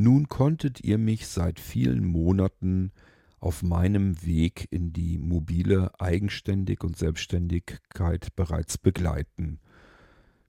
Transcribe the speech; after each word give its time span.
Nun 0.00 0.28
konntet 0.28 0.84
ihr 0.84 0.96
mich 0.96 1.26
seit 1.26 1.58
vielen 1.58 2.06
Monaten 2.06 2.92
auf 3.40 3.64
meinem 3.64 4.24
Weg 4.24 4.68
in 4.70 4.92
die 4.92 5.18
mobile 5.18 5.90
Eigenständig 5.98 6.84
und 6.84 6.96
Selbstständigkeit 6.96 8.28
bereits 8.36 8.78
begleiten. 8.78 9.58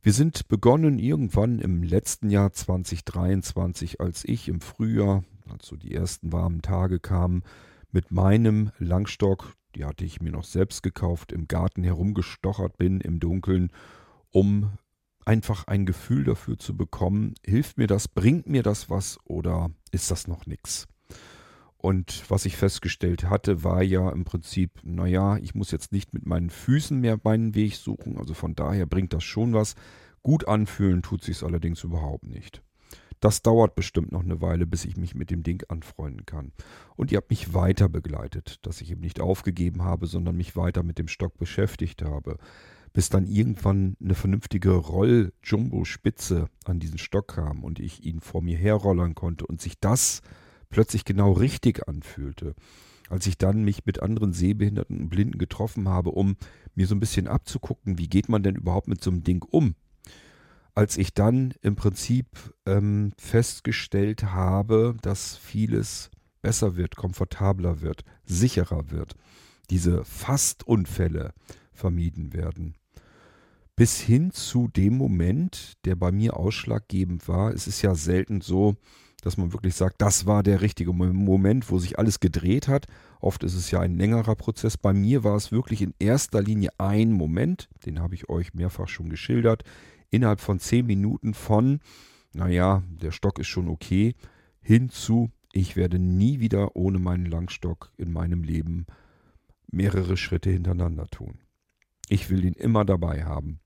Wir 0.04 0.14
sind 0.14 0.48
begonnen 0.50 1.00
irgendwann 1.00 1.58
im 1.58 1.82
letzten 1.82 2.30
Jahr 2.30 2.54
2023, 2.54 4.00
als 4.00 4.24
ich 4.24 4.50
im 4.50 4.62
Frühjahr, 4.62 5.24
als 5.50 5.66
so 5.66 5.76
die 5.76 5.96
ersten 5.96 6.32
warmen 6.32 6.62
Tage 6.62 7.00
kamen, 7.00 7.42
mit 7.92 8.12
meinem 8.12 8.70
Langstock, 8.78 9.56
die 9.74 9.84
hatte 9.84 10.06
ich 10.06 10.22
mir 10.22 10.32
noch 10.32 10.44
selbst 10.44 10.84
gekauft, 10.84 11.32
im 11.32 11.48
Garten 11.48 11.84
herumgestochert 11.84 12.78
bin 12.78 13.02
im 13.02 13.20
Dunkeln, 13.20 13.72
um 14.30 14.74
einfach 15.30 15.68
ein 15.68 15.86
Gefühl 15.86 16.24
dafür 16.24 16.58
zu 16.58 16.76
bekommen, 16.76 17.36
hilft 17.46 17.78
mir 17.78 17.86
das, 17.86 18.08
bringt 18.08 18.48
mir 18.48 18.64
das 18.64 18.90
was 18.90 19.20
oder 19.26 19.70
ist 19.92 20.10
das 20.10 20.28
noch 20.28 20.48
nichts? 20.48 20.88
Und 21.78 22.24
was 22.30 22.46
ich 22.46 22.58
festgestellt 22.58 23.30
hatte, 23.30 23.64
war 23.64 23.84
ja 23.84 24.10
im 24.10 24.26
Prinzip, 24.26 24.80
naja, 24.82 25.38
ich 25.38 25.54
muss 25.54 25.70
jetzt 25.70 25.92
nicht 25.92 26.16
mit 26.16 26.26
meinen 26.26 26.50
Füßen 26.50 27.00
mehr 27.00 27.20
meinen 27.24 27.54
Weg 27.54 27.76
suchen. 27.76 28.18
Also 28.18 28.34
von 28.34 28.56
daher 28.56 28.88
bringt 28.88 29.14
das 29.14 29.24
schon 29.24 29.54
was. 29.54 29.76
Gut 30.24 30.48
anfühlen 30.48 31.04
tut 31.04 31.24
sich 31.24 31.44
allerdings 31.44 31.84
überhaupt 31.84 32.26
nicht. 32.26 32.64
Das 33.20 33.44
dauert 33.44 33.76
bestimmt 33.76 34.12
noch 34.12 34.24
eine 34.24 34.42
Weile, 34.42 34.66
bis 34.66 34.84
ich 34.84 34.98
mich 34.98 35.14
mit 35.14 35.30
dem 35.30 35.44
Ding 35.44 35.64
anfreunden 35.70 36.26
kann. 36.26 36.54
Und 36.96 37.12
ihr 37.12 37.18
habt 37.18 37.30
mich 37.30 37.54
weiter 37.54 37.88
begleitet, 37.88 38.66
dass 38.66 38.82
ich 38.82 38.90
eben 38.90 39.02
nicht 39.02 39.22
aufgegeben 39.22 39.84
habe, 39.84 40.08
sondern 40.08 40.36
mich 40.36 40.56
weiter 40.56 40.82
mit 40.82 40.98
dem 40.98 41.08
Stock 41.08 41.38
beschäftigt 41.38 42.02
habe. 42.02 42.40
Bis 43.00 43.08
dann 43.08 43.28
irgendwann 43.28 43.96
eine 44.04 44.14
vernünftige 44.14 44.72
Roll-Jumbo-Spitze 44.72 46.50
an 46.66 46.80
diesen 46.82 46.98
Stock 46.98 47.30
kam 47.30 47.64
und 47.64 47.80
ich 47.80 48.04
ihn 48.04 48.20
vor 48.20 48.42
mir 48.42 48.58
herrollern 48.58 49.16
konnte 49.16 49.48
und 49.48 49.62
sich 49.62 49.80
das 49.80 50.22
plötzlich 50.70 51.06
genau 51.06 51.32
richtig 51.32 51.88
anfühlte. 51.88 52.56
Als 53.08 53.26
ich 53.26 53.38
dann 53.38 53.64
mich 53.64 53.86
mit 53.86 54.04
anderen 54.04 54.34
Sehbehinderten 54.34 55.00
und 55.00 55.08
Blinden 55.08 55.38
getroffen 55.38 55.88
habe, 55.88 56.10
um 56.10 56.36
mir 56.76 56.88
so 56.88 56.96
ein 56.96 57.00
bisschen 57.00 57.30
abzugucken, 57.30 57.98
wie 57.98 58.10
geht 58.10 58.28
man 58.28 58.44
denn 58.44 58.56
überhaupt 58.56 58.90
mit 58.90 59.02
so 59.02 59.12
einem 59.12 59.24
Ding 59.24 59.46
um? 59.50 59.76
Als 60.76 60.98
ich 60.98 61.14
dann 61.14 61.54
im 61.62 61.78
Prinzip 61.78 62.28
ähm, 62.66 63.14
festgestellt 63.18 64.24
habe, 64.24 64.98
dass 65.02 65.38
vieles 65.38 66.12
besser 66.42 66.76
wird, 66.76 66.98
komfortabler 66.98 67.80
wird, 67.80 68.04
sicherer 68.26 68.92
wird, 68.92 69.16
diese 69.70 70.04
Fastunfälle 70.04 71.34
vermieden 71.72 72.34
werden. 72.34 72.76
Bis 73.80 74.02
hin 74.02 74.32
zu 74.32 74.68
dem 74.68 74.98
Moment, 74.98 75.78
der 75.86 75.96
bei 75.96 76.12
mir 76.12 76.36
ausschlaggebend 76.36 77.30
war. 77.30 77.54
Es 77.54 77.66
ist 77.66 77.82
ja 77.82 77.96
selten 77.96 78.42
so, 78.42 78.76
dass 79.22 79.38
man 79.38 79.54
wirklich 79.54 79.74
sagt, 79.74 80.02
das 80.02 80.26
war 80.26 80.44
der 80.44 80.60
richtige 80.60 80.92
Moment, 80.92 81.72
wo 81.72 81.80
sich 81.80 81.98
alles 81.98 82.20
gedreht 82.20 82.68
hat. 82.68 82.88
Oft 83.22 83.42
ist 83.46 83.54
es 83.54 83.72
ja 83.72 83.80
ein 83.80 83.96
längerer 83.96 84.36
Prozess. 84.36 84.76
Bei 84.76 84.92
mir 84.92 85.24
war 85.24 85.38
es 85.38 85.54
wirklich 85.54 85.82
in 85.82 85.94
erster 85.98 86.42
Linie 86.42 86.72
ein 86.78 87.14
Moment, 87.14 87.70
den 87.86 88.02
habe 88.02 88.16
ich 88.16 88.28
euch 88.28 88.54
mehrfach 88.54 88.90
schon 88.90 89.08
geschildert, 89.08 89.64
innerhalb 90.10 90.42
von 90.42 90.60
zehn 90.60 90.86
Minuten 90.86 91.34
von, 91.34 91.80
naja, 92.34 92.84
der 92.90 93.12
Stock 93.12 93.40
ist 93.40 93.48
schon 93.48 93.70
okay, 93.70 94.14
hin 94.60 94.90
zu, 94.90 95.32
ich 95.54 95.78
werde 95.78 96.00
nie 96.00 96.42
wieder 96.42 96.76
ohne 96.76 97.00
meinen 97.00 97.28
Langstock 97.28 97.94
in 97.96 98.12
meinem 98.12 98.44
Leben 98.44 98.88
mehrere 99.72 100.18
Schritte 100.18 100.50
hintereinander 100.50 101.08
tun. 101.08 101.40
Ich 102.10 102.30
will 102.30 102.44
ihn 102.44 102.56
immer 102.56 102.84
dabei 102.84 103.24
haben. 103.24 103.62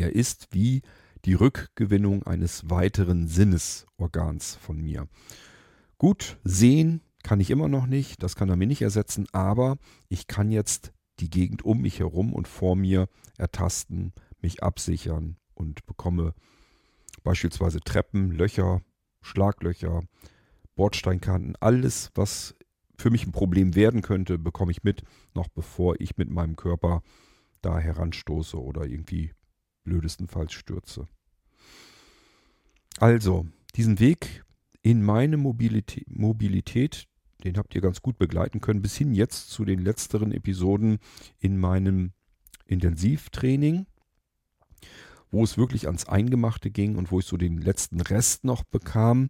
Er 0.00 0.14
ist 0.14 0.48
wie 0.52 0.80
die 1.26 1.34
Rückgewinnung 1.34 2.22
eines 2.22 2.70
weiteren 2.70 3.28
Sinnesorgans 3.28 4.56
von 4.56 4.80
mir. 4.80 5.08
Gut, 5.98 6.38
sehen 6.42 7.02
kann 7.22 7.38
ich 7.38 7.50
immer 7.50 7.68
noch 7.68 7.86
nicht, 7.86 8.22
das 8.22 8.34
kann 8.34 8.48
er 8.48 8.56
mir 8.56 8.66
nicht 8.66 8.80
ersetzen, 8.80 9.26
aber 9.32 9.76
ich 10.08 10.26
kann 10.26 10.50
jetzt 10.50 10.94
die 11.18 11.28
Gegend 11.28 11.66
um 11.66 11.82
mich 11.82 11.98
herum 11.98 12.32
und 12.32 12.48
vor 12.48 12.76
mir 12.76 13.08
ertasten, 13.36 14.14
mich 14.40 14.62
absichern 14.62 15.36
und 15.52 15.84
bekomme 15.84 16.32
beispielsweise 17.22 17.80
Treppen, 17.80 18.30
Löcher, 18.30 18.80
Schlaglöcher, 19.20 20.04
Bordsteinkanten, 20.76 21.56
alles, 21.60 22.10
was 22.14 22.54
für 22.96 23.10
mich 23.10 23.26
ein 23.26 23.32
Problem 23.32 23.74
werden 23.74 24.00
könnte, 24.00 24.38
bekomme 24.38 24.72
ich 24.72 24.82
mit, 24.82 25.02
noch 25.34 25.48
bevor 25.48 26.00
ich 26.00 26.16
mit 26.16 26.30
meinem 26.30 26.56
Körper 26.56 27.02
da 27.60 27.78
heranstoße 27.78 28.58
oder 28.58 28.86
irgendwie 28.86 29.34
blödestenfalls 29.84 30.52
stürze. 30.52 31.08
Also, 32.98 33.46
diesen 33.76 33.98
Weg 33.98 34.44
in 34.82 35.02
meine 35.02 35.36
Mobilität, 35.36 36.06
Mobilität, 36.08 37.06
den 37.44 37.56
habt 37.56 37.74
ihr 37.74 37.80
ganz 37.80 38.02
gut 38.02 38.18
begleiten 38.18 38.60
können, 38.60 38.82
bis 38.82 38.96
hin 38.96 39.14
jetzt 39.14 39.50
zu 39.50 39.64
den 39.64 39.78
letzteren 39.78 40.32
Episoden 40.32 40.98
in 41.38 41.58
meinem 41.58 42.12
Intensivtraining, 42.66 43.86
wo 45.30 45.44
es 45.44 45.56
wirklich 45.56 45.86
ans 45.86 46.06
Eingemachte 46.06 46.70
ging 46.70 46.96
und 46.96 47.10
wo 47.10 47.20
ich 47.20 47.26
so 47.26 47.36
den 47.36 47.58
letzten 47.58 48.00
Rest 48.00 48.44
noch 48.44 48.64
bekam. 48.64 49.28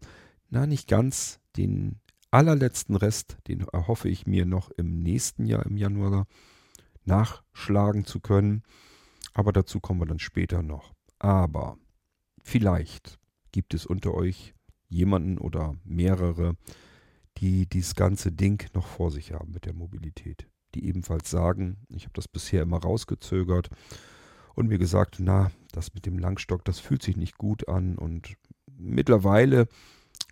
Na, 0.49 0.67
nicht 0.67 0.89
ganz, 0.89 1.41
den 1.57 2.01
allerletzten 2.31 2.97
Rest, 2.97 3.39
den 3.49 3.61
erhoffe 3.73 4.09
ich 4.09 4.27
mir 4.27 4.47
noch 4.47 4.71
im 4.71 5.03
nächsten 5.03 5.47
Jahr, 5.47 5.67
im 5.67 5.77
Januar, 5.77 6.27
nachschlagen 7.05 8.05
zu 8.05 8.21
können. 8.21 8.63
Aber 9.33 9.53
dazu 9.53 9.81
kommen 9.81 10.01
wir 10.01 10.07
dann 10.07 10.19
später 10.19 10.63
noch. 10.63 10.93
Aber 11.19 11.79
vielleicht 12.43 13.19
gibt 13.53 13.75
es 13.75 13.87
unter 13.87 14.15
euch 14.15 14.55
jemanden 14.89 15.39
oder 15.39 15.77
mehrere, 15.85 16.57
die 17.39 17.67
dieses 17.67 17.95
ganze 17.95 18.33
Ding 18.33 18.69
noch 18.75 18.87
vor 18.87 19.11
sich 19.11 19.33
haben 19.33 19.53
mit 19.53 19.67
der 19.67 19.75
Mobilität. 19.75 20.47
Die 20.75 20.87
ebenfalls 20.87 21.31
sagen, 21.31 21.79
ich 21.89 22.05
habe 22.05 22.13
das 22.15 22.29
bisher 22.29 22.63
immer 22.63 22.79
rausgezögert 22.79 23.71
und 24.55 24.69
mir 24.69 24.79
gesagt, 24.79 25.17
na, 25.19 25.51
das 25.73 25.95
mit 25.95 26.07
dem 26.07 26.19
Langstock, 26.19 26.65
das 26.65 26.81
fühlt 26.81 27.03
sich 27.03 27.17
nicht 27.17 27.39
gut 27.39 27.69
an. 27.69 27.97
Und 27.97 28.35
mittlerweile 28.77 29.69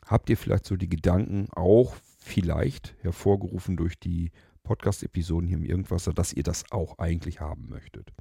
habt 0.07 0.29
ihr 0.31 0.37
vielleicht 0.37 0.67
so 0.67 0.77
die 0.77 0.89
Gedanken 0.89 1.49
auch 1.53 1.97
vielleicht 2.19 2.95
hervorgerufen 3.01 3.77
durch 3.77 3.99
die 3.99 4.31
Podcast-Episoden 4.65 5.49
hier 5.49 5.57
im 5.57 5.65
Irgendwasser, 5.65 6.13
dass 6.13 6.33
ihr 6.33 6.43
das 6.43 6.71
auch 6.71 6.99
eigentlich 6.99 7.41
haben 7.41 7.69
möchtet. 7.69 8.13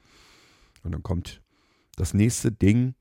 Und 0.88 0.94
dann 0.94 1.04
kommt 1.04 1.42
das 1.98 2.14
nächste 2.14 2.50
Ding, 2.50 2.96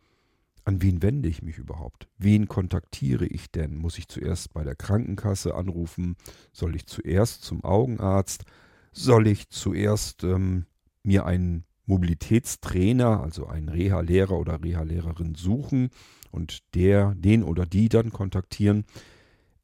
an 0.64 0.82
wen 0.82 1.02
wende 1.02 1.28
ich 1.28 1.40
mich 1.40 1.56
überhaupt? 1.56 2.08
Wen 2.18 2.48
kontaktiere 2.48 3.26
ich 3.26 3.52
denn? 3.52 3.76
Muss 3.76 3.96
ich 3.96 4.08
zuerst 4.08 4.52
bei 4.52 4.64
der 4.64 4.74
Krankenkasse 4.74 5.54
anrufen? 5.54 6.16
Soll 6.52 6.74
ich 6.74 6.86
zuerst 6.86 7.42
zum 7.42 7.62
Augenarzt? 7.62 8.44
Soll 8.90 9.28
ich 9.28 9.50
zuerst 9.50 10.24
ähm, 10.24 10.66
mir 11.04 11.26
einen 11.26 11.62
Mobilitätstrainer, 11.84 13.22
also 13.22 13.46
einen 13.46 13.68
Reha-Lehrer 13.68 14.36
oder 14.36 14.60
Reha-Lehrerin 14.60 15.36
suchen 15.36 15.90
und 16.32 16.74
der, 16.74 17.14
den 17.14 17.44
oder 17.44 17.66
die 17.66 17.88
dann 17.88 18.10
kontaktieren? 18.10 18.84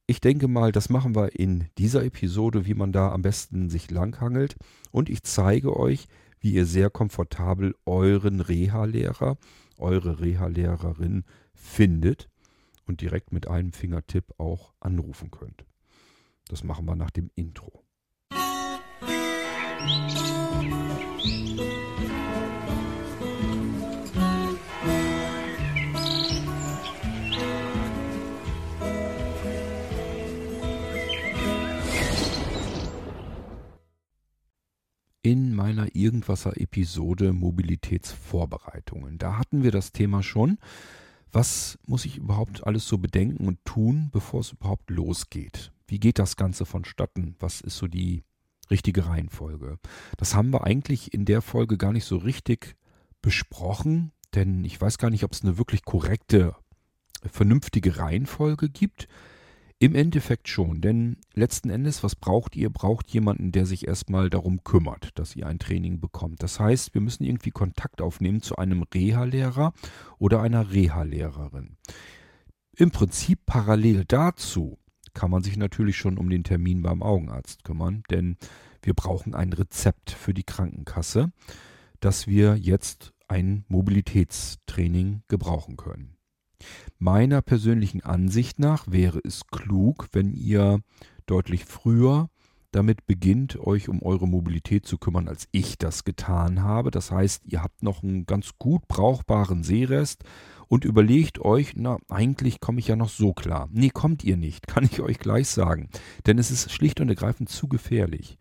Ich 0.06 0.20
denke 0.20 0.46
mal, 0.46 0.70
das 0.70 0.90
machen 0.90 1.16
wir 1.16 1.34
in 1.36 1.66
dieser 1.76 2.04
Episode, 2.04 2.66
wie 2.66 2.74
man 2.74 2.92
da 2.92 3.10
am 3.10 3.22
besten 3.22 3.68
sich 3.68 3.90
langhangelt. 3.90 4.54
Und 4.92 5.10
ich 5.10 5.24
zeige 5.24 5.76
euch, 5.76 6.06
wie 6.42 6.52
ihr 6.52 6.66
sehr 6.66 6.90
komfortabel 6.90 7.74
euren 7.86 8.40
Reha-Lehrer, 8.40 9.38
eure 9.78 10.20
Reha-Lehrerin 10.20 11.24
findet 11.54 12.28
und 12.86 13.00
direkt 13.00 13.32
mit 13.32 13.46
einem 13.46 13.72
Fingertipp 13.72 14.38
auch 14.38 14.74
anrufen 14.80 15.30
könnt. 15.30 15.64
Das 16.48 16.64
machen 16.64 16.84
wir 16.84 16.96
nach 16.96 17.10
dem 17.10 17.30
Intro. 17.36 17.84
Musik 19.80 22.31
meiner 35.74 35.94
Irgendwasser-Episode 35.94 37.32
Mobilitätsvorbereitungen. 37.32 39.16
Da 39.16 39.38
hatten 39.38 39.62
wir 39.62 39.70
das 39.70 39.92
Thema 39.92 40.22
schon. 40.22 40.58
Was 41.30 41.78
muss 41.86 42.04
ich 42.04 42.18
überhaupt 42.18 42.66
alles 42.66 42.86
so 42.86 42.98
bedenken 42.98 43.48
und 43.48 43.64
tun, 43.64 44.10
bevor 44.12 44.40
es 44.40 44.52
überhaupt 44.52 44.90
losgeht? 44.90 45.72
Wie 45.86 45.98
geht 45.98 46.18
das 46.18 46.36
Ganze 46.36 46.66
vonstatten? 46.66 47.36
Was 47.38 47.62
ist 47.62 47.78
so 47.78 47.86
die 47.86 48.22
richtige 48.70 49.06
Reihenfolge? 49.06 49.78
Das 50.18 50.34
haben 50.34 50.52
wir 50.52 50.64
eigentlich 50.64 51.14
in 51.14 51.24
der 51.24 51.40
Folge 51.40 51.78
gar 51.78 51.92
nicht 51.92 52.04
so 52.04 52.18
richtig 52.18 52.76
besprochen, 53.22 54.12
denn 54.34 54.66
ich 54.66 54.78
weiß 54.78 54.98
gar 54.98 55.08
nicht, 55.08 55.24
ob 55.24 55.32
es 55.32 55.42
eine 55.42 55.56
wirklich 55.56 55.86
korrekte, 55.86 56.54
vernünftige 57.24 57.96
Reihenfolge 57.96 58.68
gibt. 58.68 59.08
Im 59.82 59.96
Endeffekt 59.96 60.46
schon, 60.46 60.80
denn 60.80 61.16
letzten 61.34 61.68
Endes, 61.68 62.04
was 62.04 62.14
braucht 62.14 62.54
ihr? 62.54 62.70
Braucht 62.70 63.10
jemanden, 63.10 63.50
der 63.50 63.66
sich 63.66 63.88
erstmal 63.88 64.30
darum 64.30 64.62
kümmert, 64.62 65.18
dass 65.18 65.34
ihr 65.34 65.48
ein 65.48 65.58
Training 65.58 65.98
bekommt. 65.98 66.40
Das 66.44 66.60
heißt, 66.60 66.94
wir 66.94 67.00
müssen 67.00 67.24
irgendwie 67.24 67.50
Kontakt 67.50 68.00
aufnehmen 68.00 68.42
zu 68.42 68.54
einem 68.54 68.84
Reha-Lehrer 68.84 69.72
oder 70.20 70.40
einer 70.40 70.70
Reha-Lehrerin. 70.70 71.78
im 72.76 72.92
Prinzip 72.92 73.40
parallel 73.44 74.04
dazu 74.06 74.78
kann 75.14 75.32
man 75.32 75.42
sich 75.42 75.56
natürlich 75.56 75.96
schon 75.96 76.16
um 76.16 76.30
den 76.30 76.44
Termin 76.44 76.82
beim 76.82 77.02
Augenarzt 77.02 77.64
kümmern, 77.64 78.04
denn 78.08 78.36
wir 78.82 78.94
brauchen 78.94 79.34
ein 79.34 79.52
Rezept 79.52 80.12
für 80.12 80.32
die 80.32 80.44
Krankenkasse, 80.44 81.32
dass 81.98 82.28
wir 82.28 82.54
jetzt 82.54 83.14
ein 83.26 83.64
Mobilitätstraining 83.66 85.24
gebrauchen 85.26 85.76
können. 85.76 86.16
Meiner 87.04 87.42
persönlichen 87.42 88.00
Ansicht 88.00 88.60
nach 88.60 88.84
wäre 88.88 89.18
es 89.24 89.48
klug, 89.48 90.06
wenn 90.12 90.32
ihr 90.34 90.78
deutlich 91.26 91.64
früher 91.64 92.30
damit 92.70 93.08
beginnt, 93.08 93.58
euch 93.58 93.88
um 93.88 94.04
eure 94.04 94.28
Mobilität 94.28 94.86
zu 94.86 94.98
kümmern, 94.98 95.26
als 95.26 95.48
ich 95.50 95.78
das 95.78 96.04
getan 96.04 96.62
habe. 96.62 96.92
Das 96.92 97.10
heißt, 97.10 97.42
ihr 97.44 97.60
habt 97.60 97.82
noch 97.82 98.04
einen 98.04 98.24
ganz 98.24 98.52
gut 98.56 98.86
brauchbaren 98.86 99.64
Sehrest 99.64 100.22
und 100.68 100.84
überlegt 100.84 101.40
euch, 101.40 101.72
na, 101.74 101.96
eigentlich 102.08 102.60
komme 102.60 102.78
ich 102.78 102.86
ja 102.86 102.94
noch 102.94 103.08
so 103.08 103.32
klar. 103.32 103.68
Nee, 103.72 103.90
kommt 103.90 104.22
ihr 104.22 104.36
nicht, 104.36 104.66
kann 104.68 104.84
ich 104.84 105.00
euch 105.00 105.18
gleich 105.18 105.48
sagen. 105.48 105.88
Denn 106.26 106.38
es 106.38 106.52
ist 106.52 106.70
schlicht 106.70 107.00
und 107.00 107.08
ergreifend 107.08 107.48
zu 107.48 107.66
gefährlich. 107.66 108.38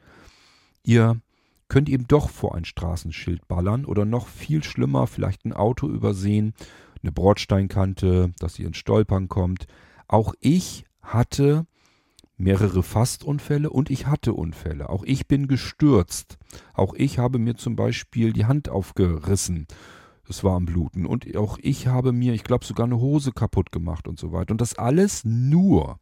Ihr 0.83 1.19
könnt 1.67 1.89
eben 1.89 2.05
doch 2.07 2.29
vor 2.29 2.53
ein 2.53 2.65
Straßenschild 2.65 3.47
ballern 3.47 3.85
oder 3.85 4.05
noch 4.05 4.27
viel 4.27 4.63
schlimmer, 4.63 5.07
vielleicht 5.07 5.45
ein 5.45 5.53
Auto 5.53 5.87
übersehen, 5.87 6.53
eine 7.03 7.11
Bordsteinkante, 7.11 8.31
dass 8.39 8.59
ihr 8.59 8.67
ins 8.67 8.77
Stolpern 8.77 9.27
kommt. 9.27 9.67
Auch 10.07 10.33
ich 10.39 10.85
hatte 11.01 11.65
mehrere 12.37 12.83
Fastunfälle 12.83 13.69
und 13.69 13.89
ich 13.89 14.07
hatte 14.07 14.33
Unfälle. 14.33 14.89
Auch 14.89 15.03
ich 15.03 15.27
bin 15.27 15.47
gestürzt. 15.47 16.37
Auch 16.73 16.93
ich 16.93 17.19
habe 17.19 17.39
mir 17.39 17.55
zum 17.55 17.75
Beispiel 17.75 18.33
die 18.33 18.45
Hand 18.45 18.69
aufgerissen. 18.69 19.67
Es 20.27 20.43
war 20.43 20.55
am 20.55 20.65
Bluten. 20.65 21.05
Und 21.05 21.35
auch 21.35 21.57
ich 21.61 21.87
habe 21.87 22.11
mir, 22.11 22.33
ich 22.33 22.43
glaube, 22.43 22.65
sogar 22.65 22.85
eine 22.85 22.99
Hose 22.99 23.31
kaputt 23.31 23.71
gemacht 23.71 24.07
und 24.07 24.19
so 24.19 24.31
weiter. 24.31 24.51
Und 24.51 24.61
das 24.61 24.75
alles 24.75 25.23
nur, 25.23 25.99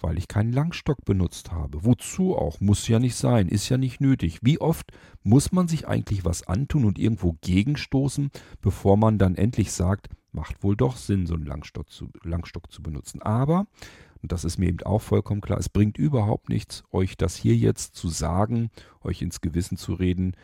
weil 0.00 0.18
ich 0.18 0.28
keinen 0.28 0.52
Langstock 0.52 1.04
benutzt 1.04 1.52
habe. 1.52 1.84
Wozu 1.84 2.36
auch? 2.36 2.60
Muss 2.60 2.88
ja 2.88 2.98
nicht 2.98 3.14
sein, 3.14 3.48
ist 3.48 3.68
ja 3.68 3.78
nicht 3.78 4.00
nötig. 4.00 4.40
Wie 4.42 4.60
oft 4.60 4.92
muss 5.22 5.52
man 5.52 5.68
sich 5.68 5.86
eigentlich 5.86 6.24
was 6.24 6.46
antun 6.46 6.84
und 6.84 6.98
irgendwo 6.98 7.36
gegenstoßen, 7.40 8.30
bevor 8.60 8.96
man 8.96 9.18
dann 9.18 9.34
endlich 9.34 9.72
sagt, 9.72 10.08
macht 10.32 10.62
wohl 10.62 10.76
doch 10.76 10.96
Sinn, 10.96 11.26
so 11.26 11.34
einen 11.34 11.46
Langstock 11.46 11.90
zu, 11.90 12.08
Langstock 12.22 12.70
zu 12.70 12.82
benutzen. 12.82 13.22
Aber 13.22 13.66
und 14.22 14.32
das 14.32 14.44
ist 14.44 14.58
mir 14.58 14.68
eben 14.68 14.82
auch 14.82 15.00
vollkommen 15.00 15.40
klar, 15.40 15.58
es 15.58 15.68
bringt 15.68 15.98
überhaupt 15.98 16.48
nichts, 16.48 16.84
euch 16.92 17.16
das 17.16 17.36
hier 17.36 17.56
jetzt 17.56 17.94
zu 17.94 18.08
sagen, 18.08 18.70
euch 19.00 19.22
ins 19.22 19.40
Gewissen 19.40 19.76
zu 19.76 19.94
reden, 19.94 20.34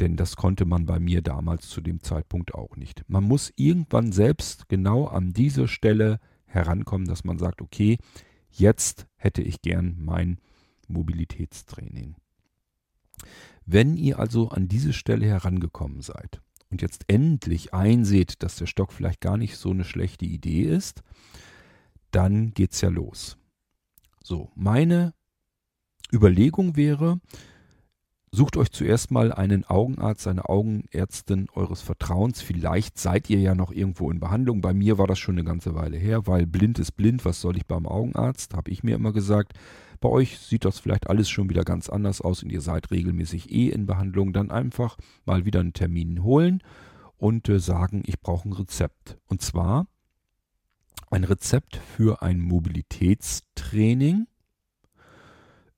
denn 0.00 0.16
das 0.16 0.36
konnte 0.36 0.64
man 0.64 0.86
bei 0.86 0.98
mir 0.98 1.22
damals 1.22 1.68
zu 1.68 1.80
dem 1.80 2.02
Zeitpunkt 2.02 2.54
auch 2.54 2.76
nicht. 2.76 3.04
Man 3.08 3.24
muss 3.24 3.52
irgendwann 3.56 4.12
selbst 4.12 4.68
genau 4.68 5.06
an 5.06 5.32
diese 5.32 5.68
Stelle 5.68 6.18
herankommen, 6.46 7.06
dass 7.06 7.24
man 7.24 7.38
sagt, 7.38 7.62
okay, 7.62 7.98
jetzt 8.50 9.06
hätte 9.16 9.42
ich 9.42 9.62
gern 9.62 9.96
mein 10.00 10.38
Mobilitätstraining. 10.88 12.16
Wenn 13.66 13.96
ihr 13.96 14.18
also 14.18 14.48
an 14.48 14.66
diese 14.66 14.92
Stelle 14.92 15.26
herangekommen 15.26 16.00
seid 16.00 16.40
und 16.70 16.82
jetzt 16.82 17.04
endlich 17.08 17.74
einseht, 17.74 18.42
dass 18.42 18.56
der 18.56 18.66
Stock 18.66 18.92
vielleicht 18.92 19.20
gar 19.20 19.36
nicht 19.36 19.56
so 19.56 19.70
eine 19.70 19.84
schlechte 19.84 20.24
Idee 20.24 20.62
ist, 20.62 21.02
dann 22.10 22.52
geht's 22.52 22.80
ja 22.80 22.88
los. 22.88 23.36
So, 24.22 24.50
meine 24.54 25.14
Überlegung 26.12 26.76
wäre, 26.76 27.20
sucht 28.32 28.56
euch 28.56 28.70
zuerst 28.70 29.10
mal 29.10 29.32
einen 29.32 29.64
Augenarzt, 29.64 30.26
eine 30.28 30.48
Augenärztin 30.48 31.48
eures 31.54 31.82
Vertrauens. 31.82 32.40
Vielleicht 32.42 32.98
seid 32.98 33.28
ihr 33.30 33.40
ja 33.40 33.54
noch 33.54 33.72
irgendwo 33.72 34.10
in 34.10 34.20
Behandlung. 34.20 34.60
Bei 34.60 34.72
mir 34.72 34.98
war 34.98 35.06
das 35.06 35.18
schon 35.18 35.36
eine 35.36 35.44
ganze 35.44 35.74
Weile 35.74 35.96
her, 35.96 36.26
weil 36.26 36.46
blind 36.46 36.78
ist 36.78 36.92
blind. 36.92 37.24
Was 37.24 37.40
soll 37.40 37.56
ich 37.56 37.66
beim 37.66 37.86
Augenarzt? 37.86 38.54
Habe 38.54 38.70
ich 38.70 38.82
mir 38.82 38.94
immer 38.94 39.12
gesagt. 39.12 39.54
Bei 40.00 40.08
euch 40.08 40.38
sieht 40.38 40.64
das 40.64 40.78
vielleicht 40.78 41.08
alles 41.08 41.28
schon 41.28 41.50
wieder 41.50 41.62
ganz 41.62 41.90
anders 41.90 42.20
aus 42.22 42.42
und 42.42 42.50
ihr 42.50 42.62
seid 42.62 42.90
regelmäßig 42.90 43.52
eh 43.52 43.68
in 43.68 43.86
Behandlung. 43.86 44.32
Dann 44.32 44.50
einfach 44.50 44.96
mal 45.26 45.44
wieder 45.44 45.60
einen 45.60 45.74
Termin 45.74 46.22
holen 46.22 46.62
und 47.18 47.48
äh, 47.48 47.60
sagen, 47.60 48.02
ich 48.06 48.20
brauche 48.20 48.48
ein 48.48 48.52
Rezept. 48.52 49.18
Und 49.26 49.42
zwar 49.42 49.86
ein 51.10 51.24
Rezept 51.24 51.76
für 51.76 52.22
ein 52.22 52.40
Mobilitätstraining 52.40 54.26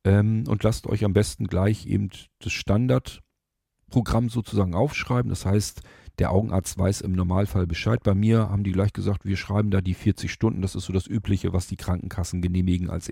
ähm, 0.04 0.44
und 0.46 0.62
lasst 0.62 0.86
euch 0.86 1.04
am 1.04 1.12
besten 1.12 1.46
gleich 1.46 1.86
eben 1.86 2.10
das 2.38 2.52
Standardprogramm 2.52 4.28
sozusagen 4.28 4.74
aufschreiben. 4.74 5.30
Das 5.30 5.46
heißt, 5.46 5.82
der 6.19 6.30
Augenarzt 6.30 6.78
weiß 6.78 7.00
im 7.00 7.12
Normalfall 7.12 7.66
Bescheid. 7.66 8.02
Bei 8.04 8.14
mir 8.14 8.50
haben 8.50 8.64
die 8.64 8.72
gleich 8.72 8.92
gesagt, 8.92 9.24
wir 9.24 9.36
schreiben 9.36 9.70
da 9.70 9.80
die 9.80 9.94
40 9.94 10.30
Stunden. 10.30 10.62
Das 10.62 10.74
ist 10.74 10.84
so 10.84 10.92
das 10.92 11.06
Übliche, 11.06 11.52
was 11.52 11.66
die 11.66 11.76
Krankenkassen 11.76 12.42
genehmigen 12.42 12.90
als 12.90 13.08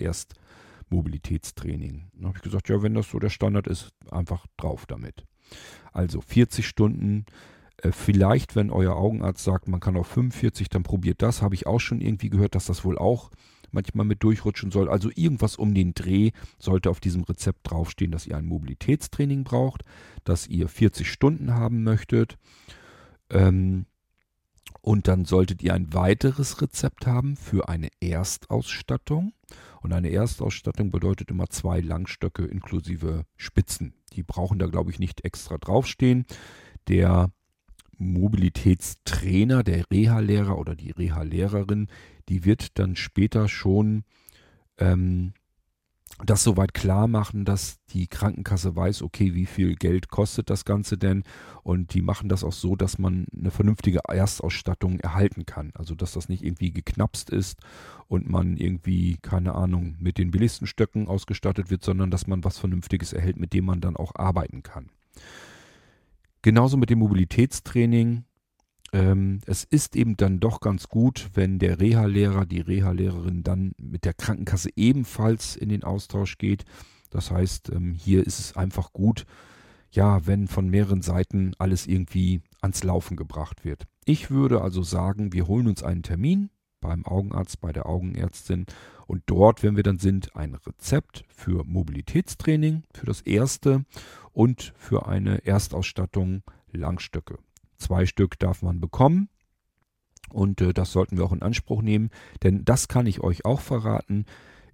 Erstmobilitätstraining. 0.90 2.10
Dann 2.14 2.26
habe 2.26 2.38
ich 2.38 2.42
gesagt, 2.42 2.68
ja, 2.68 2.82
wenn 2.82 2.94
das 2.94 3.10
so 3.10 3.18
der 3.18 3.30
Standard 3.30 3.66
ist, 3.66 3.92
einfach 4.10 4.46
drauf 4.56 4.86
damit. 4.86 5.24
Also 5.92 6.20
40 6.20 6.66
Stunden 6.66 7.26
äh, 7.78 7.92
vielleicht, 7.92 8.56
wenn 8.56 8.70
euer 8.70 8.96
Augenarzt 8.96 9.44
sagt, 9.44 9.68
man 9.68 9.80
kann 9.80 9.96
auf 9.96 10.08
45, 10.08 10.68
dann 10.68 10.82
probiert 10.82 11.22
das. 11.22 11.42
Habe 11.42 11.54
ich 11.54 11.66
auch 11.66 11.80
schon 11.80 12.00
irgendwie 12.00 12.30
gehört, 12.30 12.54
dass 12.54 12.66
das 12.66 12.84
wohl 12.84 12.98
auch 12.98 13.30
manchmal 13.70 14.04
mit 14.04 14.22
durchrutschen 14.22 14.72
soll. 14.72 14.88
Also 14.88 15.10
irgendwas 15.14 15.56
um 15.56 15.74
den 15.74 15.94
Dreh 15.94 16.32
sollte 16.58 16.90
auf 16.90 16.98
diesem 16.98 17.22
Rezept 17.22 17.70
draufstehen, 17.70 18.10
dass 18.10 18.26
ihr 18.26 18.36
ein 18.36 18.46
Mobilitätstraining 18.46 19.44
braucht, 19.44 19.82
dass 20.24 20.48
ihr 20.48 20.68
40 20.68 21.10
Stunden 21.10 21.54
haben 21.54 21.84
möchtet. 21.84 22.36
Ähm, 23.30 23.86
und 24.82 25.08
dann 25.08 25.24
solltet 25.24 25.62
ihr 25.62 25.74
ein 25.74 25.92
weiteres 25.92 26.62
Rezept 26.62 27.06
haben 27.06 27.36
für 27.36 27.68
eine 27.68 27.88
Erstausstattung. 28.00 29.32
Und 29.82 29.92
eine 29.92 30.10
Erstausstattung 30.10 30.90
bedeutet 30.90 31.30
immer 31.30 31.48
zwei 31.48 31.80
Langstöcke 31.80 32.44
inklusive 32.44 33.24
Spitzen. 33.36 33.94
Die 34.12 34.22
brauchen 34.22 34.58
da, 34.58 34.66
glaube 34.66 34.90
ich, 34.90 34.98
nicht 34.98 35.24
extra 35.24 35.58
draufstehen. 35.58 36.24
Der 36.88 37.30
Mobilitätstrainer, 37.98 39.62
der 39.62 39.84
Reha-Lehrer 39.90 40.58
oder 40.58 40.74
die 40.74 40.90
Reha-Lehrerin, 40.90 41.88
die 42.28 42.44
wird 42.44 42.78
dann 42.78 42.96
später 42.96 43.48
schon 43.48 44.04
ähm, 44.78 45.34
das 46.24 46.42
soweit 46.42 46.74
klar 46.74 47.08
machen, 47.08 47.44
dass 47.44 47.78
die 47.90 48.06
Krankenkasse 48.06 48.74
weiß, 48.76 49.02
okay, 49.02 49.34
wie 49.34 49.46
viel 49.46 49.74
Geld 49.76 50.08
kostet 50.08 50.50
das 50.50 50.64
Ganze 50.64 50.98
denn? 50.98 51.24
Und 51.62 51.94
die 51.94 52.02
machen 52.02 52.28
das 52.28 52.44
auch 52.44 52.52
so, 52.52 52.76
dass 52.76 52.98
man 52.98 53.26
eine 53.36 53.50
vernünftige 53.50 54.00
Erstausstattung 54.08 55.00
erhalten 55.00 55.46
kann. 55.46 55.72
Also, 55.74 55.94
dass 55.94 56.12
das 56.12 56.28
nicht 56.28 56.44
irgendwie 56.44 56.72
geknapst 56.72 57.30
ist 57.30 57.60
und 58.08 58.28
man 58.28 58.56
irgendwie, 58.56 59.18
keine 59.22 59.54
Ahnung, 59.54 59.96
mit 59.98 60.18
den 60.18 60.30
billigsten 60.30 60.66
Stöcken 60.66 61.08
ausgestattet 61.08 61.70
wird, 61.70 61.84
sondern 61.84 62.10
dass 62.10 62.26
man 62.26 62.44
was 62.44 62.58
Vernünftiges 62.58 63.12
erhält, 63.12 63.38
mit 63.38 63.52
dem 63.52 63.64
man 63.64 63.80
dann 63.80 63.96
auch 63.96 64.14
arbeiten 64.14 64.62
kann. 64.62 64.90
Genauso 66.42 66.76
mit 66.76 66.90
dem 66.90 67.00
Mobilitätstraining. 67.00 68.24
Ähm, 68.92 69.40
es 69.46 69.64
ist 69.64 69.94
eben 69.94 70.16
dann 70.16 70.40
doch 70.40 70.60
ganz 70.60 70.88
gut, 70.88 71.30
wenn 71.34 71.58
der 71.58 71.80
Reha-Lehrer, 71.80 72.46
die 72.46 72.60
Reha-Lehrerin 72.60 73.42
dann 73.42 73.72
mit 73.78 74.04
der 74.04 74.14
Krankenkasse 74.14 74.70
ebenfalls 74.76 75.56
in 75.56 75.68
den 75.68 75.84
Austausch 75.84 76.38
geht. 76.38 76.64
Das 77.10 77.30
heißt, 77.30 77.70
ähm, 77.70 77.94
hier 77.94 78.26
ist 78.26 78.38
es 78.38 78.56
einfach 78.56 78.92
gut, 78.92 79.26
ja, 79.92 80.26
wenn 80.26 80.48
von 80.48 80.68
mehreren 80.68 81.02
Seiten 81.02 81.52
alles 81.58 81.86
irgendwie 81.86 82.42
ans 82.60 82.84
Laufen 82.84 83.16
gebracht 83.16 83.64
wird. 83.64 83.86
Ich 84.04 84.30
würde 84.30 84.60
also 84.62 84.82
sagen, 84.82 85.32
wir 85.32 85.46
holen 85.46 85.66
uns 85.66 85.82
einen 85.82 86.02
Termin 86.02 86.50
beim 86.80 87.04
Augenarzt, 87.04 87.60
bei 87.60 87.72
der 87.72 87.86
Augenärztin 87.86 88.66
und 89.06 89.22
dort, 89.26 89.62
wenn 89.62 89.76
wir 89.76 89.82
dann 89.82 89.98
sind, 89.98 90.34
ein 90.36 90.54
Rezept 90.54 91.24
für 91.28 91.64
Mobilitätstraining, 91.64 92.84
für 92.94 93.06
das 93.06 93.20
erste 93.20 93.84
und 94.32 94.72
für 94.76 95.06
eine 95.06 95.44
Erstausstattung 95.44 96.42
Langstöcke. 96.72 97.38
Zwei 97.80 98.06
Stück 98.06 98.38
darf 98.38 98.62
man 98.62 98.78
bekommen 98.78 99.28
und 100.28 100.60
äh, 100.60 100.72
das 100.72 100.92
sollten 100.92 101.16
wir 101.16 101.24
auch 101.24 101.32
in 101.32 101.42
Anspruch 101.42 101.82
nehmen, 101.82 102.10
denn 102.42 102.64
das 102.64 102.88
kann 102.88 103.06
ich 103.06 103.20
euch 103.20 103.44
auch 103.44 103.60
verraten. 103.60 104.26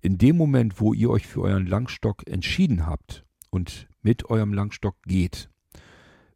In 0.03 0.19
dem 0.19 0.37
Moment, 0.37 0.81
wo 0.81 0.93
ihr 0.93 1.09
euch 1.09 1.27
für 1.27 1.43
euren 1.43 1.67
Langstock 1.67 2.29
entschieden 2.29 2.85
habt 2.85 3.25
und 3.51 3.89
mit 4.03 4.29
eurem 4.29 4.53
Langstock 4.53 4.97
geht, 5.05 5.49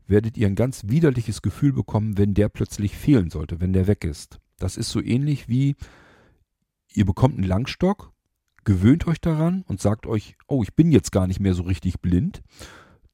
werdet 0.07 0.37
ihr 0.37 0.47
ein 0.47 0.55
ganz 0.55 0.85
widerliches 0.87 1.43
Gefühl 1.43 1.73
bekommen, 1.73 2.17
wenn 2.17 2.35
der 2.35 2.49
plötzlich 2.49 2.97
fehlen 2.97 3.31
sollte, 3.31 3.61
wenn 3.61 3.73
der 3.73 3.87
weg 3.87 4.05
ist. 4.05 4.41
Das 4.59 4.77
ist 4.77 4.91
so 4.91 5.03
ähnlich 5.03 5.49
wie, 5.49 5.77
ihr 6.93 7.05
bekommt 7.05 7.37
einen 7.37 7.47
Langstock, 7.47 8.13
gewöhnt 8.65 9.07
euch 9.07 9.21
daran 9.21 9.65
und 9.67 9.81
sagt 9.81 10.07
euch, 10.07 10.37
oh, 10.47 10.63
ich 10.63 10.75
bin 10.75 10.93
jetzt 10.93 11.13
gar 11.13 11.27
nicht 11.27 11.41
mehr 11.41 11.55
so 11.55 11.63
richtig 11.63 12.01
blind, 12.01 12.43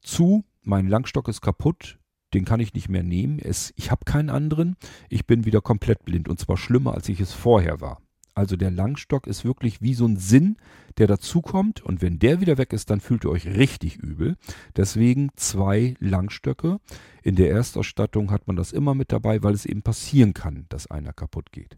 zu, 0.01 0.45
mein 0.61 0.87
Langstock 0.87 1.27
ist 1.27 1.41
kaputt, 1.41 1.99
den 2.33 2.45
kann 2.45 2.59
ich 2.59 2.73
nicht 2.73 2.89
mehr 2.89 3.03
nehmen, 3.03 3.39
es, 3.39 3.73
ich 3.75 3.91
habe 3.91 4.05
keinen 4.05 4.29
anderen, 4.29 4.75
ich 5.09 5.25
bin 5.25 5.45
wieder 5.45 5.61
komplett 5.61 6.03
blind 6.05 6.27
und 6.29 6.39
zwar 6.39 6.57
schlimmer, 6.57 6.93
als 6.93 7.09
ich 7.09 7.19
es 7.19 7.33
vorher 7.33 7.81
war. 7.81 8.01
Also 8.37 8.55
der 8.55 8.69
Langstock 8.69 9.25
ist 9.25 9.45
wirklich 9.45 9.81
wie 9.81 9.95
so 9.95 10.05
ein 10.05 10.17
Sinn, 10.17 10.57
der 10.99 11.07
dazukommt 11.07 11.81
und 11.81 12.03
wenn 12.03 12.19
der 12.19 12.39
wieder 12.39 12.59
weg 12.59 12.71
ist, 12.71 12.91
dann 12.91 13.01
fühlt 13.01 13.25
ihr 13.25 13.31
euch 13.31 13.47
richtig 13.47 13.95
übel. 13.95 14.35
Deswegen 14.75 15.31
zwei 15.35 15.95
Langstöcke. 15.99 16.77
In 17.23 17.35
der 17.35 17.49
Erstausstattung 17.49 18.29
hat 18.29 18.45
man 18.45 18.55
das 18.55 18.73
immer 18.73 18.93
mit 18.93 19.11
dabei, 19.11 19.41
weil 19.41 19.55
es 19.55 19.65
eben 19.65 19.81
passieren 19.81 20.35
kann, 20.35 20.67
dass 20.69 20.85
einer 20.85 21.13
kaputt 21.13 21.51
geht. 21.51 21.77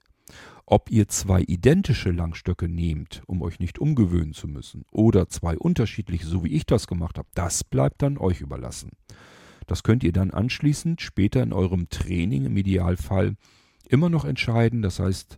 Ob 0.66 0.92
ihr 0.92 1.08
zwei 1.08 1.44
identische 1.44 2.12
Langstöcke 2.12 2.68
nehmt, 2.68 3.24
um 3.26 3.42
euch 3.42 3.60
nicht 3.60 3.80
umgewöhnen 3.80 4.34
zu 4.34 4.50
müssen, 4.50 4.84
oder 4.92 5.30
zwei 5.30 5.58
unterschiedliche, 5.58 6.28
so 6.28 6.44
wie 6.44 6.54
ich 6.54 6.66
das 6.66 6.88
gemacht 6.88 7.18
habe, 7.18 7.30
das 7.36 7.64
bleibt 7.64 8.02
dann 8.02 8.18
euch 8.18 8.42
überlassen. 8.42 8.92
Das 9.70 9.84
könnt 9.84 10.04
ihr 10.04 10.12
dann 10.12 10.32
anschließend 10.32 11.00
später 11.00 11.44
in 11.44 11.54
eurem 11.54 11.90
Training 11.90 12.46
im 12.46 12.58
Idealfall 12.58 13.36
immer 13.88 14.10
noch 14.10 14.26
entscheiden. 14.26 14.82
Das 14.82 15.00
heißt, 15.00 15.38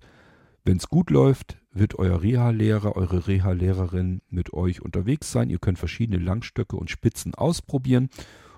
wenn 0.63 0.77
es 0.77 0.87
gut 0.87 1.09
läuft, 1.09 1.57
wird 1.73 1.99
euer 1.99 2.21
Reha-Lehrer, 2.21 2.95
eure 2.95 3.27
Reha-Lehrerin 3.27 4.21
mit 4.29 4.53
euch 4.53 4.81
unterwegs 4.81 5.33
sein. 5.33 5.49
Ihr 5.49 5.59
könnt 5.59 5.79
verschiedene 5.79 6.17
Langstöcke 6.17 6.77
und 6.77 6.89
Spitzen 6.89 7.35
ausprobieren 7.35 8.09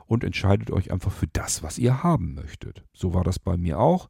und 0.06 0.24
entscheidet 0.24 0.70
euch 0.70 0.92
einfach 0.92 1.12
für 1.12 1.26
das, 1.26 1.64
was 1.64 1.80
ihr 1.80 2.04
haben 2.04 2.36
möchtet. 2.36 2.84
So 2.94 3.16
war 3.16 3.24
das 3.24 3.40
bei 3.40 3.58
mir 3.58 3.80
auch. 3.80 4.10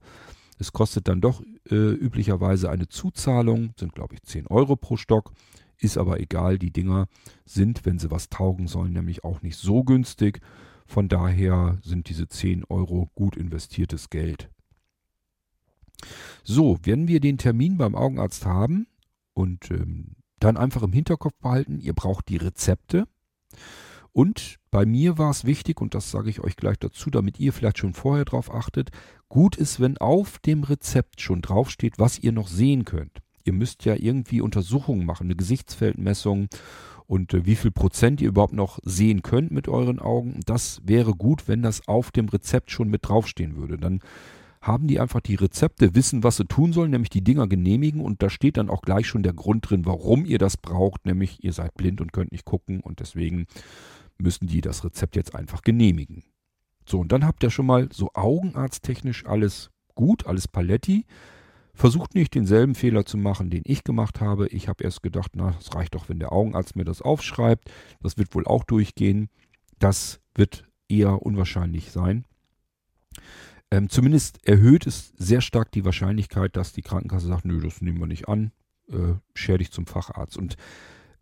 Es 0.60 0.74
kostet 0.74 1.08
dann 1.08 1.22
doch 1.22 1.42
äh, 1.70 1.76
üblicherweise 1.76 2.72
eine 2.72 2.90
Zuzahlung, 2.90 3.72
sind 3.80 3.96
glaube 3.96 4.16
ich 4.16 4.24
10 4.24 4.48
Euro 4.48 4.76
pro 4.76 4.98
Stock. 4.98 5.32
Ist 5.78 5.98
aber 5.98 6.20
egal, 6.20 6.60
die 6.60 6.72
Dinger 6.72 7.08
sind, 7.46 7.86
wenn 7.86 8.00
sie 8.00 8.12
was 8.12 8.28
taugen 8.28 8.68
sollen, 8.68 8.92
nämlich 8.92 9.24
auch 9.24 9.42
nicht 9.42 9.58
so 9.58 9.86
günstig. 9.86 10.42
Von 10.86 11.10
daher 11.10 11.78
sind 11.84 12.10
diese 12.10 12.28
10 12.28 12.66
Euro 12.66 13.10
gut 13.16 13.38
investiertes 13.38 14.10
Geld. 14.10 14.50
So, 16.44 16.78
wenn 16.84 17.08
wir 17.08 17.20
den 17.20 17.38
Termin 17.38 17.78
beim 17.78 17.96
Augenarzt 17.96 18.46
haben 18.46 18.88
und 19.34 19.72
ähm, 19.72 20.16
dann 20.40 20.58
einfach 20.58 20.84
im 20.84 20.92
Hinterkopf 20.92 21.36
behalten, 21.42 21.80
ihr 21.80 21.94
braucht 21.94 22.28
die 22.28 22.38
Rezepte. 22.38 23.08
Und 24.12 24.60
bei 24.70 24.86
mir 24.86 25.18
war 25.18 25.32
es 25.32 25.46
wichtig, 25.46 25.82
und 25.82 25.96
das 25.96 26.12
sage 26.12 26.30
ich 26.30 26.42
euch 26.42 26.56
gleich 26.56 26.78
dazu, 26.78 27.10
damit 27.10 27.40
ihr 27.40 27.54
vielleicht 27.54 27.80
schon 27.80 27.94
vorher 27.94 28.26
drauf 28.26 28.54
achtet, 28.54 28.92
gut 29.28 29.56
ist, 29.56 29.80
wenn 29.80 29.98
auf 29.98 30.38
dem 30.40 30.64
Rezept 30.64 31.22
schon 31.22 31.42
draufsteht, 31.42 31.98
was 31.98 32.20
ihr 32.20 32.32
noch 32.32 32.48
sehen 32.48 32.86
könnt. 32.86 33.22
Ihr 33.44 33.54
müsst 33.54 33.86
ja 33.86 33.96
irgendwie 33.96 34.42
Untersuchungen 34.42 35.06
machen, 35.06 35.28
eine 35.28 35.36
Gesichtsfeldmessung 35.36 36.48
und 37.14 37.32
äh, 37.36 37.46
wie 37.46 37.56
viel 37.56 37.70
Prozent 37.70 38.22
ihr 38.22 38.30
überhaupt 38.30 38.54
noch 38.54 38.80
sehen 38.82 39.22
könnt 39.22 39.52
mit 39.52 39.68
euren 39.68 40.00
Augen. 40.00 40.40
Das 40.48 40.82
wäre 40.84 41.14
gut, 41.14 41.48
wenn 41.48 41.62
das 41.62 41.88
auf 41.88 42.10
dem 42.10 42.28
Rezept 42.28 42.72
schon 42.72 42.90
mit 42.90 43.08
draufstehen 43.08 43.56
würde. 43.56 43.78
Dann 43.78 44.00
haben 44.62 44.88
die 44.88 45.00
einfach 45.00 45.22
die 45.22 45.36
Rezepte, 45.36 45.94
wissen, 45.94 46.24
was 46.24 46.38
sie 46.38 46.46
tun 46.46 46.74
sollen, 46.74 46.90
nämlich 46.90 47.12
die 47.12 47.24
Dinger 47.24 47.48
genehmigen 47.48 48.02
und 48.02 48.24
da 48.24 48.32
steht 48.32 48.58
dann 48.58 48.70
auch 48.70 48.82
gleich 48.82 49.06
schon 49.06 49.22
der 49.22 49.34
Grund 49.34 49.70
drin, 49.70 49.86
warum 49.86 50.26
ihr 50.26 50.40
das 50.40 50.58
braucht, 50.58 51.06
nämlich 51.06 51.44
ihr 51.44 51.54
seid 51.54 51.76
blind 51.76 52.02
und 52.02 52.14
könnt 52.14 52.32
nicht 52.32 52.46
gucken 52.46 52.80
und 52.80 53.00
deswegen 53.00 53.46
müssen 54.18 54.48
die 54.48 54.62
das 54.62 54.84
Rezept 54.84 55.16
jetzt 55.16 55.36
einfach 55.36 55.62
genehmigen. 55.62 56.24
So, 56.88 57.00
und 57.00 57.12
dann 57.12 57.26
habt 57.26 57.44
ihr 57.44 57.52
schon 57.52 57.68
mal 57.68 57.90
so 57.92 58.10
augenarzttechnisch 58.16 59.28
alles 59.28 59.70
gut, 59.94 60.26
alles 60.26 60.48
Paletti. 60.48 61.06
Versucht 61.76 62.14
nicht 62.14 62.36
denselben 62.36 62.76
Fehler 62.76 63.06
zu 63.06 63.18
machen, 63.18 63.50
den 63.50 63.64
ich 63.66 63.84
gemacht 63.84 64.22
habe. 64.22 64.48
Ich 64.48 64.68
habe 64.68 64.84
erst 64.84 65.02
gedacht, 65.02 65.32
na, 65.36 65.56
es 65.60 65.74
reicht 65.74 65.96
doch, 65.96 66.08
wenn 66.08 66.20
der 66.20 66.32
Augenarzt 66.32 66.76
mir 66.76 66.86
das 66.86 67.02
aufschreibt. 67.02 67.72
Das 68.02 68.18
wird 68.18 68.36
wohl 68.36 68.46
auch 68.46 68.64
durchgehen. 68.64 69.30
Das 69.80 70.22
wird 70.36 70.66
eher 70.88 71.24
unwahrscheinlich 71.24 71.92
sein. 71.92 72.26
Ähm, 73.72 73.90
zumindest 73.90 74.48
erhöht 74.48 74.86
es 74.86 75.14
sehr 75.18 75.42
stark 75.42 75.72
die 75.72 75.84
Wahrscheinlichkeit, 75.84 76.56
dass 76.56 76.74
die 76.74 76.84
Krankenkasse 76.84 77.26
sagt, 77.28 77.46
nö, 77.46 77.60
das 77.60 77.82
nehmen 77.82 78.00
wir 78.00 78.06
nicht 78.06 78.28
an, 78.28 78.52
äh, 78.90 79.16
scher 79.34 79.58
dich 79.58 79.72
zum 79.72 79.88
Facharzt. 79.88 80.38
Und 80.38 80.58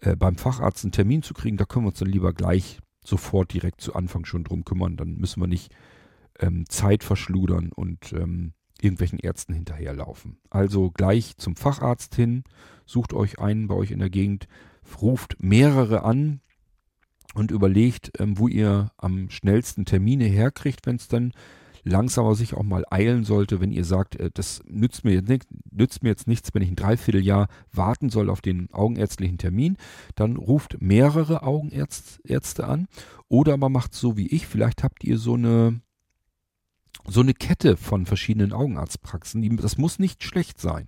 äh, 0.01 0.17
beim 0.17 0.35
Facharzt 0.35 0.83
einen 0.83 0.91
Termin 0.91 1.23
zu 1.23 1.33
kriegen, 1.33 1.55
da 1.55 1.63
können 1.63 1.85
wir 1.85 1.89
uns 1.89 1.99
dann 1.99 2.09
lieber 2.09 2.33
gleich 2.33 2.79
sofort 3.05 3.53
direkt 3.53 3.79
zu 3.79 3.95
Anfang 3.95 4.25
schon 4.25 4.43
drum 4.43 4.65
kümmern. 4.65 4.97
Dann 4.97 5.15
müssen 5.15 5.41
wir 5.41 5.47
nicht 5.47 5.73
ähm, 6.39 6.65
Zeit 6.67 7.05
verschludern 7.05 7.71
und 7.73 8.11
ähm, 8.11 8.53
irgendwelchen 8.81 9.19
Ärzten 9.19 9.53
hinterherlaufen. 9.53 10.37
Also 10.49 10.91
gleich 10.91 11.37
zum 11.37 11.55
Facharzt 11.55 12.15
hin, 12.15 12.43
sucht 12.85 13.13
euch 13.13 13.39
einen 13.39 13.67
bei 13.67 13.75
euch 13.75 13.91
in 13.91 13.99
der 13.99 14.09
Gegend, 14.09 14.47
ruft 15.01 15.41
mehrere 15.41 16.03
an 16.03 16.41
und 17.33 17.51
überlegt, 17.51 18.11
ähm, 18.19 18.37
wo 18.37 18.47
ihr 18.47 18.91
am 18.97 19.29
schnellsten 19.29 19.85
Termine 19.85 20.25
herkriegt, 20.25 20.85
wenn 20.85 20.97
es 20.97 21.07
dann 21.07 21.33
langsamer 21.83 22.35
sich 22.35 22.53
auch 22.53 22.63
mal 22.63 22.85
eilen 22.89 23.23
sollte, 23.23 23.59
wenn 23.59 23.71
ihr 23.71 23.85
sagt, 23.85 24.15
äh, 24.15 24.29
das 24.33 24.61
nützt 24.67 25.03
mir, 25.03 25.13
jetzt 25.13 25.29
nicht, 25.29 25.47
nützt 25.71 26.03
mir 26.03 26.09
jetzt 26.09 26.27
nichts, 26.27 26.53
wenn 26.53 26.61
ich 26.61 26.69
ein 26.69 26.75
Dreivierteljahr 26.75 27.47
warten 27.71 28.09
soll 28.09 28.29
auf 28.29 28.41
den 28.41 28.71
augenärztlichen 28.71 29.37
Termin, 29.37 29.77
dann 30.15 30.35
ruft 30.35 30.81
mehrere 30.81 31.43
Augenärzte 31.43 32.67
an 32.67 32.87
oder 33.27 33.57
man 33.57 33.71
macht 33.71 33.93
so 33.93 34.17
wie 34.17 34.27
ich, 34.27 34.47
vielleicht 34.47 34.83
habt 34.83 35.03
ihr 35.03 35.17
so 35.17 35.35
eine 35.35 35.81
so 37.07 37.21
eine 37.21 37.33
Kette 37.33 37.77
von 37.77 38.05
verschiedenen 38.05 38.53
Augenarztpraxen, 38.53 39.57
das 39.57 39.77
muss 39.77 39.99
nicht 39.99 40.23
schlecht 40.23 40.59
sein. 40.59 40.87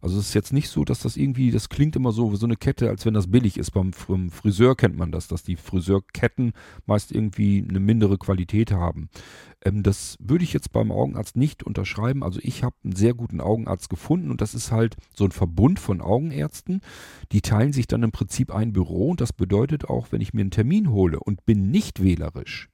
Also 0.00 0.18
es 0.18 0.28
ist 0.28 0.34
jetzt 0.34 0.52
nicht 0.52 0.68
so, 0.68 0.84
dass 0.84 1.00
das 1.00 1.16
irgendwie, 1.16 1.50
das 1.50 1.68
klingt 1.68 1.96
immer 1.96 2.12
so, 2.12 2.34
so 2.36 2.46
eine 2.46 2.56
Kette, 2.56 2.88
als 2.88 3.04
wenn 3.04 3.14
das 3.14 3.30
billig 3.30 3.58
ist. 3.58 3.72
Beim, 3.72 3.90
beim 4.06 4.30
Friseur 4.30 4.76
kennt 4.76 4.96
man 4.96 5.10
das, 5.10 5.26
dass 5.26 5.42
die 5.42 5.56
Friseurketten 5.56 6.52
meist 6.86 7.10
irgendwie 7.10 7.64
eine 7.68 7.80
mindere 7.80 8.16
Qualität 8.16 8.70
haben. 8.70 9.08
Ähm, 9.64 9.82
das 9.82 10.16
würde 10.20 10.44
ich 10.44 10.52
jetzt 10.52 10.72
beim 10.72 10.92
Augenarzt 10.92 11.36
nicht 11.36 11.64
unterschreiben. 11.64 12.22
Also 12.22 12.38
ich 12.42 12.62
habe 12.62 12.76
einen 12.84 12.94
sehr 12.94 13.14
guten 13.14 13.40
Augenarzt 13.40 13.90
gefunden 13.90 14.30
und 14.30 14.40
das 14.40 14.54
ist 14.54 14.70
halt 14.70 14.96
so 15.14 15.24
ein 15.24 15.32
Verbund 15.32 15.80
von 15.80 16.00
Augenärzten. 16.00 16.80
Die 17.32 17.40
teilen 17.40 17.72
sich 17.72 17.88
dann 17.88 18.04
im 18.04 18.12
Prinzip 18.12 18.54
ein 18.54 18.72
Büro 18.72 19.10
und 19.10 19.20
das 19.20 19.32
bedeutet 19.32 19.86
auch, 19.86 20.12
wenn 20.12 20.20
ich 20.20 20.32
mir 20.32 20.42
einen 20.42 20.50
Termin 20.52 20.90
hole 20.90 21.18
und 21.18 21.44
bin 21.44 21.70
nicht 21.70 22.02
wählerisch, 22.02 22.68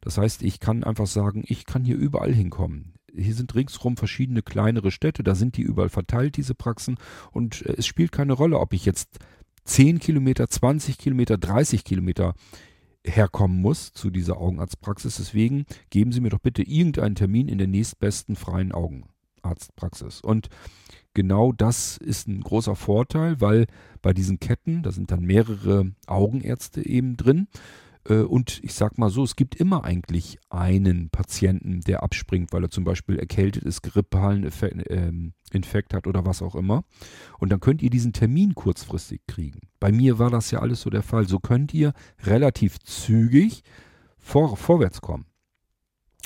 das 0.00 0.18
heißt, 0.18 0.42
ich 0.42 0.60
kann 0.60 0.84
einfach 0.84 1.06
sagen, 1.06 1.44
ich 1.46 1.66
kann 1.66 1.84
hier 1.84 1.96
überall 1.96 2.32
hinkommen 2.32 2.94
hier 3.14 3.34
sind 3.34 3.54
ringsrum 3.54 3.96
verschiedene 3.96 4.42
kleinere 4.42 4.90
Städte, 4.90 5.22
da 5.22 5.34
sind 5.34 5.56
die 5.56 5.62
überall 5.62 5.88
verteilt, 5.88 6.36
diese 6.36 6.54
Praxen. 6.54 6.96
Und 7.32 7.64
äh, 7.66 7.74
es 7.76 7.86
spielt 7.86 8.12
keine 8.12 8.32
Rolle, 8.32 8.58
ob 8.58 8.72
ich 8.72 8.84
jetzt 8.84 9.18
10 9.64 9.98
Kilometer, 9.98 10.48
20 10.48 10.98
Kilometer, 10.98 11.36
30 11.36 11.84
Kilometer 11.84 12.34
herkommen 13.04 13.60
muss 13.60 13.92
zu 13.92 14.10
dieser 14.10 14.38
Augenarztpraxis. 14.38 15.16
Deswegen 15.16 15.66
geben 15.90 16.12
Sie 16.12 16.20
mir 16.20 16.30
doch 16.30 16.40
bitte 16.40 16.62
irgendeinen 16.62 17.14
Termin 17.14 17.48
in 17.48 17.58
der 17.58 17.66
nächstbesten 17.66 18.36
freien 18.36 18.72
Augenarztpraxis. 18.72 20.20
Und 20.20 20.48
genau 21.14 21.52
das 21.52 21.96
ist 21.96 22.28
ein 22.28 22.40
großer 22.40 22.76
Vorteil, 22.76 23.40
weil 23.40 23.66
bei 24.02 24.12
diesen 24.12 24.40
Ketten, 24.40 24.82
da 24.82 24.90
sind 24.90 25.10
dann 25.10 25.22
mehrere 25.22 25.92
Augenärzte 26.06 26.84
eben 26.84 27.16
drin, 27.16 27.48
und 28.14 28.60
ich 28.62 28.74
sag 28.74 28.98
mal 28.98 29.10
so, 29.10 29.22
es 29.22 29.36
gibt 29.36 29.54
immer 29.56 29.84
eigentlich 29.84 30.38
einen 30.48 31.10
Patienten, 31.10 31.80
der 31.80 32.02
abspringt, 32.02 32.52
weil 32.52 32.64
er 32.64 32.70
zum 32.70 32.84
Beispiel 32.84 33.18
erkältet 33.18 33.64
ist, 33.64 33.82
grippalen 33.82 34.50
ähm, 34.88 35.34
Infekt 35.52 35.94
hat 35.94 36.06
oder 36.06 36.24
was 36.24 36.42
auch 36.42 36.54
immer. 36.54 36.84
Und 37.38 37.50
dann 37.50 37.60
könnt 37.60 37.82
ihr 37.82 37.90
diesen 37.90 38.12
Termin 38.12 38.54
kurzfristig 38.54 39.22
kriegen. 39.26 39.60
Bei 39.80 39.92
mir 39.92 40.18
war 40.18 40.30
das 40.30 40.50
ja 40.50 40.60
alles 40.60 40.80
so 40.80 40.90
der 40.90 41.02
Fall. 41.02 41.28
So 41.28 41.38
könnt 41.38 41.74
ihr 41.74 41.92
relativ 42.22 42.78
zügig 42.80 43.62
vor, 44.18 44.56
vorwärts 44.56 45.00
kommen. 45.00 45.26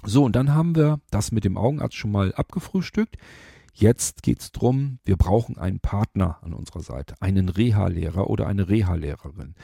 So, 0.05 0.25
und 0.25 0.35
dann 0.35 0.55
haben 0.55 0.75
wir 0.75 1.01
das 1.11 1.31
mit 1.31 1.45
dem 1.45 1.57
Augenarzt 1.57 1.95
schon 1.95 2.11
mal 2.11 2.35
abgefrühstückt. 2.35 3.17
Jetzt 3.73 4.23
geht 4.23 4.41
es 4.41 4.53
darum, 4.53 4.99
wir 5.05 5.17
brauchen 5.17 5.57
einen 5.57 5.81
Partner 5.81 6.39
an 6.43 6.53
unserer 6.53 6.83
Seite, 6.83 7.15
einen 7.21 7.49
Reha-Lehrer 7.49 8.29
oder 8.29 8.47
eine 8.47 8.69
Reha-Lehrerin. 8.69 9.55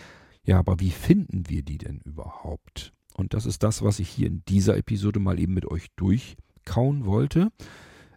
Ja, 0.49 0.59
aber 0.59 0.81
wie 0.81 0.93
finden 0.93 1.50
wir 1.50 1.62
die 1.62 1.76
denn 1.76 2.00
überhaupt? 2.07 2.95
Und 3.12 3.35
das 3.35 3.45
ist 3.45 3.62
das, 3.62 3.83
was 3.83 3.99
ich 3.99 4.09
hier 4.09 4.28
in 4.28 4.43
dieser 4.49 4.78
Episode 4.78 5.21
mal 5.21 5.38
eben 5.38 5.52
mit 5.52 5.67
euch 5.67 5.88
durchkauen 5.97 7.05
wollte. 7.05 7.50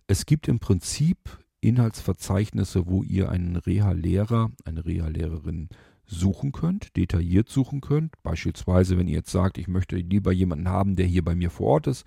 Es 0.07 0.25
gibt 0.25 0.47
im 0.47 0.59
Prinzip 0.59 1.17
Inhaltsverzeichnisse, 1.59 2.87
wo 2.87 3.03
ihr 3.03 3.29
einen 3.29 3.57
Reha-Lehrer, 3.57 4.49
eine 4.63 4.85
Reha-Lehrerin 4.85 5.67
suchen 6.05 6.53
könnt, 6.53 6.95
detailliert 6.95 7.49
suchen 7.49 7.81
könnt. 7.81 8.13
Beispielsweise, 8.23 8.97
wenn 8.97 9.09
ihr 9.09 9.15
jetzt 9.15 9.31
sagt, 9.31 9.57
ich 9.57 9.67
möchte 9.67 9.97
lieber 9.97 10.31
jemanden 10.31 10.69
haben, 10.69 10.95
der 10.95 11.07
hier 11.07 11.25
bei 11.25 11.35
mir 11.35 11.49
vor 11.49 11.67
Ort 11.67 11.87
ist, 11.87 12.05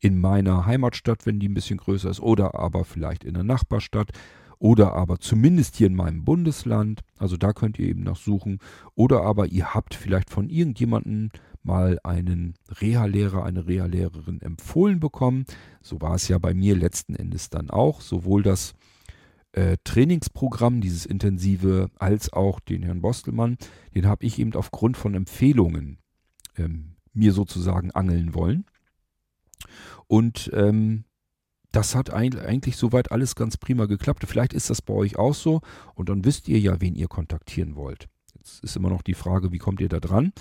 in 0.00 0.18
meiner 0.18 0.64
Heimatstadt, 0.64 1.26
wenn 1.26 1.38
die 1.38 1.50
ein 1.50 1.54
bisschen 1.54 1.76
größer 1.76 2.08
ist, 2.08 2.20
oder 2.20 2.54
aber 2.54 2.86
vielleicht 2.86 3.24
in 3.24 3.34
der 3.34 3.44
Nachbarstadt 3.44 4.08
oder 4.58 4.94
aber 4.94 5.18
zumindest 5.18 5.76
hier 5.76 5.86
in 5.86 5.96
meinem 5.96 6.24
Bundesland. 6.24 7.02
Also 7.18 7.36
da 7.36 7.52
könnt 7.52 7.78
ihr 7.78 7.88
eben 7.88 8.02
noch 8.02 8.16
suchen. 8.16 8.58
Oder 8.94 9.22
aber 9.22 9.46
ihr 9.46 9.74
habt 9.74 9.94
vielleicht 9.94 10.30
von 10.30 10.48
irgendjemandem 10.48 11.30
mal 11.62 11.98
einen 12.04 12.54
Reha-Lehrer, 12.80 13.44
eine 13.44 13.66
Reha-Lehrerin 13.66 14.40
empfohlen 14.40 15.00
bekommen. 15.00 15.44
So 15.82 16.00
war 16.00 16.14
es 16.14 16.28
ja 16.28 16.38
bei 16.38 16.54
mir 16.54 16.76
letzten 16.76 17.14
Endes 17.14 17.50
dann 17.50 17.70
auch. 17.70 18.00
Sowohl 18.00 18.42
das 18.42 18.74
äh, 19.52 19.76
Trainingsprogramm, 19.84 20.80
dieses 20.80 21.06
intensive, 21.06 21.90
als 21.98 22.32
auch 22.32 22.60
den 22.60 22.82
Herrn 22.82 23.02
Bostelmann, 23.02 23.56
den 23.94 24.06
habe 24.06 24.24
ich 24.24 24.38
eben 24.38 24.54
aufgrund 24.54 24.96
von 24.96 25.14
Empfehlungen 25.14 25.98
ähm, 26.56 26.96
mir 27.12 27.32
sozusagen 27.32 27.90
angeln 27.90 28.34
wollen. 28.34 28.66
Und 30.06 30.50
ähm, 30.54 31.04
das 31.76 31.94
hat 31.94 32.10
eigentlich 32.10 32.78
soweit 32.78 33.12
alles 33.12 33.34
ganz 33.34 33.58
prima 33.58 33.84
geklappt. 33.84 34.24
Vielleicht 34.26 34.54
ist 34.54 34.70
das 34.70 34.80
bei 34.80 34.94
euch 34.94 35.16
auch 35.16 35.34
so 35.34 35.60
und 35.94 36.08
dann 36.08 36.24
wisst 36.24 36.48
ihr 36.48 36.58
ja, 36.58 36.80
wen 36.80 36.94
ihr 36.94 37.06
kontaktieren 37.06 37.76
wollt. 37.76 38.08
Jetzt 38.34 38.64
ist 38.64 38.76
immer 38.76 38.88
noch 38.88 39.02
die 39.02 39.12
Frage, 39.12 39.52
wie 39.52 39.58
kommt 39.58 39.82
ihr 39.82 39.90
da 39.90 40.00
dran? 40.00 40.32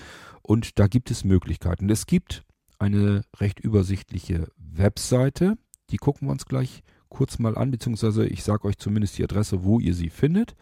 Und 0.42 0.80
da 0.80 0.88
gibt 0.88 1.12
es 1.12 1.25
Möglichkeiten. 1.25 1.89
Es 1.89 2.06
gibt 2.06 2.46
eine 2.80 3.25
recht 3.38 3.60
übersichtliche 3.60 4.48
Webseite, 4.58 5.58
die 5.89 5.98
gucken 5.98 6.30
wir 6.30 6.32
uns 6.32 6.46
gleich 6.46 6.84
kurz 7.10 7.38
mal 7.38 7.58
an, 7.58 7.70
beziehungsweise 7.70 8.25
ich 8.25 8.42
sage 8.42 8.63
euch 8.65 8.77
zumindest 8.77 9.18
die 9.18 9.24
Adresse, 9.25 9.65
wo 9.65 9.82
ihr 9.82 9.94
sie 9.94 10.10
findet. 10.10 10.56